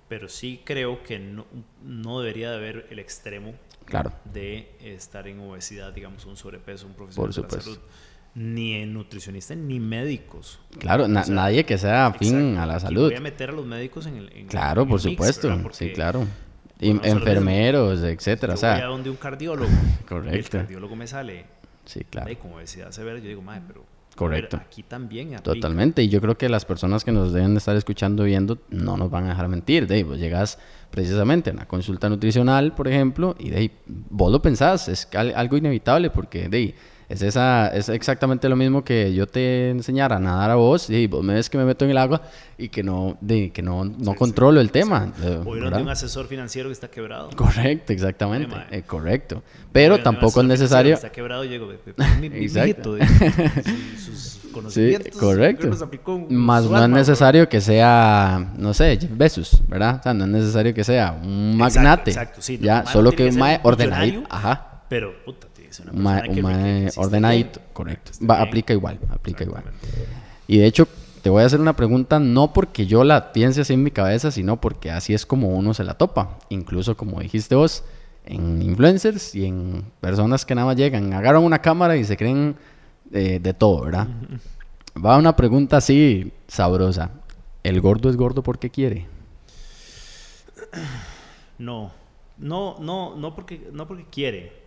Pero 0.08 0.30
sí 0.30 0.62
creo 0.64 1.04
que 1.04 1.20
no, 1.20 1.46
no, 1.84 2.22
debería 2.22 2.50
de 2.52 2.56
haber 2.56 2.88
el 2.90 3.00
extremo 3.00 3.54
claro. 3.88 4.12
de 4.32 4.76
estar 4.82 5.28
en 5.28 5.40
obesidad, 5.40 5.94
digamos, 5.94 6.26
un 6.26 6.38
sobrepeso, 6.38 6.86
un 6.86 6.94
profesional 6.94 7.32
de 7.32 7.42
la 7.42 7.50
salud. 7.50 7.80
Ni 8.36 8.74
en 8.76 8.94
nutricionistas 8.94 9.58
ni 9.58 9.80
médicos. 9.80 10.60
Claro, 10.78 11.08
nadie 11.08 11.66
que 11.66 11.78
sea 11.80 12.06
afín 12.06 12.58
a 12.58 12.68
la 12.68 12.80
salud. 12.80 13.06
voy 13.06 13.16
a 13.16 13.20
meter 13.20 13.50
a 13.50 13.54
los 13.54 13.66
médicos 13.66 14.06
en 14.06 14.18
el. 14.18 14.46
claro, 14.48 14.88
por 14.88 15.02
supuesto. 15.02 15.50
sí, 15.72 15.92
claro. 15.92 16.28
enfermeros, 16.80 18.04
etcétera. 18.04 18.54
Yo 18.54 18.58
o 18.58 18.60
sea, 18.60 18.74
voy 18.74 18.84
a 18.84 18.86
donde 18.86 19.10
un 19.10 19.16
cardiólogo. 19.16 19.72
Correcto. 20.08 20.58
el 20.58 20.64
cardiólogo 20.64 20.96
me 20.96 21.08
sale. 21.08 21.46
Sí, 21.86 22.04
claro. 22.04 22.38
con 22.38 22.54
obesidad 22.54 22.92
severa, 22.92 23.18
yo 23.18 23.30
digo, 23.30 23.42
madre, 23.42 23.64
pero 23.66 23.86
Correcto. 24.18 24.58
aquí 24.58 24.84
también. 24.84 25.36
Totalmente. 25.44 26.02
Y 26.04 26.10
yo 26.10 26.20
creo 26.20 26.38
que 26.38 26.50
las 26.50 26.66
personas 26.66 27.06
que 27.06 27.12
nos 27.12 27.32
deben 27.32 27.54
de 27.54 27.60
estar 27.60 27.76
escuchando 27.76 28.24
viendo 28.24 28.58
no 28.70 28.98
nos 28.98 29.12
van 29.12 29.26
a 29.26 29.30
dejar 29.30 29.48
mentir. 29.48 29.88
De 29.88 30.04
pues 30.04 30.20
llegas 30.20 30.58
precisamente 30.90 31.52
a 31.52 31.54
una 31.54 31.68
consulta 31.68 32.10
nutricional, 32.10 32.74
por 32.74 32.88
ejemplo, 32.88 33.36
y 33.38 33.50
de 33.52 33.58
ahí, 33.58 33.72
vos 33.86 34.32
lo 34.32 34.42
pensás, 34.42 34.90
es 34.90 35.08
algo 35.14 35.58
inevitable 35.58 36.10
porque 36.10 36.50
de 36.50 36.58
ahí, 36.58 36.76
es, 37.10 37.22
esa, 37.22 37.68
es 37.70 37.90
exactamente 37.90 38.50
lo 38.50 38.56
mismo 38.56 38.84
que 38.84 39.14
yo 39.14 39.28
te 39.28 39.70
enseñara 39.70 40.18
a 40.18 40.20
nadar 40.20 40.52
a 40.52 40.56
vos 40.56 40.90
y 40.90 41.08
vos 41.08 41.24
me 41.24 41.34
ves 41.36 41.50
que 41.50 41.58
me 41.58 41.64
meto 41.64 41.86
en 41.86 41.92
el 41.92 41.98
agua 41.98 42.22
y 42.58 42.70
que 42.70 42.84
no, 42.84 43.18
de, 43.22 43.52
que 43.52 43.62
no, 43.62 43.86
no 43.86 44.14
controlo 44.16 44.60
el 44.60 44.72
tema. 44.72 45.14
O 45.46 45.56
de 45.56 45.82
un 45.82 45.90
asesor 45.90 46.28
financiero 46.28 46.70
que 46.70 46.74
está 46.74 46.90
quebrado. 46.90 47.30
Correcto, 47.36 47.94
exactamente. 47.94 48.56
Eh, 48.72 48.84
correcto. 48.84 49.42
Pero 49.72 50.02
tampoco 50.02 50.42
es 50.42 50.48
necesario... 50.48 50.96
Está 50.96 51.12
quebrado, 51.12 51.46
llego, 51.46 51.68
mi, 52.20 52.30
mi 52.30 52.38
Exacto. 52.38 52.98
sus 54.04 54.40
conocimientos. 54.52 55.14
Sí, 55.14 55.20
correcto. 55.20 55.70
Más 56.30 56.66
no 56.66 56.84
es 56.84 56.90
necesario 56.90 57.48
que 57.48 57.62
sea, 57.62 58.52
no 58.58 58.74
sé, 58.74 59.00
Besos, 59.12 59.62
¿verdad? 59.68 59.98
O 60.00 60.04
sea, 60.04 60.14
no 60.14 60.26
es 60.26 60.32
necesario 60.32 60.74
que 60.74 60.84
sea 60.84 61.18
un 61.24 61.56
magnate. 61.56 62.12
Exacto, 62.12 62.42
sí. 62.42 62.58
Ya, 62.62 62.86
solo 62.86 63.12
que 63.12 63.30
un 63.30 63.42
ordenadito. 63.64 64.24
Ajá. 64.30 64.84
Pero, 64.90 65.14
puta, 65.26 65.47
mae 65.94 66.90
ordenadito, 66.96 67.60
correcto. 67.74 68.12
Va, 68.26 68.42
aplica 68.42 68.74
igual, 68.74 69.00
aplica 69.10 69.44
igual. 69.44 69.64
Y 70.48 70.58
de 70.60 70.66
hecho, 70.66 70.88
te 71.22 71.30
voy 71.30 71.44
a 71.44 71.46
hacer 71.46 71.60
una 71.60 71.76
pregunta 71.76 72.20
no 72.20 72.54
porque 72.54 72.86
yo 72.86 73.04
la 73.04 73.34
piense 73.34 73.62
así 73.62 73.74
en 73.74 73.84
mi 73.84 73.92
cabeza, 73.92 74.32
sino 74.32 74.62
porque 74.62 74.92
así 74.92 75.14
es 75.14 75.26
como 75.26 75.50
uno 75.50 75.74
se 75.74 75.84
la 75.84 75.96
topa. 75.96 76.40
Incluso 76.50 76.96
como 76.96 77.20
dijiste 77.20 77.56
vos, 77.56 77.84
en 78.26 78.62
influencers 78.62 79.36
y 79.36 79.46
en 79.46 79.86
personas 80.00 80.46
que 80.46 80.56
nada 80.56 80.68
más 80.68 80.78
llegan, 80.78 81.14
agarran 81.14 81.44
una 81.44 81.62
cámara 81.62 81.98
y 81.98 82.04
se 82.04 82.18
creen 82.18 82.56
eh, 83.12 83.40
de 83.42 83.54
todo, 83.54 83.86
¿verdad? 83.86 84.08
Va 85.04 85.18
una 85.18 85.36
pregunta 85.36 85.78
así 85.78 86.32
sabrosa. 86.48 87.12
¿El 87.64 87.82
gordo 87.82 88.10
es 88.10 88.16
gordo 88.16 88.44
porque 88.44 88.70
quiere? 88.70 89.08
No, 91.58 91.92
no, 92.38 92.78
no, 92.80 93.16
no 93.16 93.36
porque, 93.36 93.70
no 93.72 93.88
porque 93.88 94.06
quiere. 94.10 94.67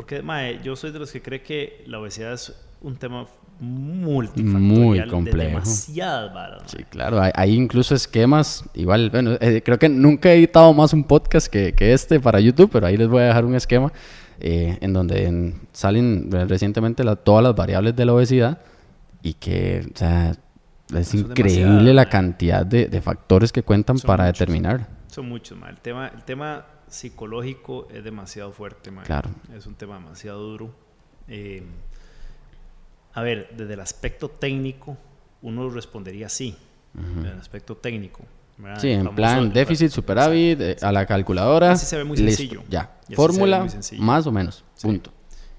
Porque, 0.00 0.22
mae, 0.22 0.60
yo 0.64 0.76
soy 0.76 0.92
de 0.92 0.98
los 0.98 1.12
que 1.12 1.20
cree 1.20 1.42
que 1.42 1.84
la 1.86 2.00
obesidad 2.00 2.32
es 2.32 2.54
un 2.80 2.96
tema 2.96 3.26
multifactorial 3.58 4.62
muy 4.62 5.06
complejo. 5.10 5.36
de 5.36 5.48
demasiadas 5.48 6.62
Sí, 6.70 6.84
claro, 6.84 7.20
hay, 7.34 7.54
incluso 7.54 7.94
esquemas, 7.94 8.64
igual, 8.72 9.10
bueno, 9.10 9.36
eh, 9.42 9.60
creo 9.62 9.78
que 9.78 9.90
nunca 9.90 10.30
he 10.30 10.38
editado 10.38 10.72
más 10.72 10.94
un 10.94 11.04
podcast 11.04 11.48
que, 11.48 11.74
que, 11.74 11.92
este 11.92 12.18
para 12.18 12.40
YouTube, 12.40 12.70
pero 12.72 12.86
ahí 12.86 12.96
les 12.96 13.08
voy 13.08 13.20
a 13.20 13.26
dejar 13.26 13.44
un 13.44 13.54
esquema 13.54 13.92
eh, 14.40 14.78
en 14.80 14.94
donde 14.94 15.54
salen 15.72 16.30
recientemente 16.48 17.04
todas 17.22 17.44
las 17.44 17.54
variables 17.54 17.94
de 17.94 18.06
la 18.06 18.14
obesidad 18.14 18.58
y 19.22 19.34
que, 19.34 19.86
o 19.94 19.98
sea, 19.98 20.32
es 20.96 21.12
increíble 21.14 21.92
la 21.92 22.08
cantidad 22.08 22.64
de, 22.64 22.86
de, 22.86 23.02
factores 23.02 23.52
que 23.52 23.62
cuentan 23.62 23.98
para 23.98 24.24
determinar. 24.24 24.88
Son 25.08 25.28
muchos, 25.28 25.58
mae. 25.58 25.72
El 25.72 25.76
tema, 25.80 26.08
el 26.08 26.22
tema 26.22 26.64
psicológico 26.90 27.88
es 27.92 28.04
demasiado 28.04 28.52
fuerte, 28.52 28.90
Claro. 29.04 29.30
Es 29.54 29.66
un 29.66 29.74
tema 29.74 29.94
demasiado 29.94 30.40
duro. 30.40 30.70
Eh, 31.28 31.62
a 33.14 33.22
ver, 33.22 33.50
desde 33.56 33.74
el 33.74 33.80
aspecto 33.80 34.28
técnico, 34.28 34.96
uno 35.42 35.68
respondería 35.70 36.28
sí. 36.28 36.56
Desde 36.92 37.30
el 37.30 37.38
aspecto 37.38 37.76
técnico. 37.76 38.24
Sí, 38.78 38.90
en 38.90 39.14
plan 39.14 39.52
déficit, 39.52 39.90
superávit, 39.90 40.60
eh, 40.60 40.76
a 40.82 40.92
la 40.92 41.06
calculadora. 41.06 41.72
Así 41.72 41.86
se 41.86 41.96
ve 41.96 42.04
muy 42.04 42.16
sencillo. 42.16 42.62
Ya. 42.68 42.96
Fórmula, 43.14 43.66
más 43.98 44.26
o 44.26 44.32
menos. 44.32 44.64
Punto. 44.82 45.12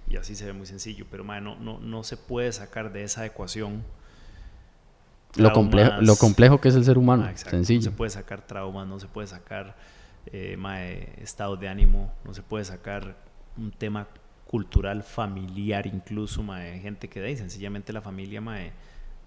Y 0.10 0.18
así 0.18 0.36
se 0.36 0.46
ve 0.46 0.54
muy 0.54 0.68
sencillo. 0.68 1.06
Pero, 1.10 1.24
no, 1.24 1.56
no, 1.56 1.80
no 1.80 2.04
se 2.04 2.18
puede 2.18 2.52
sacar 2.52 2.92
de 2.92 3.04
esa 3.04 3.26
ecuación. 3.26 3.84
Lo 5.36 5.54
complejo, 5.54 5.94
lo 6.02 6.18
complejo 6.18 6.60
que 6.60 6.68
es 6.68 6.76
el 6.76 6.84
ser 6.84 6.98
humano. 6.98 7.24
Ah, 7.26 7.36
sencillo. 7.38 7.80
No 7.80 7.92
se 7.92 7.98
puede 7.98 8.10
sacar 8.12 8.46
traumas, 8.46 8.86
no 8.86 9.00
se 9.00 9.08
puede 9.08 9.28
sacar 9.28 9.78
eh, 10.28 11.16
estado 11.22 11.58
de 11.58 11.68
ánimo, 11.68 12.14
no 12.24 12.34
se 12.34 12.44
puede 12.44 12.66
sacar 12.66 13.18
un 13.58 13.72
tema 13.72 14.08
cultural, 14.48 15.04
familiar 15.04 15.88
incluso, 15.88 16.44
mae, 16.44 16.80
gente 16.80 17.08
que 17.08 17.22
de 17.22 17.38
sencillamente 17.38 17.94
la 17.94 18.02
familia 18.02 18.42
mae, 18.42 18.74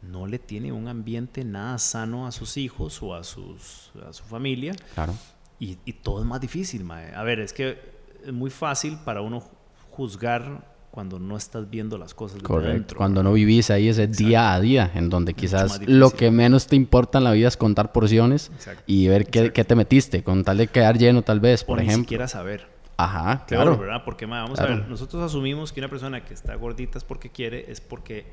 no 0.03 0.27
le 0.27 0.39
tiene 0.39 0.71
un 0.71 0.87
ambiente 0.87 1.45
nada 1.45 1.79
sano 1.79 2.27
a 2.27 2.33
sus 2.33 2.57
hijos 2.59 3.03
o 3.03 3.15
a, 3.15 3.25
sus, 3.25 3.91
a 4.07 4.13
su 4.13 4.23
familia. 4.25 4.75
Claro. 4.95 5.15
Y, 5.59 5.77
todo 5.95 6.21
es 6.21 6.27
más 6.27 6.41
difícil, 6.41 6.85
mae. 6.85 7.15
A 7.15 7.23
ver, 7.23 7.41
es 7.41 7.55
que 7.55 7.81
es 8.23 8.33
muy 8.33 8.51
fácil 8.51 8.99
para 9.03 9.23
uno 9.23 9.43
juzgar 9.91 10.74
cuando 10.95 11.19
no 11.19 11.37
estás 11.37 11.69
viendo 11.69 11.99
las 11.99 12.15
cosas 12.15 12.41
Correcto. 12.41 12.95
cuando 12.95 13.25
no 13.25 13.33
vivís 13.33 13.69
ahí 13.71 13.89
ese 13.89 14.07
día 14.07 14.55
a 14.55 14.61
día, 14.61 14.93
en 14.95 15.11
donde 15.11 15.35
quizás 15.35 15.81
lo 15.89 16.11
que 16.11 16.31
menos 16.31 16.69
te 16.69 16.77
importa 16.77 17.19
en 17.19 17.25
la 17.25 17.33
vida 17.33 17.49
es 17.49 17.57
contar 17.57 17.91
porciones 17.91 18.53
y 18.87 19.09
ver 19.09 19.27
qué, 19.27 19.53
qué, 19.53 19.65
te 19.65 19.75
metiste, 19.75 20.23
con 20.23 20.45
tal 20.45 20.59
de 20.59 20.69
quedar 20.69 20.97
lleno 20.97 21.23
tal 21.23 21.41
vez, 21.41 21.65
por 21.65 21.79
ejemplo. 21.81 21.97
Ni 21.97 22.05
siquiera 22.05 22.29
saber. 22.29 22.69
Ajá, 22.97 23.45
claro. 23.45 23.77
¿verdad? 23.77 24.03
Porque 24.05 24.25
vamos 24.25 24.61
a 24.61 24.67
ver, 24.67 24.87
nosotros 24.89 25.21
asumimos 25.21 25.73
que 25.73 25.81
una 25.81 25.89
persona 25.89 26.25
que 26.25 26.33
está 26.33 26.55
gordita 26.55 26.97
es 26.97 27.03
porque 27.03 27.29
quiere, 27.29 27.73
es 27.73 27.81
porque 27.81 28.25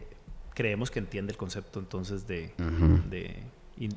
creemos 0.53 0.91
que 0.91 0.99
entiende 0.99 1.31
el 1.31 1.37
concepto 1.37 1.79
entonces 1.79 2.27
de, 2.27 2.53
de 3.09 3.41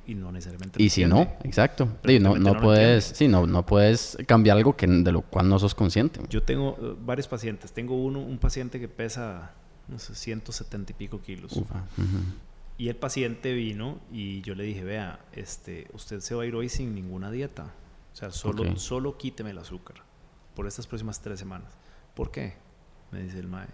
y, 0.07 0.14
no 0.14 0.32
necesariamente. 0.32 0.82
Y 0.82 0.89
si 0.89 1.05
no, 1.05 1.22
exacto. 1.43 1.89
no, 2.20 2.39
no, 2.39 2.61
puedes, 2.61 3.05
sí, 3.05 3.28
no, 3.28 3.47
no 3.47 3.66
puedes 3.66 4.16
cambiar 4.26 4.57
algo 4.57 4.76
que, 4.76 4.87
de 4.87 5.12
lo 5.12 5.22
cual 5.22 5.49
no 5.49 5.59
sos 5.59 5.74
consciente. 5.74 6.20
Yo 6.30 6.43
tengo 6.43 6.70
uh, 6.70 6.97
varios 7.05 7.28
pacientes. 7.28 7.72
Tengo 7.72 7.95
uno, 8.03 8.20
un 8.20 8.39
paciente 8.39 8.80
que 8.80 8.89
pesa, 8.89 9.53
no 9.89 9.99
sé, 9.99 10.14
170 10.14 10.93
y 10.93 10.95
pico 10.95 11.20
kilos. 11.20 11.61
Y 12.76 12.89
el 12.89 12.97
paciente 12.97 13.53
vino 13.53 14.01
y 14.11 14.41
yo 14.41 14.55
le 14.55 14.64
dije, 14.64 14.82
vea, 14.82 15.20
este, 15.32 15.87
usted 15.93 16.20
se 16.20 16.35
va 16.35 16.43
a 16.43 16.47
ir 16.47 16.55
hoy 16.55 16.68
sin 16.68 16.95
ninguna 16.95 17.30
dieta. 17.30 17.64
O 18.12 18.16
sea, 18.16 18.30
solo, 18.30 18.76
solo 18.76 19.18
quíteme 19.18 19.51
el 19.51 19.59
azúcar 19.59 19.97
por 20.55 20.66
estas 20.66 20.87
próximas 20.87 21.20
tres 21.20 21.39
semanas. 21.39 21.72
¿Por 22.14 22.30
qué? 22.30 22.55
Me 23.11 23.22
dice 23.22 23.39
el 23.39 23.49
mae. 23.49 23.68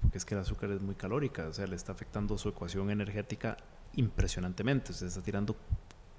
porque 0.00 0.18
es 0.18 0.24
que 0.24 0.34
el 0.34 0.40
azúcar 0.40 0.70
es 0.70 0.80
muy 0.80 0.94
calórica, 0.94 1.46
o 1.46 1.52
sea, 1.52 1.66
le 1.66 1.76
está 1.76 1.92
afectando 1.92 2.38
su 2.38 2.48
ecuación 2.48 2.90
energética 2.90 3.56
impresionantemente. 3.94 4.92
Se 4.92 5.06
está 5.06 5.22
tirando 5.22 5.56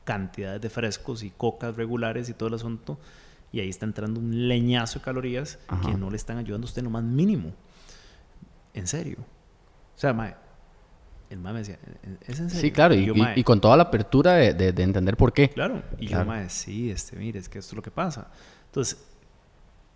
cantidades 0.04 0.62
de 0.62 0.70
frescos 0.70 1.24
y 1.24 1.30
cocas 1.32 1.76
regulares 1.76 2.30
y 2.30 2.34
todo 2.34 2.50
el 2.50 2.56
asunto, 2.56 3.00
y 3.52 3.60
ahí 3.60 3.70
está 3.70 3.86
entrando 3.86 4.20
un 4.20 4.48
leñazo 4.48 5.00
de 5.00 5.06
calorías 5.06 5.60
que 5.86 5.94
no 5.94 6.10
le 6.10 6.16
están 6.16 6.38
ayudando 6.38 6.66
a 6.66 6.70
usted 6.70 6.84
lo 6.84 6.90
más 6.90 7.04
mínimo. 7.04 7.54
En 8.74 8.88
serio. 8.88 9.18
O 9.20 10.00
sea, 10.00 10.14
mae, 10.14 10.36
el 11.30 11.40
mae 11.40 11.54
me 11.54 11.60
decía, 11.60 11.78
¿es 12.22 12.40
en 12.40 12.50
serio? 12.50 12.62
Sí, 12.62 12.72
claro, 12.72 12.96
y, 12.96 13.44
con 13.44 13.60
toda 13.60 13.76
la 13.78 13.84
apertura 13.84 14.34
de, 14.34 14.54
de, 14.54 14.84
entender 14.84 15.18
por 15.18 15.34
qué. 15.34 15.50
Claro, 15.50 15.84
y 16.00 16.08
yo, 16.08 16.24
mae, 16.26 16.50
sí, 16.50 16.90
este, 16.90 17.18
mire, 17.18 17.40
es 17.40 17.50
que 17.50 17.60
esto 17.60 17.72
es 17.72 17.76
lo 17.76 17.82
que 17.82 17.92
pasa. 17.92 18.32
Entonces, 18.68 19.06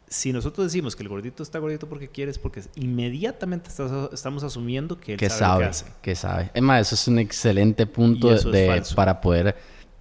si 0.07 0.31
nosotros 0.31 0.67
decimos 0.67 0.95
que 0.95 1.03
el 1.03 1.09
gordito 1.09 1.43
está 1.43 1.59
gordito 1.59 1.87
porque 1.87 2.09
quieres, 2.09 2.37
porque 2.37 2.61
inmediatamente 2.75 3.69
estamos 4.13 4.43
asumiendo 4.43 4.99
que 4.99 5.13
él 5.13 5.19
que 5.19 5.29
sabe, 5.29 5.73
sabe, 5.73 5.91
que 6.01 6.15
sabe. 6.15 6.51
Es 6.53 6.61
más, 6.61 6.81
eso 6.81 6.95
es 6.95 7.07
un 7.07 7.19
excelente 7.19 7.87
punto 7.87 8.29
de, 8.29 8.83
para 8.95 9.19
poder 9.19 9.55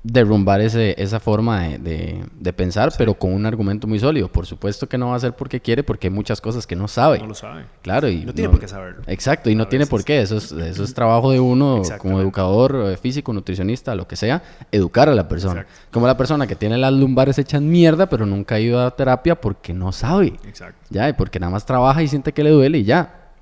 derrumbar 0.05 0.61
ese, 0.61 0.95
esa 1.03 1.19
forma 1.19 1.63
de, 1.63 2.23
de, 2.39 2.53
pensar, 2.53 2.93
pero 2.99 3.15
con 3.15 3.33
un 3.33 3.47
argumento 3.47 3.87
muy 3.87 3.99
sólido. 3.99 4.29
Por 4.29 4.45
supuesto 4.45 4.87
que 4.87 4.99
no 4.99 5.09
va 5.09 5.17
a 5.17 5.19
ser 5.19 5.33
porque 5.33 5.61
quiere, 5.61 5.83
porque 5.83 6.09
hay 6.09 6.13
muchas 6.13 6.43
cosas 6.43 6.67
que 6.67 6.77
no 6.77 6.89
sabe. 6.89 7.19
No 7.19 7.29
lo 7.29 7.35
sabe. 7.35 7.65
Claro. 7.81 8.09
Y 8.09 8.25
no 8.25 8.35
tiene 8.35 8.51
por 8.51 8.61
qué 8.61 8.69
saberlo. 8.69 9.03
Exacto, 9.07 9.49
y 9.49 9.55
no 9.55 9.67
tiene 9.67 9.87
por 9.87 10.05
qué. 10.05 10.21
Eso 10.21 10.37
es, 10.37 10.53
eso 10.53 10.85
es 10.85 10.93
trabajo 10.93 11.33
de 11.33 11.41
uno 11.41 11.81
como 11.99 12.21
educador 12.21 12.91
eh, 12.93 12.97
físico, 12.99 13.33
nutricionista, 13.33 13.95
lo 13.95 14.07
que 14.07 14.17
sea, 14.17 14.43
educar 14.71 15.09
a 15.09 15.15
la 15.15 15.27
persona. 15.27 15.67
Como 15.91 16.07
la 16.07 16.19
persona 16.19 16.47
que 16.47 16.55
tiene 16.55 16.77
las 16.77 16.93
lumbares 16.93 17.39
hechas 17.39 17.63
mierda, 17.63 18.07
pero 18.07 18.27
nunca 18.27 18.57
ha 18.57 18.61
ido 18.61 18.85
a 18.85 18.95
terapia 18.95 19.41
porque 19.41 19.73
no 19.73 19.91
sabe. 19.91 20.35
Exacto. 20.47 20.87
Ya, 20.91 21.09
y 21.09 21.15
porque 21.15 21.41
nada 21.41 21.51
más 21.51 21.65
trabaja 21.65 22.03
y 22.03 22.09
siente 22.09 22.33
que 22.33 22.45
le 22.45 22.51
duele 22.51 22.79
y 22.79 22.85
ya. 22.85 23.33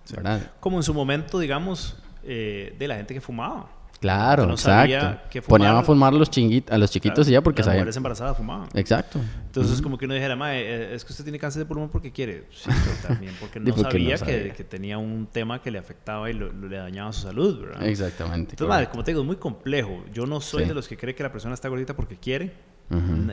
Como 0.60 0.76
en 0.76 0.82
su 0.84 0.94
momento, 0.94 1.38
digamos, 1.38 1.96
eh, 2.22 2.76
de 2.78 2.88
la 2.88 2.96
gente 2.96 3.14
que 3.14 3.20
fumaba. 3.20 3.81
Claro, 4.02 4.50
exacto. 4.50 5.42
Ponían 5.46 5.76
a 5.76 5.82
fumar 5.84 6.12
a 6.12 6.16
los, 6.16 6.28
a 6.68 6.78
los 6.78 6.90
chiquitos 6.90 7.28
y 7.28 7.30
ya 7.30 7.40
porque 7.40 7.62
sabían. 7.62 7.76
Las 7.76 7.82
mujeres 7.82 7.96
embarazadas 7.98 8.36
fumaban. 8.36 8.68
Exacto. 8.74 9.20
Entonces, 9.46 9.80
como 9.80 9.96
que 9.96 10.06
uno 10.06 10.14
dijera, 10.14 10.34
Mae, 10.34 10.60
eh, 10.60 10.94
es 10.94 11.04
que 11.04 11.12
usted 11.12 11.22
tiene 11.22 11.38
cáncer 11.38 11.60
de 11.60 11.66
pulmón 11.66 11.88
porque 11.88 12.10
quiere. 12.10 12.48
Sí, 12.50 12.68
pero 12.84 13.14
también 13.14 13.32
porque 13.38 13.60
no 13.60 13.76
sabía, 13.76 14.18
Que, 14.18 14.52
que, 14.56 14.64
tenía 14.64 14.98
un 14.98 15.28
tema 15.30 15.62
que 15.62 15.70
le 15.70 15.78
afectaba 15.78 16.28
y 16.28 16.32
le 16.32 16.76
dañaba 16.76 17.12
su 17.12 17.22
salud, 17.22 17.60
¿verdad? 17.60 17.86
Exactamente. 17.86 18.54
Entonces, 18.54 18.68
madre, 18.68 18.88
como 18.88 19.04
te 19.04 19.12
digo, 19.12 19.20
es 19.20 19.26
muy 19.26 19.36
complejo. 19.36 20.02
Yo 20.12 20.26
no 20.26 20.40
soy 20.40 20.64
de 20.64 20.74
los 20.74 20.88
que 20.88 20.96
cree 20.96 21.14
que 21.14 21.22
la 21.22 21.30
persona 21.30 21.54
está 21.54 21.68
gordita 21.68 21.94
porque 21.94 22.16
quiere. 22.16 22.52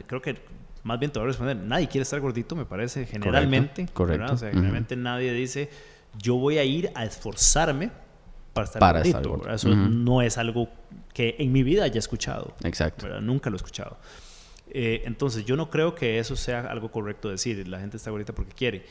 Creo 0.06 0.22
que 0.22 0.38
más 0.84 1.00
bien 1.00 1.12
te 1.12 1.18
voy 1.18 1.26
a 1.26 1.28
responder, 1.30 1.58
nadie 1.58 1.88
quiere 1.88 2.04
estar 2.04 2.20
gordito, 2.20 2.56
me 2.56 2.66
parece, 2.66 3.08
generalmente. 3.08 3.88
Correcto. 3.92 4.34
O 4.34 4.38
sea, 4.38 4.52
generalmente 4.52 4.96
nadie 4.96 5.34
dice, 5.34 5.72
yo 6.22 6.36
voy 6.36 6.60
a 6.60 6.64
ir 6.64 6.92
a 6.94 7.06
esforzarme 7.06 7.90
para 8.54 8.66
estar 8.66 8.94
gordito. 8.94 9.50
Eso 9.50 9.70
no 9.70 10.22
es 10.22 10.38
algo 10.38 10.70
que 11.14 11.36
en 11.40 11.52
mi 11.52 11.64
vida 11.64 11.84
haya 11.84 12.00
escuchado. 12.00 12.56
Exacto. 12.64 13.22
Nunca 13.22 13.50
lo 13.50 13.56
he 13.56 13.58
escuchado. 13.58 13.98
Eh, 14.72 15.02
entonces, 15.06 15.46
yo 15.46 15.56
no 15.56 15.70
creo 15.70 15.96
que 15.96 16.20
eso 16.20 16.36
sea 16.36 16.62
algo 16.62 16.92
correcto 16.92 17.30
decir, 17.30 17.68
la 17.68 17.80
gente 17.80 17.98
está 17.98 18.12
gordita 18.12 18.34
porque 18.34 18.54
quiere. 18.54 18.86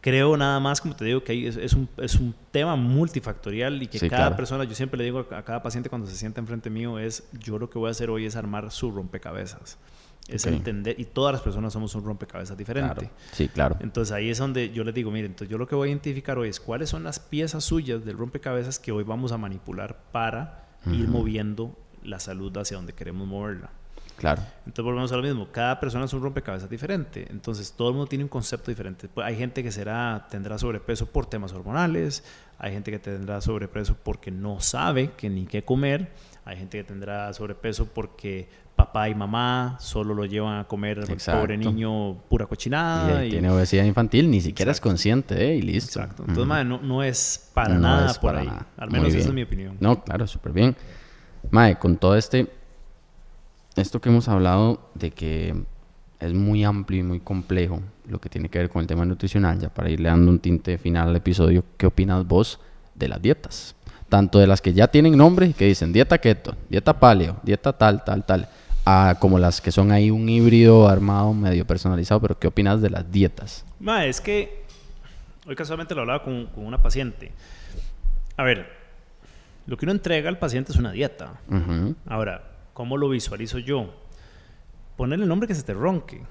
Creo 0.00 0.36
nada 0.36 0.58
más, 0.58 0.80
como 0.80 0.96
te 0.96 1.04
digo, 1.04 1.22
que 1.22 1.46
es, 1.46 1.74
un, 1.74 1.88
es 1.98 2.16
un, 2.16 2.34
tema 2.50 2.74
multifactorial 2.74 3.82
y 3.82 3.86
que 3.86 4.10
cada 4.10 4.34
persona, 4.36 4.64
yo 4.64 4.74
siempre 4.74 4.98
le 4.98 5.04
digo 5.04 5.20
a, 5.30 5.44
cada 5.44 5.62
paciente 5.62 5.88
cuando 5.88 6.08
se 6.08 6.16
sienta 6.16 6.40
enfrente 6.40 6.70
mío, 6.70 6.98
es 6.98 7.22
yo 7.38 7.56
lo 7.56 7.70
que 7.70 7.78
voy 7.78 7.88
a 7.88 7.92
hacer 7.92 8.10
hoy 8.10 8.26
es 8.26 8.34
armar 8.34 8.70
su 8.72 8.90
rompecabezas 8.90 9.78
es 10.28 10.46
entender, 10.46 10.98
y 10.98 11.04
todas 11.04 11.32
las 11.32 11.42
personas 11.42 11.72
somos 11.72 11.94
un 11.94 12.04
rompecabezas 12.04 12.56
diferente. 12.56 13.10
Sí, 13.32 13.48
claro. 13.48 13.76
Entonces 13.80 14.12
ahí 14.12 14.30
es 14.30 14.38
donde 14.38 14.70
yo 14.70 14.84
les 14.84 14.94
digo, 14.94 15.10
miren, 15.10 15.32
entonces 15.32 15.50
yo 15.50 15.58
lo 15.58 15.66
que 15.66 15.74
voy 15.74 15.88
a 15.88 15.90
identificar 15.90 16.38
hoy 16.38 16.48
es 16.48 16.60
cuáles 16.60 16.88
son 16.88 17.04
las 17.04 17.18
piezas 17.18 17.64
suyas 17.64 18.04
del 18.04 18.16
rompecabezas 18.16 18.78
que 18.78 18.92
hoy 18.92 19.04
vamos 19.04 19.32
a 19.32 19.38
manipular 19.38 19.98
para 20.12 20.66
ir 20.86 21.08
moviendo 21.08 21.76
la 22.02 22.18
salud 22.18 22.56
hacia 22.56 22.76
donde 22.76 22.92
queremos 22.92 23.26
moverla. 23.26 23.70
Claro. 24.16 24.42
Entonces 24.66 24.84
volvemos 24.84 25.10
a 25.10 25.16
lo 25.16 25.22
mismo, 25.22 25.48
cada 25.50 25.80
persona 25.80 26.04
es 26.04 26.12
un 26.12 26.22
rompecabezas 26.22 26.70
diferente, 26.70 27.26
entonces 27.30 27.72
todo 27.72 27.88
el 27.88 27.94
mundo 27.94 28.08
tiene 28.08 28.24
un 28.24 28.28
concepto 28.28 28.70
diferente. 28.70 29.08
Pues, 29.08 29.26
hay 29.26 29.36
gente 29.36 29.62
que 29.62 29.72
será 29.72 30.28
tendrá 30.30 30.58
sobrepeso 30.58 31.06
por 31.06 31.26
temas 31.26 31.52
hormonales, 31.52 32.22
hay 32.58 32.72
gente 32.72 32.92
que 32.92 33.00
tendrá 33.00 33.40
sobrepeso 33.40 33.96
porque 34.00 34.30
no 34.30 34.60
sabe 34.60 35.10
que 35.16 35.28
ni 35.28 35.46
qué 35.46 35.64
comer, 35.64 36.12
hay 36.44 36.56
gente 36.56 36.78
que 36.78 36.84
tendrá 36.84 37.32
sobrepeso 37.32 37.86
porque 37.86 38.48
papá 38.86 39.08
y 39.08 39.14
mamá 39.14 39.76
solo 39.78 40.12
lo 40.12 40.24
llevan 40.24 40.58
a 40.58 40.64
comer 40.64 41.04
pobre 41.26 41.56
niño 41.56 42.14
pura 42.28 42.46
cochinada. 42.46 43.24
Y, 43.24 43.30
tiene 43.30 43.48
obesidad 43.50 43.84
infantil, 43.84 44.28
ni 44.28 44.40
siquiera 44.40 44.72
es 44.72 44.80
consciente, 44.80 45.40
¿eh? 45.40 45.56
Y 45.56 45.62
listo. 45.62 46.00
Exacto. 46.00 46.24
Entonces, 46.26 46.66
no, 46.66 46.78
no, 46.78 47.02
es 47.02 47.50
para 47.54 47.78
nada 47.78 48.12
por 48.14 48.34
ahí. 48.34 48.50
Al 48.76 48.90
menos 48.90 49.14
esa 49.14 49.28
es 49.28 49.34
mi 49.34 49.42
opinión. 49.42 49.76
No, 49.78 50.02
claro, 50.02 50.26
súper 50.26 50.52
bien. 50.52 50.76
Mae, 51.50 51.78
con 51.78 51.96
todo 51.96 52.16
este... 52.16 52.48
Esto 53.76 54.00
que 54.00 54.10
hemos 54.10 54.28
hablado 54.28 54.90
de 54.94 55.12
que 55.12 55.54
es 56.20 56.34
muy 56.34 56.62
amplio 56.64 57.00
y 57.00 57.02
muy 57.02 57.20
complejo 57.20 57.80
lo 58.06 58.20
que 58.20 58.28
tiene 58.28 58.48
que 58.48 58.58
ver 58.58 58.68
con 58.68 58.82
el 58.82 58.86
tema 58.86 59.04
nutricional, 59.04 59.58
ya 59.58 59.70
para 59.70 59.88
irle 59.88 60.08
dando 60.08 60.30
un 60.30 60.40
tinte 60.40 60.76
final 60.76 61.08
al 61.08 61.16
episodio, 61.16 61.64
¿qué 61.78 61.86
opinas 61.86 62.26
vos 62.26 62.60
de 62.94 63.08
las 63.08 63.22
dietas? 63.22 63.74
Tanto 64.10 64.38
de 64.38 64.46
las 64.46 64.60
que 64.60 64.74
ya 64.74 64.88
tienen 64.88 65.16
nombre, 65.16 65.54
que 65.54 65.64
dicen 65.66 65.90
dieta 65.90 66.18
keto, 66.18 66.54
dieta 66.68 66.98
paleo, 66.98 67.38
dieta 67.42 67.72
tal, 67.72 68.04
tal, 68.04 68.26
tal 68.26 68.48
a 68.84 69.16
como 69.20 69.38
las 69.38 69.60
que 69.60 69.70
son 69.70 69.92
ahí 69.92 70.10
un 70.10 70.28
híbrido 70.28 70.88
armado 70.88 71.32
medio 71.32 71.66
personalizado, 71.66 72.20
pero 72.20 72.38
¿qué 72.38 72.48
opinas 72.48 72.82
de 72.82 72.90
las 72.90 73.10
dietas? 73.10 73.64
Ma, 73.80 74.06
es 74.06 74.20
que 74.20 74.64
hoy 75.46 75.54
casualmente 75.54 75.94
lo 75.94 76.02
hablaba 76.02 76.22
con, 76.22 76.46
con, 76.46 76.66
una 76.66 76.82
paciente. 76.82 77.32
A 78.36 78.42
ver, 78.42 78.66
lo 79.66 79.76
que 79.76 79.84
uno 79.84 79.92
entrega 79.92 80.28
al 80.28 80.38
paciente 80.38 80.72
es 80.72 80.78
una 80.78 80.92
dieta. 80.92 81.40
Ahora, 82.06 82.42
¿cómo 82.72 82.96
lo 82.96 83.08
visualizo 83.08 83.58
yo? 83.58 83.94
Ponerle 84.96 85.24
el 85.24 85.28
nombre 85.28 85.46
que 85.46 85.54
se 85.54 85.62
te 85.62 85.74
ronque. 85.74 86.22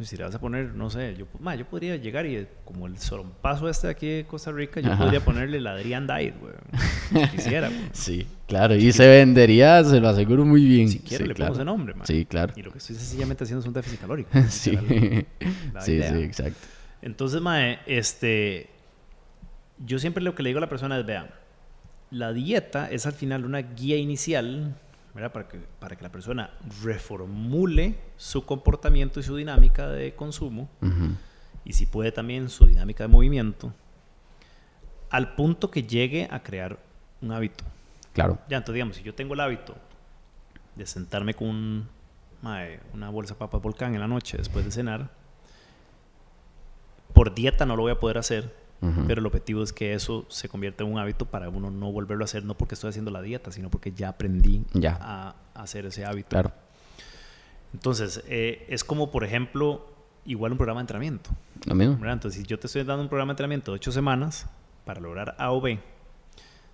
Si 0.00 0.16
le 0.16 0.24
vas 0.24 0.34
a 0.34 0.40
poner, 0.40 0.74
no 0.74 0.90
sé, 0.90 1.14
yo, 1.16 1.26
yo 1.56 1.66
podría 1.66 1.94
llegar 1.94 2.26
y 2.26 2.48
como 2.64 2.88
el 2.88 2.94
paso 3.40 3.68
este 3.68 3.86
de 3.86 3.90
aquí 3.92 4.08
de 4.08 4.24
Costa 4.24 4.50
Rica, 4.50 4.80
yo 4.80 4.96
podría 4.98 5.20
ponerle 5.24 5.60
la 5.60 5.72
Adrián 5.72 6.08
Diet, 6.08 6.34
güey. 6.40 6.52
Si 7.10 7.28
quisiera, 7.36 7.70
Sí, 7.92 8.26
claro, 8.48 8.74
y 8.74 8.90
se 8.90 9.06
vendería, 9.06 9.84
se 9.84 10.00
lo 10.00 10.08
aseguro 10.08 10.44
muy 10.44 10.64
bien. 10.64 10.88
Si 10.88 10.98
quiere, 10.98 11.28
le 11.28 11.34
pongo 11.36 11.52
ese 11.52 11.64
nombre, 11.64 11.94
man. 11.94 12.04
Sí, 12.08 12.26
claro. 12.26 12.52
Y 12.56 12.62
lo 12.62 12.72
que 12.72 12.78
estoy 12.78 12.96
sencillamente 12.96 13.44
haciendo 13.44 13.60
es 13.60 13.68
un 13.68 13.72
déficit 13.72 14.00
calórico. 14.00 14.30
sí, 14.48 14.76
sí, 15.80 16.02
sí, 16.02 16.14
exacto. 16.22 16.66
Entonces, 17.00 17.40
mae, 17.40 17.78
este, 17.86 18.70
yo 19.86 20.00
siempre 20.00 20.24
lo 20.24 20.34
que 20.34 20.42
le 20.42 20.48
digo 20.48 20.58
a 20.58 20.62
la 20.62 20.68
persona 20.68 20.98
es, 20.98 21.06
vean, 21.06 21.28
la 22.10 22.32
dieta 22.32 22.90
es 22.90 23.06
al 23.06 23.12
final 23.12 23.44
una 23.44 23.60
guía 23.60 23.96
inicial 23.96 24.74
para 25.14 25.48
que, 25.48 25.58
para 25.78 25.96
que 25.96 26.02
la 26.02 26.10
persona 26.10 26.50
reformule 26.82 27.94
su 28.16 28.44
comportamiento 28.44 29.20
y 29.20 29.22
su 29.22 29.36
dinámica 29.36 29.88
de 29.88 30.14
consumo, 30.14 30.68
y 31.64 31.72
si 31.72 31.86
puede 31.86 32.10
también 32.12 32.48
su 32.48 32.66
dinámica 32.66 33.04
de 33.04 33.08
movimiento, 33.08 33.72
al 35.10 35.34
punto 35.36 35.70
que 35.70 35.84
llegue 35.84 36.28
a 36.30 36.42
crear 36.42 36.78
un 37.22 37.30
hábito. 37.30 37.64
Claro. 38.12 38.38
Ya, 38.48 38.56
entonces, 38.56 38.74
digamos, 38.74 38.96
si 38.96 39.02
yo 39.02 39.14
tengo 39.14 39.34
el 39.34 39.40
hábito 39.40 39.76
de 40.74 40.86
sentarme 40.86 41.34
con 41.34 41.88
una 42.92 43.10
bolsa 43.10 43.34
de 43.34 43.38
papas 43.38 43.62
volcán 43.62 43.94
en 43.94 44.00
la 44.00 44.08
noche 44.08 44.36
después 44.36 44.64
de 44.64 44.72
cenar, 44.72 45.10
por 47.12 47.34
dieta 47.34 47.64
no 47.64 47.76
lo 47.76 47.82
voy 47.82 47.92
a 47.92 48.00
poder 48.00 48.18
hacer, 48.18 48.52
pero 49.06 49.20
el 49.20 49.26
objetivo 49.26 49.62
es 49.62 49.72
que 49.72 49.94
eso 49.94 50.26
se 50.28 50.48
convierta 50.48 50.84
en 50.84 50.92
un 50.92 50.98
hábito 50.98 51.26
para 51.26 51.48
uno 51.48 51.70
no 51.70 51.90
volverlo 51.92 52.24
a 52.24 52.26
hacer, 52.26 52.44
no 52.44 52.54
porque 52.54 52.74
estoy 52.74 52.90
haciendo 52.90 53.10
la 53.10 53.22
dieta, 53.22 53.52
sino 53.52 53.70
porque 53.70 53.92
ya 53.92 54.08
aprendí 54.08 54.64
A, 54.86 55.34
hacer 55.54 55.86
ese 55.86 56.04
hábito. 56.04 56.30
Claro. 56.30 56.52
Entonces, 57.72 58.22
eh, 58.28 58.66
es 58.68 58.84
como, 58.84 59.10
por 59.10 59.24
ejemplo, 59.24 59.86
igual 60.24 60.52
un 60.52 60.58
programa 60.58 60.80
de 60.80 60.84
entrenamiento. 60.84 61.30
Lo 61.66 61.74
mismo. 61.74 61.96
Entonces, 62.06 62.40
si 62.40 62.46
yo 62.46 62.58
te 62.58 62.66
estoy 62.66 62.84
dando 62.84 63.02
un 63.02 63.08
programa 63.08 63.30
de 63.30 63.34
entrenamiento 63.34 63.72
de 63.72 63.76
ocho 63.76 63.92
semanas 63.92 64.46
para 64.84 65.00
lograr 65.00 65.34
A 65.38 65.50
o 65.52 65.60
B, 65.60 65.80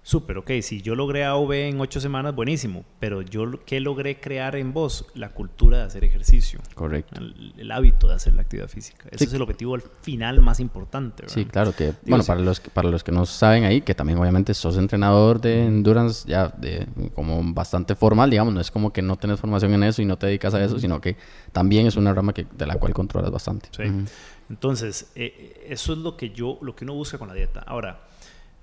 Súper, 0.03 0.39
ok, 0.39 0.51
si 0.63 0.81
yo 0.81 0.95
logré 0.95 1.25
AOV 1.25 1.53
en 1.53 1.81
ocho 1.81 2.01
semanas, 2.01 2.35
buenísimo, 2.35 2.85
pero 2.99 3.21
yo 3.21 3.65
¿qué 3.67 3.81
logré 3.81 4.19
crear 4.19 4.57
en 4.57 4.73
vos? 4.73 5.05
La 5.15 5.33
cultura 5.33 5.79
de 5.79 5.85
hacer 5.85 6.05
ejercicio. 6.05 6.59
Correcto. 6.75 7.21
El, 7.21 7.71
hábito 7.71 8.09
de 8.09 8.15
hacer 8.15 8.35
la 8.35 8.43
actividad 8.43 8.69
física. 8.69 9.09
Ese 9.11 9.25
es 9.25 9.33
el 9.35 9.43
objetivo 9.43 9.75
al 9.75 9.83
final 9.83 10.41
más 10.41 10.59
importante. 10.59 11.25
Sí, 11.29 11.45
claro 11.45 11.73
que, 11.73 11.93
bueno, 12.07 12.25
para, 12.25 12.41
los, 12.41 12.61
para 12.61 12.89
los 12.89 13.05
que 13.05 13.13
no 13.13 13.27
saben 13.27 13.65
ahí, 13.65 13.83
que 13.83 13.95
también 13.95 14.19
obviamente 14.19 14.55
sos 14.55 14.79
entrenador 14.79 15.41
de 15.41 15.67
endurance 15.67 16.27
ya 16.27 16.49
de, 16.49 16.89
como 17.15 17.41
bastante 17.53 17.95
formal, 17.95 18.31
digamos, 18.31 18.55
no 18.55 18.61
es 18.61 18.71
como 18.71 18.93
que 18.93 19.03
no 19.03 19.17
tenés 19.17 19.39
formación 19.39 19.75
en 19.75 19.85
eso 19.85 20.01
y 20.01 20.07
no 20.07 20.17
te 20.17 20.27
dedicas 20.27 20.55
a 20.55 20.65
eso, 20.65 20.79
sino 20.79 21.01
que 21.01 21.19
también 21.53 21.87
es 21.87 21.97
una 21.97 22.15
rama 22.15 22.33
que, 22.33 22.47
de 22.51 22.67
la 22.67 22.77
cual 22.77 22.95
controlas 22.95 23.31
bastante. 23.31 23.69
Sí. 23.77 23.83
Entonces, 24.49 25.13
eh, 25.15 25.67
eso 25.69 25.93
es 25.93 25.99
lo 25.99 26.17
que 26.17 26.31
yo, 26.31 26.59
lo 26.63 26.75
que 26.75 26.85
uno 26.85 26.95
busca 26.95 27.19
con 27.19 27.29
la 27.29 27.35
dieta. 27.35 27.61
Ahora, 27.61 28.10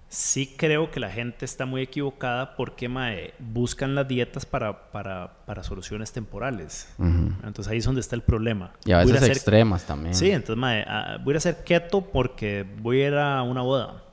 sí 0.10 0.53
creo 0.58 0.89
que 0.89 0.99
la 0.99 1.10
gente 1.10 1.45
está 1.45 1.66
muy 1.66 1.82
equivocada 1.82 2.55
porque 2.55 2.88
mae, 2.88 3.34
buscan 3.39 3.95
las 3.95 4.08
dietas 4.08 4.45
para, 4.45 4.91
para, 4.91 5.45
para 5.45 5.64
soluciones 5.64 6.12
temporales. 6.12 6.88
Entonces 6.99 7.68
ahí 7.68 7.80
es 7.80 7.86
donde 7.86 8.01
está 8.01 8.16
el 8.16 8.22
problema. 8.22 8.72
Y 8.86 8.91
a 8.91 8.99
veces 8.99 9.30
extremas 9.30 9.86
también. 9.86 10.16
Sí, 10.16 10.32
entonces 10.32 10.58
mae, 10.58 10.84
ah, 10.88 11.18
voy 11.24 11.34
a 11.34 11.38
hacer 11.38 11.64
keto 11.64 12.01
porque 12.01 12.66
voy 12.82 13.01
a 13.01 13.08
ir 13.08 13.14
a 13.16 13.41
una 13.43 13.62
boda. 13.62 14.03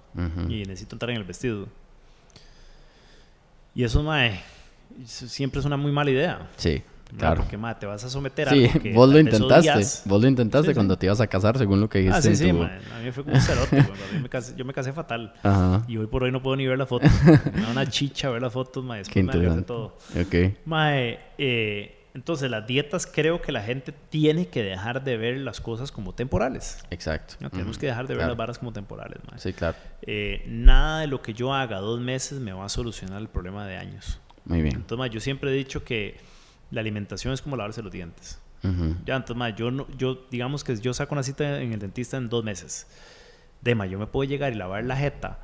y 0.48 0.64
necesito 0.64 0.94
entrar 0.94 1.10
en 1.10 1.16
el 1.16 1.24
vestido. 1.24 1.68
Y 3.74 3.82
eso, 3.82 4.02
mae, 4.02 4.40
siempre 5.04 5.60
es 5.60 5.66
una 5.66 5.76
muy 5.76 5.92
mala 5.92 6.10
idea. 6.10 6.48
Sí. 6.56 6.82
Claro. 7.16 7.42
Porque, 7.42 7.56
ma, 7.56 7.78
te 7.78 7.86
vas 7.86 8.02
a 8.04 8.10
someter 8.10 8.48
a 8.48 8.52
sí, 8.52 8.64
algo 8.64 8.80
que 8.80 8.92
vos 8.92 9.08
lo 9.08 9.18
intentaste. 9.18 10.08
Vos 10.08 10.20
lo 10.20 10.28
intentaste 10.28 10.74
cuando 10.74 10.96
te 10.96 11.06
ibas 11.06 11.20
a 11.20 11.26
casar, 11.26 11.56
según 11.58 11.80
lo 11.80 11.88
que 11.88 11.98
dijiste. 11.98 12.18
Ah, 12.18 12.22
sí, 12.22 12.34
sí, 12.34 12.52
ma. 12.52 12.78
A 12.94 13.00
mí 13.00 13.12
fue 13.12 13.22
como 13.22 13.36
un 13.36 13.42
cerote. 13.42 13.76
yo, 14.12 14.20
me 14.20 14.28
casé, 14.28 14.54
yo 14.56 14.64
me 14.64 14.72
casé 14.72 14.92
fatal. 14.92 15.32
Ajá. 15.42 15.84
Y 15.86 15.96
hoy 15.96 16.06
por 16.06 16.24
hoy 16.24 16.32
no 16.32 16.42
puedo 16.42 16.56
ni 16.56 16.66
ver 16.66 16.78
las 16.78 16.88
fotos. 16.88 17.10
me 17.54 17.60
da 17.60 17.70
una 17.70 17.86
chicha 17.86 18.30
ver 18.30 18.42
las 18.42 18.52
fotos, 18.52 18.84
ma. 18.84 18.96
Después 18.96 19.14
Qué 19.14 19.22
me 19.22 19.62
todo. 19.62 19.96
Ok. 20.18 20.56
Ma, 20.64 20.96
eh, 20.96 22.04
entonces, 22.14 22.48
las 22.48 22.64
dietas 22.64 23.06
creo 23.06 23.42
que 23.42 23.50
la 23.50 23.60
gente 23.60 23.92
tiene 23.92 24.46
que 24.46 24.62
dejar 24.62 25.02
de 25.02 25.16
ver 25.16 25.38
las 25.38 25.60
cosas 25.60 25.90
como 25.90 26.14
temporales. 26.14 26.84
Exacto. 26.90 27.34
Tenemos 27.50 27.76
que 27.76 27.86
dejar 27.86 28.06
de 28.06 28.14
ver 28.14 28.28
las 28.28 28.36
barras 28.36 28.58
como 28.58 28.72
temporales. 28.72 29.18
Ma. 29.30 29.36
Sí, 29.38 29.52
claro. 29.52 29.76
Eh, 30.02 30.44
nada 30.46 31.00
de 31.00 31.06
lo 31.08 31.22
que 31.22 31.34
yo 31.34 31.52
haga 31.52 31.78
dos 31.78 32.00
meses 32.00 32.38
me 32.38 32.52
va 32.52 32.66
a 32.66 32.68
solucionar 32.68 33.20
el 33.20 33.28
problema 33.28 33.66
de 33.66 33.76
años. 33.76 34.20
Muy 34.44 34.62
bien. 34.62 34.76
Entonces, 34.76 34.98
ma, 34.98 35.06
yo 35.08 35.18
siempre 35.18 35.50
he 35.50 35.54
dicho 35.54 35.82
que 35.82 36.16
la 36.70 36.80
alimentación 36.80 37.32
es 37.32 37.42
como 37.42 37.56
lavarse 37.56 37.82
los 37.82 37.92
dientes. 37.92 38.40
Ya, 39.04 39.16
entonces, 39.16 39.36
ma, 39.36 39.50
yo, 39.50 39.70
no, 39.70 39.86
yo, 39.98 40.26
digamos 40.30 40.64
que 40.64 40.74
yo 40.76 40.94
saco 40.94 41.14
una 41.14 41.22
cita 41.22 41.60
en 41.60 41.74
el 41.74 41.78
dentista 41.78 42.16
en 42.16 42.30
dos 42.30 42.42
meses. 42.42 42.86
Dema, 43.60 43.84
yo 43.84 43.98
me 43.98 44.06
puedo 44.06 44.26
llegar 44.26 44.54
y 44.54 44.56
lavar 44.56 44.84
la 44.84 44.96
jeta 44.96 45.38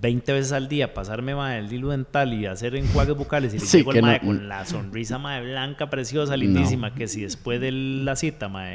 20 0.00 0.32
veces 0.32 0.52
al 0.52 0.68
día, 0.68 0.94
pasarme 0.94 1.34
ma, 1.34 1.56
el 1.56 1.72
hilo 1.72 1.88
dental 1.88 2.32
y 2.34 2.46
hacer 2.46 2.76
enjuagues 2.76 3.16
bucales 3.16 3.54
y 3.54 3.58
le 3.58 3.66
sí, 3.66 3.84
el 3.94 4.02
ma, 4.02 4.20
con 4.20 4.48
la 4.48 4.64
sonrisa 4.64 5.18
ma, 5.18 5.40
blanca, 5.40 5.90
preciosa, 5.90 6.36
lindísima, 6.36 6.94
que 6.94 7.08
si 7.08 7.22
después 7.22 7.60
de 7.60 7.72
la 7.72 8.14
cita, 8.16 8.48
ma, 8.48 8.68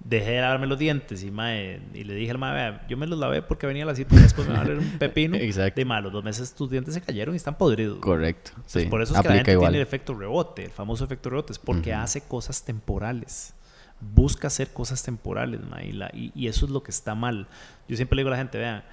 dejé 0.00 0.32
de 0.32 0.40
lavarme 0.40 0.66
los 0.66 0.78
dientes 0.78 1.22
y, 1.22 1.30
mae, 1.30 1.80
y 1.92 2.04
le 2.04 2.14
dije 2.14 2.30
al 2.30 2.38
mae, 2.38 2.80
yo 2.88 2.96
me 2.96 3.06
los 3.06 3.18
lavé 3.18 3.42
porque 3.42 3.66
venía 3.66 3.84
la 3.84 3.94
cita 3.94 4.14
y 4.14 4.18
después 4.18 4.46
me 4.46 4.54
va 4.54 4.62
a 4.62 4.66
un 4.66 4.90
pepino. 4.98 5.36
Exacto. 5.36 5.80
De 5.80 5.84
mae, 5.84 6.02
los 6.02 6.12
dos 6.12 6.24
meses 6.24 6.54
tus 6.54 6.70
dientes 6.70 6.94
se 6.94 7.00
cayeron 7.00 7.34
y 7.34 7.36
están 7.36 7.56
podridos. 7.56 7.98
Correcto. 7.98 8.52
Sí. 8.66 8.86
por 8.86 9.02
eso 9.02 9.14
es 9.14 9.20
que 9.20 9.28
la 9.28 9.34
gente 9.34 9.56
tiene 9.56 9.76
el 9.76 9.82
efecto 9.82 10.14
rebote, 10.14 10.64
el 10.64 10.70
famoso 10.70 11.04
efecto 11.04 11.30
rebote, 11.30 11.52
es 11.52 11.58
porque 11.58 11.92
hace 11.92 12.22
cosas 12.22 12.64
temporales. 12.64 13.54
Busca 14.00 14.46
hacer 14.46 14.68
cosas 14.68 15.02
temporales, 15.02 15.60
mae, 15.68 15.92
y, 16.12 16.32
y, 16.34 16.46
eso 16.46 16.66
es 16.66 16.70
lo 16.70 16.84
que 16.84 16.92
está 16.92 17.16
mal. 17.16 17.48
Yo 17.88 17.96
siempre 17.96 18.14
le 18.14 18.20
digo 18.20 18.28
a 18.28 18.32
la 18.32 18.38
gente, 18.38 18.56
vean, 18.56 18.84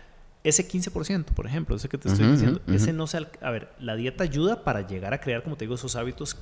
ese 0.45 0.67
15%, 0.67 1.25
por 1.25 1.47
ejemplo, 1.47 1.75
ese 1.75 1.89
que 1.89 1.97
te 1.97 2.07
estoy 2.07 2.27
diciendo, 2.27 2.61
ese 2.67 2.93
no 2.93 3.07
se... 3.07 3.17
A 3.41 3.49
ver, 3.49 3.73
la 3.79 3.95
dieta 3.95 4.23
ayuda 4.23 4.63
para 4.63 4.85
llegar 4.85 5.11
a 5.11 5.19
crear, 5.19 5.41
como 5.41 5.57
te 5.57 5.65
digo, 5.65 5.73
esos 5.73 5.95
hábitos 5.95 6.37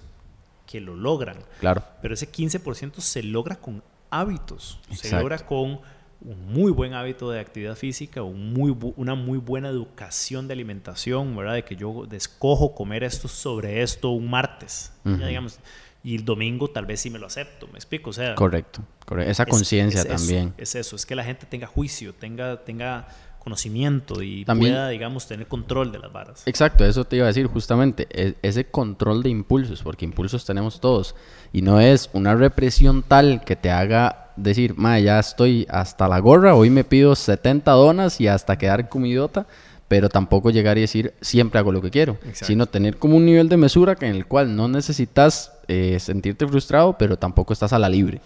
que 0.66 0.82
lo 0.82 0.95
logran. 0.95 1.38
Claro. 1.61 1.84
Pero 2.01 2.14
ese 2.14 2.30
15% 2.30 2.99
se 2.99 3.24
logra 3.24 3.55
con 3.55 3.82
hábitos. 4.20 4.80
Se 4.91 5.11
logra 5.11 5.38
con 5.39 5.80
un 6.22 6.53
muy 6.53 6.72
buen 6.72 6.93
hábito 6.93 7.30
de 7.30 7.39
actividad 7.39 7.76
física, 7.76 8.24
un 8.24 8.53
muy 8.53 8.76
una 8.95 9.16
muy 9.16 9.38
buena 9.38 9.70
educación 9.70 10.47
de 10.47 10.53
alimentación, 10.53 11.36
¿verdad? 11.36 11.55
De 11.55 11.66
que 11.66 11.76
yo 11.76 12.05
descojo 12.07 12.74
comer 12.74 13.03
esto 13.03 13.28
sobre 13.28 13.82
esto 13.82 14.11
un 14.11 14.30
martes, 14.30 14.93
digamos, 15.03 15.59
y 16.03 16.16
el 16.16 16.26
domingo 16.26 16.70
tal 16.70 16.86
vez 16.86 17.01
sí 17.01 17.09
me 17.09 17.20
lo 17.20 17.28
acepto, 17.28 17.68
me 17.68 17.78
explico, 17.78 18.09
o 18.09 18.14
sea... 18.14 18.36
Correcto, 18.36 18.82
esa 19.20 19.45
conciencia 19.45 20.03
también. 20.03 20.53
es 20.57 20.76
eso, 20.76 20.95
es 20.95 21.05
que 21.05 21.16
la 21.16 21.24
gente 21.24 21.45
tenga 21.45 21.68
juicio, 21.68 22.14
tenga, 22.14 22.64
tenga 22.64 23.07
conocimiento 23.44 24.24
y 24.24 24.46
pueda, 24.46 24.89
digamos, 24.89 25.28
tener 25.28 25.48
control 25.48 25.91
de 25.91 26.00
las 26.00 26.12
varas. 26.12 26.44
Exacto, 26.46 26.86
eso 26.86 27.04
te 27.06 27.18
iba 27.18 27.26
a 27.26 27.28
decir 27.28 27.48
justamente, 27.48 28.08
e, 28.10 28.36
ese 28.41 28.66
control 28.66 29.22
de 29.22 29.30
impulsos, 29.30 29.84
porque 29.84 30.06
impulsos 30.06 30.46
tenemos 30.46 30.80
todos, 30.80 31.16
y 31.52 31.62
no 31.62 31.80
es 31.80 32.10
una 32.14 32.36
represión 32.36 33.04
tal 33.04 33.44
que 33.44 33.56
te 33.56 33.70
haga 33.70 34.32
decir, 34.36 34.76
ma, 34.78 35.00
ya 35.00 35.20
estoy 35.20 35.68
hasta 35.70 36.08
la 36.08 36.20
gorra, 36.20 36.56
hoy 36.56 36.70
me 36.70 36.84
pido 36.84 37.16
70 37.16 37.72
donas 37.72 38.20
y 38.22 38.28
hasta 38.28 38.58
quedar 38.58 38.89
comidota, 38.89 39.46
pero 39.88 40.10
tampoco 40.10 40.50
llegar 40.50 40.78
y 40.78 40.82
decir, 40.82 41.14
siempre 41.22 41.60
hago 41.60 41.72
lo 41.72 41.82
que 41.82 41.91
quiero, 41.91 42.18
sino 42.34 42.66
tener 42.66 42.98
como 42.98 43.18
un 43.18 43.26
nivel 43.26 43.50
de 43.50 43.58
mesura 43.58 43.96
en 44.00 44.16
el 44.16 44.26
cual 44.26 44.56
no 44.56 44.68
necesitas 44.68 45.52
eh, 45.68 45.98
sentirte 46.00 46.48
frustrado, 46.48 46.98
pero 46.98 47.18
tampoco 47.18 47.54
estás 47.54 47.74
a 47.74 47.80
la 47.80 47.89
libre. 47.89 48.22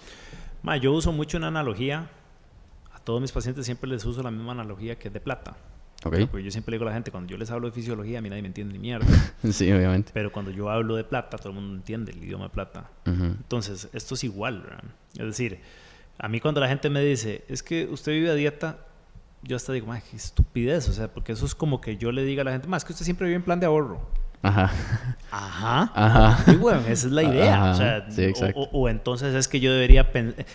Ma, 0.62 0.78
yo 0.78 0.94
uso 0.94 1.12
mucho 1.12 1.38
una 1.38 1.48
analogía 1.48 2.08
todos 3.08 3.22
mis 3.22 3.32
pacientes 3.32 3.64
siempre 3.64 3.90
les 3.90 4.04
uso 4.04 4.22
la 4.22 4.32
misma 4.32 4.52
analogía 4.52 5.00
que 5.00 5.08
es 5.08 5.14
de 5.14 5.22
plata. 5.22 5.56
Okay. 6.04 6.26
Porque 6.26 6.44
yo 6.44 6.52
siempre 6.52 6.74
digo 6.74 6.84
a 6.84 6.90
la 6.90 6.94
gente, 6.94 7.10
cuando 7.10 7.32
yo 7.32 7.38
les 7.38 7.50
hablo 7.50 7.68
de 7.68 7.72
fisiología, 7.72 8.20
a 8.20 8.22
mí 8.22 8.28
nadie 8.28 8.42
me 8.42 8.50
entiende 8.50 8.74
ni 8.74 8.80
mierda. 8.80 9.08
sí, 9.50 9.72
obviamente. 9.72 10.12
Pero 10.14 10.30
cuando 10.30 10.52
yo 10.52 10.70
hablo 10.70 10.94
de 10.98 11.06
plata, 11.06 11.38
todo 11.38 11.52
el 11.52 11.56
mundo 11.56 11.74
entiende 11.74 12.12
el 12.12 12.22
idioma 12.22 12.44
de 12.44 12.50
plata. 12.50 12.90
Entonces, 13.06 13.88
esto 13.94 14.16
es 14.16 14.26
igual, 14.26 14.62
¿verdad? 14.62 14.84
Es 15.14 15.26
decir, 15.26 15.62
a 16.18 16.28
mí 16.28 16.42
cuando 16.42 16.60
la 16.60 16.68
gente 16.68 16.90
me 16.90 17.00
dice, 17.02 17.46
es 17.48 17.64
que 17.64 17.86
usted 17.86 18.12
vive 18.12 18.30
a 18.30 18.34
dieta, 18.34 18.80
yo 19.42 19.56
hasta 19.56 19.72
digo, 19.72 19.88
qué 20.12 20.18
estupidez, 20.18 20.90
o 20.90 20.92
sea, 20.92 21.08
porque 21.08 21.32
eso 21.32 21.46
es 21.46 21.56
como 21.56 21.80
que 21.80 21.96
yo 21.96 22.12
le 22.12 22.26
diga 22.26 22.42
a 22.42 22.44
la 22.46 22.52
gente, 22.52 22.68
más 22.68 22.84
que 22.84 22.92
usted 22.92 23.06
siempre 23.06 23.28
vive 23.28 23.38
en 23.38 23.44
plan 23.44 23.62
de 23.62 23.68
ahorro. 23.68 24.06
Ajá. 24.42 24.72
Ajá. 25.32 25.92
Ajá. 25.94 26.52
Y 26.52 26.56
bueno, 26.56 26.80
esa 26.82 27.08
es 27.08 27.12
la 27.12 27.24
idea. 27.24 27.72
O, 27.72 27.76
sea, 27.76 28.08
o, 28.56 28.90
entonces 28.90 29.36
es 29.36 29.48
que 29.48 29.60
yo 29.60 29.72
debería 29.72 30.10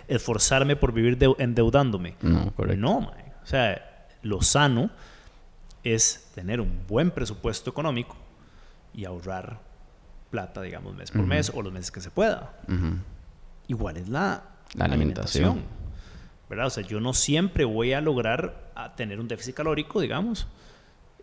esforzarme 0.09 0.76
por 0.76 0.93
vivir 0.93 1.18
endeudándome. 1.39 2.16
No, 2.22 2.53
correcto. 2.53 2.80
No, 2.80 2.99
o 2.99 3.47
sea, 3.47 4.07
lo 4.22 4.41
sano 4.43 4.91
es 5.85 6.30
tener 6.35 6.61
un 6.61 6.87
buen 6.87 7.11
presupuesto 7.11 7.70
económico 7.70 8.16
y 8.95 9.05
ahorrar 9.05 9.61
plata, 10.30 10.62
digamos, 10.62 10.95
mes 10.95 11.11
por 11.11 11.26
mes 11.26 11.51
o 11.55 11.61
los 11.61 11.72
meses 11.72 11.91
que 11.91 12.01
se 12.01 12.11
pueda. 12.11 12.53
Igual 13.68 13.97
es 13.97 14.09
la, 14.09 14.45
la 14.74 14.85
alimentación. 14.87 15.62
¿Verdad? 16.49 16.66
O 16.66 16.70
sea, 16.70 16.85
yo 16.85 17.01
no 17.01 17.14
siempre 17.14 17.64
voy 17.64 17.95
a 17.95 18.01
lograr 18.01 18.70
a 18.74 18.95
tener 18.95 19.18
un 19.20 19.26
déficit 19.26 19.55
calórico, 19.55 20.01
digamos 20.01 20.47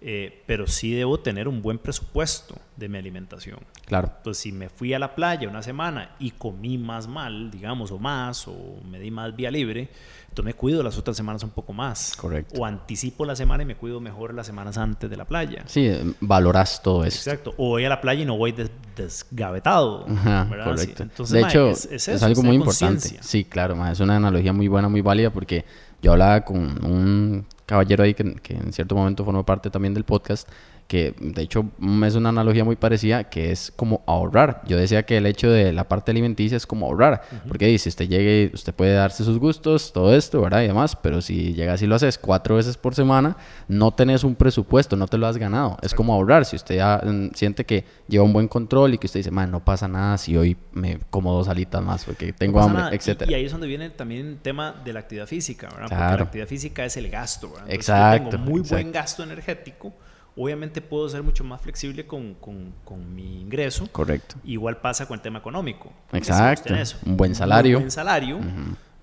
eh, 0.01 0.43
pero 0.45 0.65
sí 0.65 0.93
debo 0.93 1.19
tener 1.19 1.47
un 1.49 1.61
buen 1.61 1.77
presupuesto 1.77 2.55
de 2.77 2.87
mi 2.87 2.97
alimentación. 2.97 3.59
Claro. 3.85 4.13
Entonces, 4.17 4.41
si 4.41 4.51
me 4.53 4.69
fui 4.69 4.93
a 4.93 4.99
la 4.99 5.13
playa 5.13 5.49
una 5.49 5.61
semana 5.61 6.15
y 6.19 6.31
comí 6.31 6.77
más 6.77 7.07
mal, 7.07 7.51
digamos, 7.51 7.91
o 7.91 7.99
más, 7.99 8.47
o 8.47 8.55
me 8.89 8.97
di 8.99 9.11
más 9.11 9.35
vía 9.35 9.51
libre, 9.51 9.89
entonces 10.29 10.45
me 10.45 10.53
cuido 10.53 10.81
las 10.83 10.97
otras 10.97 11.17
semanas 11.17 11.43
un 11.43 11.49
poco 11.49 11.73
más. 11.73 12.15
Correcto. 12.15 12.61
O 12.61 12.65
anticipo 12.65 13.25
la 13.25 13.35
semana 13.35 13.63
y 13.63 13.65
me 13.65 13.75
cuido 13.75 13.99
mejor 13.99 14.33
las 14.33 14.45
semanas 14.45 14.77
antes 14.77 15.09
de 15.09 15.17
la 15.17 15.25
playa. 15.25 15.63
Sí, 15.65 15.87
eh, 15.87 16.13
valoras 16.21 16.81
todo 16.81 17.03
eso. 17.03 17.17
Exacto. 17.17 17.53
O 17.57 17.69
voy 17.69 17.83
a 17.83 17.89
la 17.89 17.99
playa 17.99 18.21
y 18.21 18.25
no 18.25 18.37
voy 18.37 18.55
desgavetado. 18.95 20.05
correcto. 20.05 21.03
Entonces, 21.03 21.33
de 21.33 21.41
hecho, 21.41 21.69
es, 21.71 22.23
algo 22.23 22.43
muy 22.43 22.55
importante. 22.55 23.17
Sí, 23.21 23.43
claro, 23.43 23.75
es 23.87 23.99
una 23.99 24.15
analogía 24.15 24.53
muy 24.53 24.69
buena, 24.69 24.87
muy 24.87 25.01
válida, 25.01 25.29
porque 25.31 25.65
yo 26.01 26.11
hablaba 26.13 26.41
con 26.41 26.57
un 26.85 27.45
caballero 27.65 28.03
ahí 28.03 28.13
que, 28.13 28.35
que, 28.35 28.55
en 28.55 28.73
cierto 28.73 28.95
momento 28.95 29.23
formó 29.25 29.45
parte 29.45 29.69
también 29.69 29.93
del 29.93 30.03
podcast 30.03 30.49
que 30.89 31.13
de 31.19 31.43
hecho 31.43 31.65
es 32.03 32.15
una 32.15 32.29
analogía 32.29 32.65
muy 32.65 32.75
parecida, 32.75 33.25
que 33.25 33.51
es 33.51 33.71
como 33.75 34.01
ahorrar. 34.07 34.63
Yo 34.65 34.75
decía 34.75 35.03
que 35.03 35.17
el 35.17 35.27
hecho 35.27 35.51
de 35.51 35.71
la 35.71 35.87
parte 35.87 36.09
alimenticia 36.09 36.57
es 36.57 36.65
como 36.65 36.87
ahorrar, 36.87 37.21
porque 37.47 37.67
dice, 37.67 37.89
usted 37.89 38.09
llegue, 38.09 38.49
usted 38.55 38.73
puede 38.73 38.93
darse 38.93 39.23
sus 39.23 39.37
gustos, 39.37 39.93
todo 39.93 40.15
esto, 40.15 40.41
¿verdad? 40.41 40.63
Y 40.63 40.67
demás, 40.67 40.95
pero 40.95 41.21
si 41.21 41.53
llegas 41.53 41.83
y 41.83 41.85
lo 41.85 41.93
haces 41.93 42.17
cuatro 42.17 42.55
veces 42.55 42.75
por 42.75 42.95
semana, 42.95 43.37
no 43.67 43.93
tenés 43.93 44.23
un 44.23 44.33
presupuesto, 44.33 44.95
no 44.95 45.07
te 45.07 45.19
lo 45.19 45.27
has 45.27 45.37
ganado. 45.37 45.77
Es 45.83 45.93
como 45.93 46.11
ahorrar. 46.11 46.43
Si 46.43 46.55
usted 46.55 46.77
ya 46.77 46.99
mm, 47.05 47.35
siente 47.35 47.67
que 47.67 47.85
lleva 48.07 48.23
un 48.23 48.33
buen 48.33 48.47
control 48.47 48.95
y 48.95 48.97
que 48.97 49.05
usted 49.05 49.19
dice, 49.19 49.29
man, 49.29 49.51
no 49.51 49.63
pasa 49.63 49.87
nada 49.87 50.17
si 50.17 50.35
hoy 50.37 50.57
me 50.71 50.97
como 51.11 51.31
dos 51.35 51.49
alitas 51.49 51.83
más 51.83 52.03
porque 52.03 52.33
tengo 52.33 52.59
hambre, 52.61 52.95
etcétera. 52.95 53.29
Y, 53.29 53.35
ahí 53.35 53.45
es 53.45 53.51
donde 53.51 53.67
viene 53.67 53.91
también 53.91 54.25
el 54.25 54.37
tema 54.39 54.73
de 54.83 54.91
la 54.91 55.01
actividad 55.01 55.27
física, 55.27 55.67
¿verdad? 55.67 55.87
Porque 55.87 56.17
la 56.17 56.23
actividad 56.23 56.47
física 56.47 56.83
es 56.83 56.97
el 56.97 57.11
gasto, 57.11 57.51
¿verdad? 57.51 57.69
exacto. 57.69 58.29
tengo 58.31 58.45
muy 58.45 58.61
buen 58.61 58.91
gasto 58.91 59.21
energético 59.21 59.93
Obviamente 60.41 60.79
puedo 60.79 61.09
ser 61.09 61.21
mucho 61.21 61.43
más 61.43 61.59
flexible 61.59 62.07
con, 62.07 62.35
con, 62.35 62.73
con, 62.85 63.13
mi 63.13 63.41
ingreso. 63.41 63.89
Correcto. 63.91 64.37
Igual 64.45 64.77
pasa 64.77 65.05
con 65.05 65.15
el 65.15 65.21
tema 65.21 65.39
económico. 65.39 65.91
Exacto. 66.13 66.73
Un 67.05 67.17
buen 67.17 67.35
salario. 67.35 67.75
Un 67.75 67.83
buen 67.83 67.91
salario. 67.91 68.39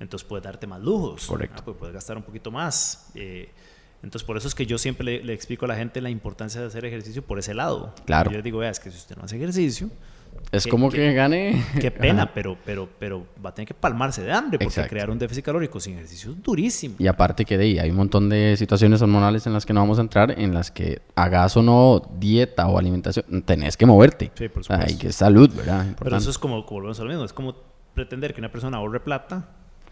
Entonces 0.01 0.27
puedes 0.27 0.43
darte 0.43 0.67
más 0.67 0.81
lujos. 0.81 1.27
Correcto. 1.27 1.63
Pues 1.63 1.77
puedes 1.77 1.93
gastar 1.95 2.17
un 2.17 2.23
poquito 2.23 2.51
más. 2.51 3.11
Eh, 3.15 3.51
entonces 4.03 4.27
por 4.27 4.39
eso 4.39 4.49
es 4.49 4.55
que 4.55 4.65
yo 4.65 4.79
siempre 4.79 5.05
le, 5.05 5.25
le, 5.25 5.35
explico 5.35 5.67
a 5.67 5.69
la 5.69 5.77
gente 5.77 6.01
la 6.01 6.09
importancia 6.09 6.59
de 6.59 6.69
hacer 6.69 6.87
ejercicio 6.87 7.21
por 7.21 7.39
ese 7.39 7.53
lado. 7.53 7.95
Claro. 8.07 8.31
Yo 8.31 8.39
les 8.39 8.45
digo, 8.45 8.61
vea, 8.61 8.71
es 8.71 8.81
que 8.81 8.91
si 8.91 8.97
usted 8.97 9.15
no 9.17 9.25
hace 9.25 9.37
ejercicio, 9.37 9.91
es 10.53 10.67
como 10.67 10.91
que, 10.91 11.13
gane. 11.13 11.65
Qué 11.81 11.91
pena, 11.93 12.33
pero, 12.33 12.57
pero, 12.65 12.89
pero 12.99 13.27
va 13.45 13.51
a 13.51 13.55
tener 13.55 13.69
que 13.69 13.75
palmarse 13.75 14.23
de 14.23 14.33
hambre 14.33 14.59
porque 14.59 14.83
crear 14.89 15.11
un 15.11 15.19
déficit 15.19 15.45
calórico 15.45 15.81
sin 15.81 15.95
ejercicio 15.95 16.31
es 16.33 16.43
durísimo. 16.43 16.97
Y 16.99 17.07
aparte 17.07 17.45
que 17.45 17.59
de 17.59 17.65
ahí 17.65 17.79
hay 17.79 17.91
un 17.91 17.97
montón 17.97 18.29
de 18.29 18.57
situaciones 18.57 19.03
hormonales 19.03 19.47
en 19.47 19.53
las 19.53 19.67
que 19.67 19.73
no 19.73 19.81
vamos 19.81 19.99
a 19.99 20.03
entrar, 20.03 20.39
en 20.39 20.55
las 20.55 20.71
que 20.71 21.03
hagas 21.15 21.57
o 21.57 21.63
no 21.63 22.03
dieta 22.19 22.67
o 22.69 22.79
alimentación, 22.79 23.43
tenés 23.43 23.77
que 23.77 23.87
moverte. 23.87 24.31
Sí, 24.35 24.49
por 24.49 24.65
supuesto. 24.65 24.87
hay 24.87 24.97
que 24.97 25.13
salud, 25.13 25.51
¿verdad? 25.55 25.87
Pero 25.99 26.17
eso 26.17 26.31
es 26.31 26.39
como, 26.39 26.65
como 26.65 26.81
volvemos 26.81 27.01
a 27.01 27.03
lo 27.05 27.09
mismo, 27.11 27.25
es 27.25 27.33
como 27.33 27.55
pretender 27.95 28.35
que 28.35 28.41
una 28.41 28.51
persona 28.51 28.77
ahorre 28.79 29.01
plata 29.01 29.49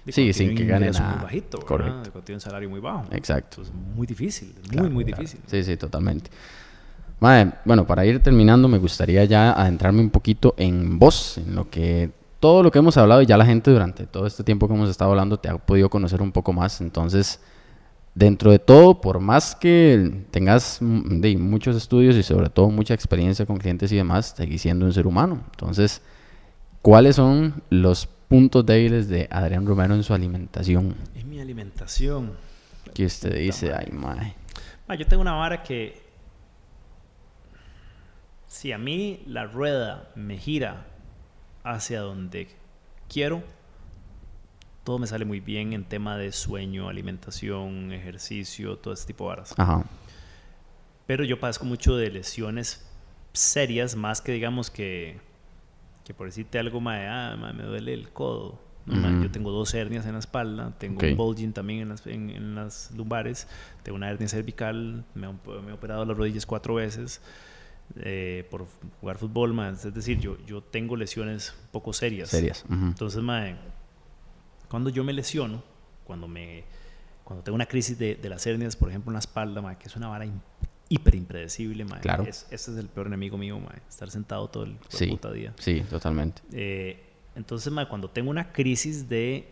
Sí, 0.07 0.35
sin 0.35 0.55
que 0.55 0.67
gane 0.67 0.91
nada. 0.91 1.15
muy 1.15 1.23
bajito, 1.23 1.61
Correcto. 1.61 2.21
Tiene 2.21 2.37
un 2.37 2.41
salario 2.41 2.69
muy 2.69 2.81
bajo. 2.81 3.07
Exacto. 3.11 3.63
es 3.63 3.73
muy 3.73 4.07
difícil, 4.07 4.55
muy, 4.73 4.91
muy 4.91 5.05
difícil. 5.05 5.41
Sí, 5.47 5.65
sí, 5.65 5.77
totalmente 5.77 6.31
bueno, 7.65 7.87
para 7.87 8.05
ir 8.05 8.23
terminando, 8.23 8.69
me 8.69 8.79
gustaría 8.79 9.25
ya 9.25 9.53
adentrarme 9.53 10.01
un 10.01 10.11
poquito 10.11 10.55
en 10.57 10.99
vos, 10.99 11.39
en 11.39 11.55
lo 11.55 11.71
que 11.71 12.11
todo 12.45 12.63
lo 12.63 12.71
que 12.71 12.79
hemos 12.79 12.97
hablado 12.99 13.23
y 13.23 13.27
ya 13.27 13.39
la 13.39 13.47
gente 13.47 13.71
durante 13.71 14.07
todo 14.07 14.27
este 14.27 14.45
tiempo 14.45 14.69
que 14.69 14.75
hemos 14.75 14.91
estado 14.91 15.13
hablando 15.13 15.39
te 15.39 15.49
ha 15.49 15.57
podido 15.57 15.89
conocer 15.89 16.21
un 16.21 16.31
poco 16.31 16.53
más. 16.53 16.83
Entonces, 16.83 17.41
dentro 18.15 18.51
de 18.51 18.59
todo, 18.59 19.01
por 19.01 19.19
más 19.19 19.57
que 19.57 20.27
tengas 20.31 20.77
mm, 20.83 21.21
de, 21.21 21.39
muchos 21.39 21.75
estudios 21.75 22.17
y 22.17 22.23
sobre 22.23 22.51
todo 22.51 22.69
mucha 22.69 22.93
experiencia 22.93 23.47
con 23.47 23.57
clientes 23.57 23.91
y 23.93 23.97
demás, 23.97 24.35
seguís 24.37 24.61
siendo 24.61 24.85
un 24.85 24.93
ser 24.93 25.07
humano. 25.07 25.41
Entonces, 25.53 26.03
¿cuáles 26.83 27.17
son 27.17 27.63
los 27.71 28.07
puntos 28.07 28.67
débiles 28.67 29.09
de 29.09 29.27
Adrián 29.31 29.65
Romero 29.65 29.95
en 29.95 30.03
su 30.03 30.13
alimentación? 30.13 30.95
En 31.15 31.31
mi 31.31 31.41
alimentación. 31.41 32.33
Que 32.93 33.07
usted 33.07 33.39
dice, 33.39 33.73
ay, 33.73 33.91
mae. 33.91 34.35
yo 34.99 35.07
tengo 35.07 35.23
una 35.23 35.33
vara 35.33 35.63
que 35.63 36.04
si 38.55 38.71
a 38.71 38.79
mí 38.79 39.21
la 39.27 39.47
rueda 39.47 40.13
me 40.15 40.39
gira 40.39 40.87
hacia 41.65 42.01
donde 42.03 42.47
quiero, 43.09 43.43
todo 44.85 45.01
me 45.01 45.09
sale 45.09 45.25
muy 45.25 45.41
bien 45.41 45.73
en 45.73 45.85
tema 45.85 46.17
de 46.17 46.31
sueño, 46.31 46.89
alimentación, 46.89 47.91
ejercicio, 47.93 48.79
todo 48.79 48.95
ese 48.95 49.09
tipo 49.09 49.25
de 49.25 49.29
varas. 49.29 49.55
Pero 51.05 51.25
yo 51.25 51.41
padezco 51.41 51.65
mucho 51.65 51.97
de 51.97 52.13
lesiones 52.13 52.89
serias, 53.33 53.97
más 53.97 54.21
que 54.21 54.31
digamos 54.31 54.71
que, 54.71 55.19
que 56.05 56.15
por 56.15 56.29
decirte 56.29 56.61
algo, 56.61 56.81
mae, 56.81 57.09
ah, 57.09 57.37
me 57.37 57.65
duele 57.65 57.93
el 57.93 58.11
codo. 58.11 58.61
Yo 58.87 59.31
tengo 59.33 59.51
dos 59.51 59.75
hernias 59.75 60.07
en 60.07 60.13
la 60.13 60.21
espalda, 60.21 60.73
tengo 60.79 61.05
un 61.05 61.17
bulging 61.17 61.51
también 61.51 61.81
en 61.81 61.89
las, 61.89 62.07
en, 62.07 62.55
las, 62.55 62.93
lumbares, 62.93 63.49
tengo 63.83 63.97
una 63.97 64.11
hernia 64.11 64.29
cervical, 64.29 65.05
me, 65.15 65.27
me 65.27 65.71
he 65.71 65.73
operado 65.73 66.05
las 66.05 66.17
rodillas 66.17 66.47
cuatro 66.47 66.77
veces. 66.77 67.21
Eh, 67.97 68.47
por 68.51 68.67
jugar 69.01 69.19
fútbol, 69.19 69.53
más. 69.53 69.85
es 69.85 69.95
decir, 69.95 70.19
yo, 70.19 70.37
yo 70.47 70.63
tengo 70.63 70.97
lesiones 70.97 71.55
un 71.65 71.71
poco 71.71 71.93
serias. 71.93 72.31
Serias. 72.31 72.65
Entonces, 72.69 73.23
mae, 73.23 73.57
cuando 74.69 74.91
yo 74.91 75.05
me 75.05 75.13
lesiono, 75.13 75.63
cuando, 76.05 76.27
me, 76.27 76.65
cuando 77.23 77.45
tengo 77.45 77.55
una 77.55 77.67
crisis 77.67 77.99
de, 77.99 78.17
de 78.17 78.29
las 78.29 78.47
hernias, 78.47 78.75
por 78.75 78.89
ejemplo, 78.89 79.11
en 79.11 79.15
la 79.15 79.21
espalda, 79.21 79.79
que 79.79 79.87
es 79.87 79.97
una 79.97 80.09
vara 80.09 80.27
hiper 80.89 81.15
impredecible, 81.15 81.87
Claro. 82.01 82.25
Es, 82.25 82.47
ese 82.51 82.73
es 82.73 82.77
el 82.79 82.89
peor 82.89 83.07
enemigo 83.07 83.39
mío, 83.39 83.61
estar 83.89 84.11
sentado 84.11 84.49
todo 84.49 84.65
el 84.65 84.77
puta 85.11 85.33
día. 85.33 85.53
Sí, 85.59 85.83
totalmente. 85.89 86.43
Eh, 86.53 87.01
entonces, 87.37 87.73
cuando 87.89 88.11
tengo 88.11 88.31
una 88.31 88.53
crisis 88.53 89.09
de, 89.09 89.49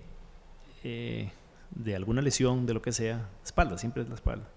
eh, 0.85 1.31
de 1.71 1.97
alguna 1.97 2.23
lesión, 2.23 2.67
de 2.67 2.75
lo 2.75 2.83
que 2.83 2.93
sea, 2.93 3.29
espalda, 3.45 3.79
siempre 3.79 4.03
es 4.03 4.09
la 4.09 4.15
espalda, 4.15 4.49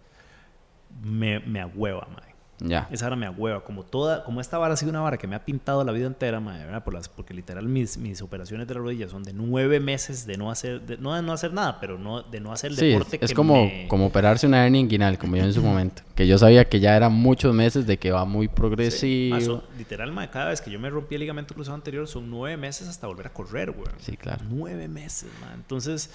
me, 1.03 1.39
me 1.39 1.61
agüeva, 1.61 2.07
mae. 2.07 2.24
Ya. 2.59 2.87
Esa 2.91 3.05
vara 3.05 3.15
me 3.15 3.25
agüeva. 3.25 3.63
Como 3.63 3.83
toda, 3.83 4.23
como 4.23 4.39
esta 4.39 4.57
vara 4.57 4.73
ha 4.73 4.77
sido 4.77 4.89
una 4.89 5.01
vara 5.01 5.17
que 5.17 5.27
me 5.27 5.35
ha 5.35 5.43
pintado 5.43 5.83
la 5.83 5.91
vida 5.91 6.07
entera, 6.07 6.39
¿verdad? 6.39 6.83
Por 6.83 6.93
las, 6.93 7.09
porque 7.09 7.33
literal 7.33 7.67
mis, 7.67 7.97
mis 7.97 8.21
operaciones 8.21 8.67
de 8.67 8.73
la 8.73 8.79
rodilla 8.79 9.09
son 9.09 9.23
de 9.23 9.33
nueve 9.33 9.79
meses 9.79 10.25
de 10.25 10.37
no 10.37 10.49
hacer, 10.51 10.81
de, 10.81 10.97
no 10.97 11.13
de 11.13 11.21
no 11.21 11.33
hacer 11.33 11.53
nada, 11.53 11.79
pero 11.79 11.97
no, 11.97 12.21
de 12.23 12.39
no 12.39 12.53
hacer 12.53 12.71
el 12.71 12.77
deporte. 12.77 13.17
Es, 13.17 13.31
es 13.31 13.33
como, 13.33 13.69
como 13.87 14.07
operarse 14.07 14.47
una 14.47 14.65
hernia 14.65 14.81
inguinal, 14.81 15.17
como 15.17 15.35
yo 15.35 15.43
en 15.43 15.53
su 15.53 15.61
momento. 15.61 16.03
Que 16.15 16.27
yo 16.27 16.37
sabía 16.37 16.65
que 16.65 16.79
ya 16.79 16.95
eran 16.95 17.13
muchos 17.13 17.53
meses 17.53 17.85
de 17.85 17.97
que 17.97 18.11
va 18.11 18.25
muy 18.25 18.47
progresivo. 18.47 19.63
literal, 19.77 20.13
cada 20.31 20.49
vez 20.49 20.61
que 20.61 20.71
yo 20.71 20.79
me 20.79 20.89
rompí 20.89 21.15
el 21.15 21.21
ligamento 21.21 21.53
cruzado 21.53 21.75
anterior 21.75 22.07
son 22.07 22.29
nueve 22.29 22.57
meses 22.57 22.87
hasta 22.87 23.07
volver 23.07 23.27
a 23.27 23.33
correr, 23.33 23.71
güey. 23.71 23.87
Sí, 23.99 24.15
claro. 24.15 24.43
Nueve 24.49 24.87
meses. 24.87 25.29
Entonces, 25.53 26.09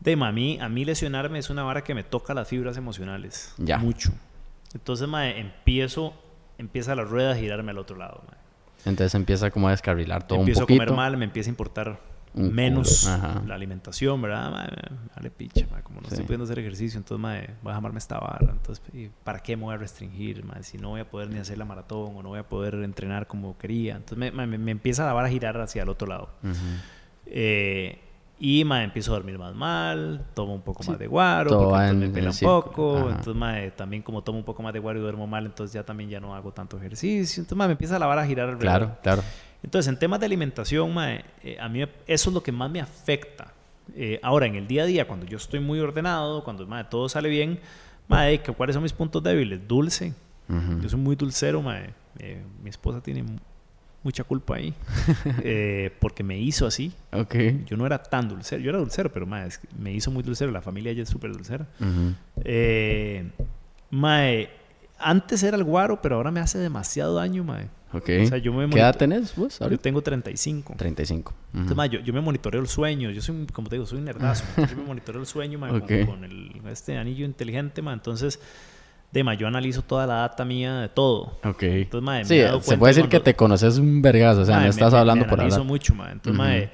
de 0.00 0.12
a 0.12 0.32
mí, 0.32 0.58
a 0.60 0.68
mí 0.68 0.84
lesionarme 0.84 1.38
es 1.38 1.48
una 1.48 1.62
vara 1.62 1.82
que 1.82 1.94
me 1.94 2.02
toca 2.02 2.34
las 2.34 2.48
fibras 2.48 2.76
emocionales. 2.76 3.54
Ya. 3.56 3.78
Mucho. 3.78 4.12
Entonces, 4.74 5.08
mae, 5.08 5.38
empiezo, 5.38 6.14
empieza 6.58 6.94
la 6.94 7.04
rueda 7.04 7.32
a 7.32 7.36
girarme 7.36 7.70
al 7.70 7.78
otro 7.78 7.96
lado, 7.96 8.22
mae. 8.28 8.38
Entonces 8.84 9.14
empieza 9.14 9.50
como 9.50 9.68
a 9.68 9.70
descarrilar 9.70 10.26
todo 10.26 10.40
un 10.40 10.44
poquito. 10.46 10.62
Empiezo 10.62 10.82
a 10.82 10.86
comer 10.86 10.96
mal, 10.96 11.16
me 11.16 11.24
empieza 11.24 11.48
a 11.50 11.52
importar 11.52 12.00
menos 12.34 13.06
la 13.46 13.54
alimentación, 13.54 14.20
¿verdad? 14.22 14.50
vale 15.14 15.30
picha, 15.30 15.66
como 15.82 16.00
no 16.00 16.08
estoy 16.08 16.24
pudiendo 16.24 16.44
hacer 16.44 16.58
ejercicio, 16.58 16.98
entonces 16.98 17.20
mae, 17.20 17.50
voy 17.62 17.72
a 17.72 17.74
jamarme 17.74 17.98
esta 17.98 18.18
barra. 18.18 18.52
Entonces, 18.52 18.82
¿para 19.22 19.40
qué 19.40 19.56
me 19.56 19.64
voy 19.64 19.74
a 19.74 19.78
restringir? 19.78 20.44
Mae? 20.44 20.62
Si 20.62 20.78
no 20.78 20.90
voy 20.90 21.00
a 21.00 21.08
poder 21.08 21.28
ni 21.28 21.38
hacer 21.38 21.58
la 21.58 21.64
maratón 21.64 22.16
o 22.16 22.22
no 22.22 22.30
voy 22.30 22.38
a 22.38 22.48
poder 22.48 22.74
entrenar 22.74 23.26
como 23.26 23.56
quería. 23.58 23.96
Entonces 23.96 24.32
me, 24.32 24.46
me, 24.46 24.70
empieza 24.70 25.04
la 25.04 25.12
vara 25.12 25.28
a 25.28 25.30
girar 25.30 25.60
hacia 25.60 25.82
el 25.82 25.88
otro 25.88 26.08
lado. 26.08 26.30
eh, 27.26 28.00
y 28.44 28.64
ma, 28.64 28.82
empiezo 28.82 29.12
a 29.12 29.14
dormir 29.14 29.38
más 29.38 29.54
mal, 29.54 30.26
tomo 30.34 30.52
un 30.52 30.62
poco 30.62 30.82
más 30.82 30.98
de 30.98 31.06
guaro, 31.06 31.48
porque 31.48 31.84
entonces 31.84 31.96
me 31.96 32.08
pela 32.08 32.30
un 32.30 32.36
poco. 32.40 33.08
Entonces, 33.08 33.36
ma, 33.36 33.54
también 33.76 34.02
como 34.02 34.24
tomo 34.24 34.38
un 34.38 34.44
poco 34.44 34.64
más 34.64 34.72
de 34.72 34.80
guaro 34.80 34.98
y 34.98 35.02
duermo 35.02 35.28
mal, 35.28 35.46
entonces 35.46 35.72
ya 35.72 35.84
también 35.84 36.10
ya 36.10 36.18
no 36.18 36.34
hago 36.34 36.50
tanto 36.50 36.76
ejercicio. 36.76 37.42
Entonces, 37.42 37.56
ma, 37.56 37.68
me 37.68 37.74
empieza 37.74 37.94
a 37.94 37.98
lavar 38.00 38.18
a 38.18 38.26
girar 38.26 38.48
alrededor. 38.48 38.80
Claro, 38.80 38.98
claro. 39.00 39.22
Entonces, 39.62 39.88
en 39.88 39.96
temas 39.96 40.18
de 40.18 40.26
alimentación, 40.26 40.92
ma, 40.92 41.12
eh, 41.12 41.56
a 41.60 41.68
mí 41.68 41.84
eso 42.08 42.30
es 42.30 42.34
lo 42.34 42.42
que 42.42 42.50
más 42.50 42.68
me 42.68 42.80
afecta. 42.80 43.52
Eh, 43.94 44.18
ahora, 44.24 44.46
en 44.46 44.56
el 44.56 44.66
día 44.66 44.82
a 44.82 44.86
día, 44.86 45.06
cuando 45.06 45.24
yo 45.24 45.36
estoy 45.36 45.60
muy 45.60 45.78
ordenado, 45.78 46.42
cuando 46.42 46.66
ma, 46.66 46.90
todo 46.90 47.08
sale 47.08 47.28
bien, 47.28 47.60
ma, 48.08 48.24
¿cuáles 48.56 48.74
son 48.74 48.82
mis 48.82 48.92
puntos 48.92 49.22
débiles? 49.22 49.68
Dulce. 49.68 50.14
Yo 50.80 50.88
soy 50.88 50.98
muy 50.98 51.14
dulcero, 51.14 51.62
ma. 51.62 51.78
Eh, 52.18 52.42
mi 52.60 52.70
esposa 52.70 53.00
tiene 53.00 53.24
mucha 54.02 54.24
culpa 54.24 54.56
ahí. 54.56 54.74
Eh, 55.44 55.90
porque 56.00 56.22
me 56.22 56.38
hizo 56.38 56.66
así. 56.66 56.92
Okay. 57.10 57.64
Yo 57.66 57.76
no 57.76 57.86
era 57.86 58.02
tan 58.02 58.28
dulcero. 58.28 58.62
Yo 58.62 58.70
era 58.70 58.78
dulcero, 58.78 59.12
pero 59.12 59.26
más, 59.26 59.60
me 59.78 59.92
hizo 59.92 60.10
muy 60.10 60.22
dulcero. 60.22 60.50
La 60.50 60.62
familia 60.62 60.92
ya 60.92 61.02
es 61.02 61.08
súper 61.08 61.32
dulcera. 61.32 61.66
Eh, 62.44 63.30
mae, 63.90 64.50
antes 64.98 65.42
era 65.42 65.56
el 65.56 65.64
guaro, 65.64 66.00
pero 66.00 66.16
ahora 66.16 66.30
me 66.30 66.40
hace 66.40 66.58
demasiado 66.58 67.14
daño, 67.16 67.44
mae. 67.44 67.68
Okay. 67.92 68.24
O 68.24 68.26
sea, 68.26 68.38
yo 68.38 68.52
me 68.52 68.68
¿Qué 68.70 68.78
edad 68.78 68.96
tenés 68.96 69.34
vos? 69.36 69.58
Yo 69.58 69.78
tengo 69.78 70.00
35. 70.00 70.74
35. 70.76 71.34
Entonces, 71.52 71.76
mae, 71.76 71.88
yo, 71.88 72.00
yo, 72.00 72.12
me 72.12 72.20
monitoreo 72.20 72.60
el 72.60 72.68
sueño. 72.68 73.10
Yo 73.10 73.20
soy, 73.20 73.46
como 73.52 73.68
te 73.68 73.76
digo, 73.76 73.86
soy 73.86 73.98
un 73.98 74.04
nerdazo. 74.04 74.44
yo 74.56 74.76
me 74.76 74.84
monitoreo 74.84 75.20
el 75.20 75.26
sueño, 75.26 75.58
mae, 75.58 76.06
con, 76.06 76.24
el, 76.24 76.60
este 76.70 76.96
anillo 76.96 77.24
inteligente, 77.24 77.82
mae. 77.82 77.94
Entonces 77.94 78.40
de 79.12 79.36
yo 79.36 79.46
analizo 79.46 79.82
toda 79.82 80.06
la 80.06 80.14
data 80.14 80.44
mía 80.44 80.80
de 80.80 80.88
todo. 80.88 81.38
Ok. 81.44 81.62
Entonces, 81.62 82.04
mae, 82.04 82.24
sí, 82.24 82.40
se 82.62 82.78
puede 82.78 82.94
decir 82.94 83.10
que 83.10 83.20
te 83.20 83.36
conoces 83.36 83.76
un 83.78 84.00
vergazo, 84.00 84.40
o 84.40 84.44
sea, 84.44 84.60
no 84.60 84.66
estás 84.66 84.94
hablando 84.94 85.26
por 85.26 85.40
hablar. 85.40 85.62
mucho, 85.64 85.94
mae. 85.94 86.12
Entonces, 86.12 86.38
mae, 86.38 86.70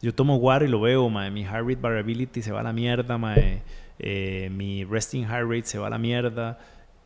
yo 0.00 0.14
tomo 0.14 0.36
guaro 0.38 0.64
y 0.64 0.68
lo 0.68 0.80
veo, 0.80 1.08
mae, 1.10 1.30
mi 1.30 1.44
heart 1.44 1.66
rate 1.68 1.80
variability 1.80 2.42
se 2.42 2.52
va 2.52 2.60
a 2.60 2.62
la 2.62 2.72
mierda, 2.72 3.18
mae. 3.18 3.62
Eh, 3.98 4.50
mi 4.50 4.84
resting 4.84 5.24
heart 5.26 5.48
rate 5.48 5.66
se 5.66 5.78
va 5.78 5.88
a 5.88 5.90
la 5.90 5.98
mierda. 5.98 6.58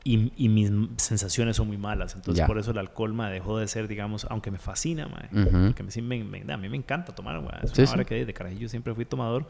Y, 0.05 0.33
y 0.37 0.49
mis 0.49 0.70
sensaciones 0.97 1.57
son 1.57 1.66
muy 1.66 1.76
malas. 1.76 2.14
Entonces, 2.14 2.47
por 2.47 2.57
eso 2.57 2.70
el 2.70 2.79
alcohol, 2.79 3.12
mae, 3.12 3.33
dejó 3.33 3.59
de 3.59 3.66
ser, 3.66 3.89
digamos, 3.89 4.26
aunque 4.31 4.53
me 4.53 4.59
fascina, 4.59 5.09
mae. 5.09 5.45
Porque 5.45 5.83
me, 5.83 6.24
me, 6.24 6.53
a 6.53 6.57
mí 6.57 6.68
me 6.68 6.76
encanta 6.76 7.12
tomar, 7.14 7.43
mae. 7.43 7.64
Es 7.64 7.76
una 7.76 7.91
hora 7.91 8.05
que 8.05 8.24
de 8.24 8.33
carajillo 8.33 8.68
siempre 8.68 8.95
fui 8.95 9.05
tomador 9.05 9.49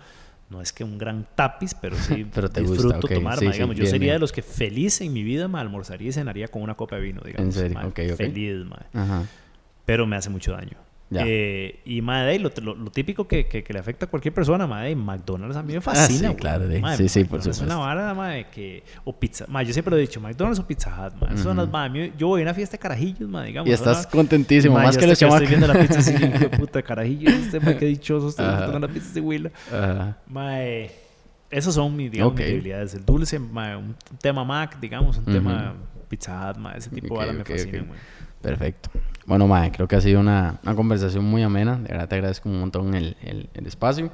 no 0.50 0.62
es 0.62 0.72
que 0.72 0.84
un 0.84 0.98
gran 0.98 1.26
tapiz, 1.34 1.74
pero 1.74 1.96
sí 1.96 2.26
pero 2.34 2.48
te 2.48 2.60
disfruto 2.60 3.00
gusta, 3.00 3.14
tomar, 3.14 3.38
digamos. 3.38 3.76
yo 3.76 3.86
sería 3.86 4.14
de 4.14 4.18
los 4.18 4.32
que 4.32 4.42
feliz 4.42 5.00
en 5.00 5.12
mi 5.12 5.22
vida 5.22 5.48
me 5.48 5.58
almorzaría 5.58 6.08
y 6.08 6.12
cenaría 6.12 6.48
con 6.48 6.62
una 6.62 6.74
copa 6.74 6.96
de 6.96 7.02
vino, 7.02 7.20
digamos. 7.24 7.56
En 7.56 7.70
serio, 7.70 7.88
okay, 7.88 8.10
Feliz, 8.12 8.64
madre. 8.64 8.86
Pero 9.84 10.06
me 10.06 10.16
hace 10.16 10.30
mucho 10.30 10.52
daño. 10.52 10.76
Eh, 11.10 11.80
y 11.86 12.02
madre, 12.02 12.38
lo, 12.38 12.50
lo, 12.60 12.90
típico 12.90 13.26
que, 13.26 13.46
que, 13.46 13.64
le 13.72 13.78
afecta 13.78 14.04
a 14.04 14.08
cualquier 14.08 14.34
persona, 14.34 14.66
madre, 14.66 14.94
McDonald's 14.94 15.56
a 15.56 15.62
mí 15.62 15.72
me 15.72 15.80
fascina. 15.80 16.28
Ah, 16.28 16.32
sí, 16.32 16.36
claro, 16.36 16.68
de, 16.68 16.82
sí, 16.96 17.08
sí, 17.08 17.24
por 17.24 17.40
supuesto. 17.40 17.64
Es 17.64 17.70
una 17.70 17.76
vara, 17.76 18.12
madre, 18.12 18.46
que. 18.52 18.82
O 19.04 19.12
pizza. 19.18 19.46
Madre, 19.48 19.68
yo 19.68 19.72
siempre 19.72 19.90
lo 19.92 19.96
he 19.96 20.00
dicho, 20.00 20.20
McDonald's 20.20 20.60
o 20.60 20.66
Pizza 20.66 20.90
Hut, 20.90 21.14
madre. 21.20 21.38
Son 21.38 21.56
las, 21.56 21.68
madre, 21.68 22.12
yo 22.18 22.28
voy 22.28 22.42
a 22.42 22.44
una 22.44 22.54
fiesta 22.54 22.72
de 22.72 22.80
carajillos, 22.80 23.28
madre, 23.28 23.48
digamos. 23.48 23.70
Y 23.70 23.72
estás 23.72 24.06
contentísimo, 24.06 24.74
más 24.74 24.98
que 24.98 25.06
los 25.06 25.18
chamacos. 25.18 25.42
Estoy 25.42 25.56
viendo 25.56 25.72
la 25.72 25.80
pizza 25.80 25.98
así, 26.00 26.12
de 26.18 26.48
puta 26.50 26.82
carajillos, 26.82 27.32
este, 27.32 27.60
madre, 27.60 27.78
qué 27.78 27.86
dichoso, 27.86 28.28
estoy 28.28 28.46
viendo 28.46 28.78
la 28.78 28.88
pizza 28.88 29.12
de 29.14 29.20
Willa. 29.20 29.50
Madre. 30.26 30.92
Esos 31.50 31.74
son 31.74 31.96
mis, 31.96 32.10
digamos, 32.12 32.34
mis 32.34 32.44
debilidades. 32.44 32.92
El 32.92 33.06
dulce, 33.06 33.38
un 33.38 33.96
tema 34.20 34.44
Mac, 34.44 34.78
digamos, 34.78 35.16
un 35.16 35.24
tema 35.24 35.74
Pizza 36.08 36.50
Hut, 36.50 36.58
ese 36.76 36.90
tipo 36.90 37.14
de 37.14 37.26
vara 37.26 37.32
me 37.32 37.44
fascina, 37.44 37.86
Perfecto. 38.42 38.90
Bueno, 39.28 39.46
Mae, 39.46 39.70
creo 39.70 39.86
que 39.86 39.94
ha 39.94 40.00
sido 40.00 40.20
una, 40.20 40.58
una, 40.62 40.74
conversación 40.74 41.22
muy 41.22 41.42
amena. 41.42 41.76
De 41.76 41.88
verdad 41.88 42.08
te 42.08 42.14
agradezco 42.14 42.48
un 42.48 42.60
montón 42.60 42.94
el, 42.94 43.14
el, 43.20 43.50
el 43.52 43.66
espacio. 43.66 44.10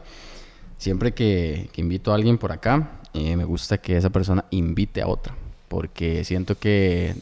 Siempre 0.77 1.15
que, 1.15 1.71
que, 1.73 1.81
invito 1.83 2.11
a 2.11 2.17
alguien 2.17 2.37
por 2.37 2.51
acá, 2.51 2.99
eh, 3.12 3.37
me 3.37 3.45
gusta 3.45 3.79
que 3.79 3.97
esa 3.97 4.11
persona 4.11 4.45
invite 4.51 5.03
a 5.03 5.07
otra. 5.07 5.33
Porque 5.69 6.25
siento 6.25 6.59
que 6.59 7.15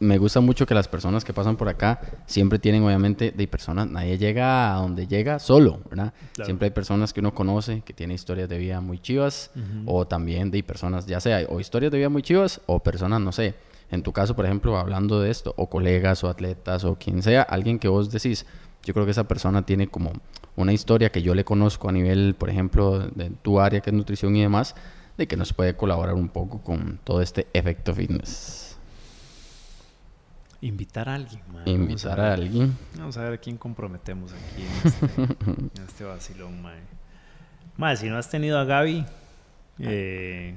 me 0.00 0.18
gusta 0.18 0.40
mucho 0.40 0.66
que 0.66 0.74
las 0.74 0.88
personas 0.88 1.24
que 1.24 1.32
pasan 1.32 1.54
por 1.54 1.68
acá 1.68 2.00
siempre 2.26 2.58
tienen, 2.58 2.82
obviamente, 2.82 3.30
de 3.30 3.46
personas, 3.46 3.88
nadie 3.88 4.18
llega 4.18 4.74
a 4.74 4.80
donde 4.80 5.06
llega 5.06 5.38
solo, 5.38 5.78
¿verdad? 5.88 6.12
Siempre 6.42 6.66
hay 6.66 6.72
personas 6.72 7.12
que 7.12 7.20
uno 7.20 7.32
conoce 7.32 7.82
que 7.82 7.92
tienen 7.92 8.16
historias 8.16 8.48
de 8.48 8.58
vida 8.58 8.80
muy 8.80 8.98
chivas, 8.98 9.52
o 9.86 10.04
también 10.04 10.50
de 10.50 10.64
personas, 10.64 11.06
ya 11.06 11.20
sea, 11.20 11.46
o 11.48 11.60
historias 11.60 11.92
de 11.92 11.98
vida 11.98 12.08
muy 12.08 12.22
chivas, 12.22 12.60
o 12.66 12.80
personas, 12.80 13.20
no 13.20 13.30
sé, 13.30 13.54
en 13.90 14.02
tu 14.02 14.12
caso, 14.12 14.36
por 14.36 14.44
ejemplo, 14.44 14.76
hablando 14.78 15.20
de 15.20 15.30
esto, 15.30 15.54
o 15.56 15.68
colegas, 15.68 16.22
o 16.24 16.28
atletas, 16.28 16.84
o 16.84 16.96
quien 16.96 17.22
sea, 17.22 17.42
alguien 17.42 17.78
que 17.78 17.88
vos 17.88 18.10
decís, 18.10 18.46
yo 18.84 18.94
creo 18.94 19.04
que 19.04 19.12
esa 19.12 19.24
persona 19.24 19.66
tiene 19.66 19.88
como 19.88 20.12
una 20.56 20.72
historia 20.72 21.10
que 21.10 21.22
yo 21.22 21.34
le 21.34 21.44
conozco 21.44 21.88
a 21.88 21.92
nivel, 21.92 22.34
por 22.38 22.50
ejemplo, 22.50 22.98
de 22.98 23.30
tu 23.42 23.60
área 23.60 23.80
que 23.80 23.90
es 23.90 23.96
nutrición 23.96 24.36
y 24.36 24.42
demás, 24.42 24.74
de 25.16 25.26
que 25.26 25.36
nos 25.36 25.52
puede 25.52 25.76
colaborar 25.76 26.14
un 26.14 26.28
poco 26.28 26.62
con 26.62 26.98
todo 27.04 27.20
este 27.20 27.46
efecto 27.52 27.94
fitness. 27.94 28.78
Invitar 30.62 31.08
a 31.08 31.14
alguien, 31.14 31.42
Invitar 31.64 32.20
a, 32.20 32.34
alguien. 32.34 32.76
Vamos 32.96 33.16
a 33.16 33.22
ver 33.28 33.40
quién 33.40 33.56
comprometemos 33.56 34.32
aquí 34.32 34.62
en 34.62 34.88
este, 34.88 35.22
en 35.50 35.86
este 35.88 36.04
vacilón, 36.04 36.60
mae. 36.62 36.80
Mae, 37.76 37.96
si 37.96 38.08
no 38.08 38.18
has 38.18 38.28
tenido 38.28 38.58
a 38.58 38.64
Gaby, 38.64 39.06
eh, 39.78 40.54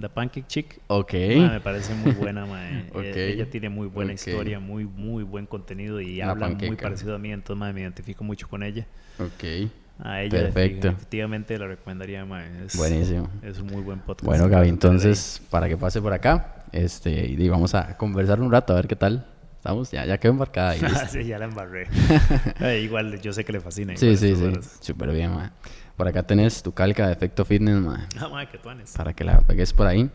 The 0.00 0.08
Pancake 0.08 0.46
Chick. 0.46 0.80
Ok. 0.88 1.12
me 1.12 1.60
parece 1.60 1.94
muy 1.94 2.12
buena, 2.12 2.46
mae. 2.46 2.88
Eh, 2.98 3.32
ella 3.34 3.48
tiene 3.48 3.68
muy 3.68 3.86
buena 3.86 4.12
historia, 4.12 4.58
muy, 4.60 4.84
muy 4.84 5.22
buen 5.22 5.46
contenido 5.46 6.00
y 6.00 6.20
habla 6.20 6.48
muy 6.48 6.76
parecido 6.76 7.14
a 7.14 7.18
mí, 7.18 7.32
entonces 7.32 7.58
mae, 7.58 7.72
me 7.72 7.80
identifico 7.82 8.24
mucho 8.24 8.48
con 8.48 8.62
ella. 8.62 8.86
Ok. 9.18 9.70
A 10.00 10.22
ella 10.22 10.30
Perfecto. 10.30 10.88
efectivamente 10.88 11.58
la 11.58 11.66
recomendaría, 11.66 12.24
mae. 12.24 12.66
Es, 12.66 12.76
Buenísimo. 12.76 13.28
Es 13.42 13.58
un 13.58 13.66
muy 13.66 13.82
buen 13.82 14.00
podcast. 14.00 14.26
Bueno, 14.26 14.48
Gaby, 14.48 14.68
entonces, 14.68 15.42
para 15.50 15.68
que 15.68 15.76
pase 15.76 16.00
por 16.00 16.12
acá, 16.12 16.64
este, 16.72 17.26
y 17.26 17.48
vamos 17.48 17.74
a 17.74 17.96
conversar 17.96 18.40
un 18.40 18.52
rato, 18.52 18.72
a 18.72 18.76
ver 18.76 18.88
qué 18.88 18.96
tal. 18.96 19.26
Estamos, 19.58 19.90
ya, 19.90 20.06
ya 20.06 20.18
quedó 20.18 20.32
embarcada 20.32 20.70
ahí. 20.70 20.80
sí, 21.10 21.24
ya 21.24 21.38
la 21.38 21.46
embarré. 21.46 21.88
Eh, 22.60 22.80
igual, 22.82 23.20
yo 23.20 23.32
sé 23.32 23.44
que 23.44 23.52
le 23.52 23.60
fascina. 23.60 23.96
Sí, 23.96 24.16
sí, 24.16 24.34
sí. 24.36 24.52
Súper 24.80 25.10
bien, 25.12 25.34
mae. 25.34 25.50
Por 25.96 26.06
acá 26.06 26.22
tenés 26.22 26.62
tu 26.62 26.72
calca 26.72 27.08
de 27.08 27.12
efecto 27.12 27.44
fitness, 27.44 27.76
mae. 27.76 28.06
Ah, 28.20 28.28
mae, 28.28 28.48
que 28.48 28.58
tú 28.58 28.68
Para 28.96 29.12
que 29.12 29.24
la 29.24 29.40
pegues 29.40 29.72
por 29.72 29.88
ahí. 29.88 30.08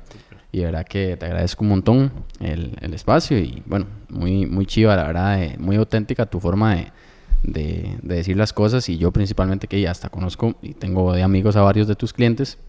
Y 0.54 0.60
de 0.60 0.66
verdad 0.66 0.86
que 0.86 1.18
te 1.18 1.26
agradezco 1.26 1.64
un 1.64 1.70
montón 1.70 2.12
el, 2.40 2.78
el 2.80 2.94
espacio 2.94 3.38
y 3.38 3.62
bueno, 3.66 3.88
muy, 4.10 4.46
muy 4.46 4.66
chiva, 4.66 4.96
la 4.96 5.04
verdad, 5.04 5.44
eh, 5.44 5.56
muy 5.58 5.76
auténtica 5.76 6.26
tu 6.26 6.40
forma 6.40 6.76
de, 6.76 6.92
de, 7.42 7.98
de, 8.02 8.16
decir 8.16 8.38
las 8.38 8.54
cosas 8.54 8.88
y 8.88 8.98
yo 8.98 9.12
principalmente 9.12 9.68
que 9.68 9.82
ya 9.82 9.92
hasta 9.92 10.10
conozco 10.10 10.56
y 10.62 10.76
tengo 10.76 11.12
de 11.12 11.24
amigos 11.24 11.56
a 11.56 11.62
varios 11.62 11.88
de 11.88 11.96
tus 11.96 12.14
clientes, 12.14 12.60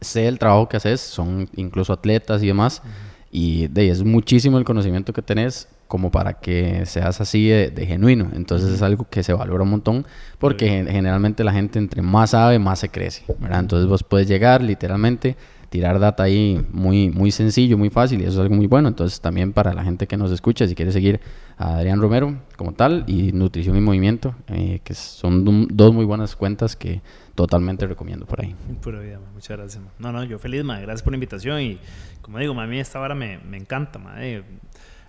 sé 0.00 0.28
el 0.28 0.38
trabajo 0.38 0.68
que 0.68 0.76
haces, 0.76 1.00
son 1.00 1.48
incluso 1.56 1.92
atletas 1.92 2.42
y 2.42 2.48
demás. 2.48 2.82
Y 3.30 3.66
de 3.68 3.88
es 3.88 4.04
muchísimo 4.04 4.58
el 4.58 4.64
conocimiento 4.64 5.12
que 5.12 5.22
tenés 5.22 5.68
como 5.88 6.10
para 6.10 6.34
que 6.34 6.84
seas 6.86 7.20
así 7.20 7.48
de, 7.48 7.86
genuino. 7.86 8.30
Entonces 8.34 8.70
es 8.70 8.82
algo 8.82 9.06
que 9.08 9.22
se 9.22 9.32
valora 9.32 9.62
un 9.62 9.70
montón 9.70 10.06
porque 10.38 10.84
generalmente 10.88 11.44
la 11.44 11.52
gente 11.52 11.78
entre 11.78 12.02
más 12.02 12.30
sabe, 12.30 12.58
más 12.58 12.80
se 12.80 12.88
crece. 12.88 13.24
¿verdad? 13.38 13.60
Entonces 13.60 13.88
vos 13.88 14.02
puedes 14.02 14.26
llegar 14.26 14.62
literalmente, 14.62 15.36
tirar 15.68 15.98
data 15.98 16.24
ahí 16.24 16.64
muy, 16.72 17.10
muy 17.10 17.30
sencillo, 17.30 17.78
muy 17.78 17.90
fácil 17.90 18.20
y 18.20 18.24
eso 18.24 18.32
es 18.32 18.38
algo 18.38 18.56
muy 18.56 18.66
bueno. 18.66 18.88
Entonces 18.88 19.20
también 19.20 19.52
para 19.52 19.74
la 19.74 19.84
gente 19.84 20.06
que 20.06 20.16
nos 20.16 20.32
escucha, 20.32 20.66
si 20.66 20.74
quiere 20.74 20.90
seguir 20.90 21.20
a 21.56 21.76
Adrián 21.76 22.00
Romero 22.00 22.36
como 22.56 22.72
tal 22.72 23.04
y 23.06 23.32
Nutrición 23.32 23.76
y 23.76 23.80
Movimiento, 23.80 24.34
eh, 24.48 24.80
que 24.82 24.94
son 24.94 25.68
dos 25.70 25.94
muy 25.94 26.04
buenas 26.04 26.34
cuentas 26.34 26.74
que 26.74 27.00
totalmente 27.34 27.86
recomiendo 27.86 28.26
por 28.26 28.42
ahí. 28.42 28.56
Pura 28.82 28.98
vida, 29.00 29.20
muchas 29.34 29.56
gracias. 29.56 29.84
No, 29.98 30.10
no, 30.10 30.24
yo 30.24 30.38
feliz, 30.40 30.64
ma. 30.64 30.80
gracias 30.80 31.02
por 31.02 31.12
la 31.12 31.16
invitación 31.16 31.60
y 31.60 31.78
como 32.22 32.38
digo, 32.38 32.60
a 32.60 32.66
mí 32.66 32.80
esta 32.80 32.98
hora 32.98 33.14
me, 33.14 33.38
me 33.38 33.56
encanta. 33.56 34.00
Ma 34.00 34.16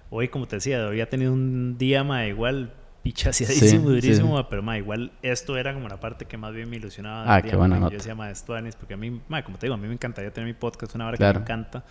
hoy, 0.10 0.28
como 0.28 0.48
te 0.48 0.58
decía, 0.58 0.86
había 0.86 1.10
tenido 1.10 1.34
un 1.34 1.78
día, 1.78 2.04
ma, 2.04 2.26
igual 2.26 2.74
pichaseadísimo, 3.04 3.90
durísimo, 3.90 4.50
pero 4.50 4.62
ma, 4.62 4.78
igual 4.78 5.12
esto 5.22 5.58
era 5.58 5.74
como 5.74 5.88
la 5.88 6.00
parte 6.00 6.26
que 6.26 6.38
más 6.38 6.54
bien 6.54 6.70
me 6.70 6.78
ilusionaba. 6.78 7.36
Ah, 7.36 7.42
qué 7.42 7.56
buena 7.56 7.80
Yo 7.80 7.90
decía, 7.90 8.16
ma, 8.16 8.30
esto, 8.30 8.54
porque 8.80 8.94
a 8.94 8.98
mí, 8.98 9.22
ma, 9.28 9.44
como 9.44 9.58
te 9.58 9.68
digo, 9.68 9.76
a 9.76 9.78
mí 9.78 9.88
me 9.88 9.94
encantaría 9.94 10.32
tener 10.32 10.48
mi 10.48 10.54
podcast, 10.54 10.96
una 10.96 11.08
hora 11.08 11.18
que 11.18 11.24
me 11.24 11.40
encanta 11.40 11.84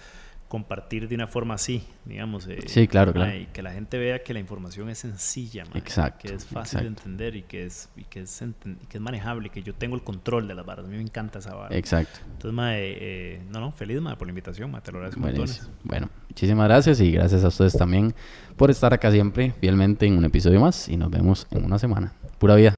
compartir 0.49 1.09
de 1.09 1.15
una 1.15 1.27
forma 1.27 1.55
así, 1.55 1.85
digamos. 2.05 2.47
Eh, 2.47 2.59
sí, 2.67 2.87
claro, 2.87 3.13
claro. 3.13 3.35
Y 3.35 3.47
que 3.47 3.63
la 3.63 3.73
gente 3.73 3.99
vea 3.99 4.23
que 4.23 4.33
la 4.33 4.41
información 4.41 4.89
es 4.89 4.99
sencilla, 4.99 5.65
exacto, 5.75 6.29
que 6.29 6.35
es 6.35 6.47
fácil 6.47 6.81
de 6.81 6.87
entender 6.87 7.37
y 7.37 7.43
que 7.43 7.67
es, 7.67 7.89
y 7.97 8.05
que 8.05 8.21
es, 8.21 8.45
que 8.89 8.99
es 8.99 9.01
manejable, 9.01 9.51
que 9.51 9.63
yo 9.63 9.75
tengo 9.75 9.97
el 9.97 10.03
control 10.03 10.47
de 10.49 10.55
las 10.55 10.65
barras. 10.65 10.87
A 10.87 10.89
mí 10.89 10.97
me 10.97 11.03
encanta 11.03 11.41
esa 11.41 11.55
barra. 11.55 11.77
Exacto. 11.77 12.21
Entonces, 12.25 12.53
ma, 12.53 12.77
eh, 12.77 13.41
no, 13.51 13.61
no, 13.61 13.73
feliz 13.73 14.01
ma, 14.01 14.17
por 14.17 14.27
la 14.27 14.31
invitación, 14.31 14.71
ma, 14.71 14.81
te 14.81 14.93
lo 14.93 14.99
agradezco 14.99 15.21
montones. 15.21 15.69
Bueno, 15.83 16.09
muchísimas 16.29 16.69
gracias 16.69 17.01
y 17.01 17.11
gracias 17.11 17.45
a 17.45 17.49
ustedes 17.49 17.77
también 17.77 18.15
por 18.57 18.71
estar 18.71 18.95
acá 18.95 19.11
siempre, 19.11 19.53
fielmente 19.61 20.07
en 20.07 20.17
un 20.17 20.25
episodio 20.25 20.61
más 20.61 20.89
y 20.89 20.97
nos 20.97 21.11
vemos 21.11 21.47
en 21.51 21.65
una 21.65 21.79
semana. 21.79 22.13
Pura 22.39 22.55
vida. 22.55 22.75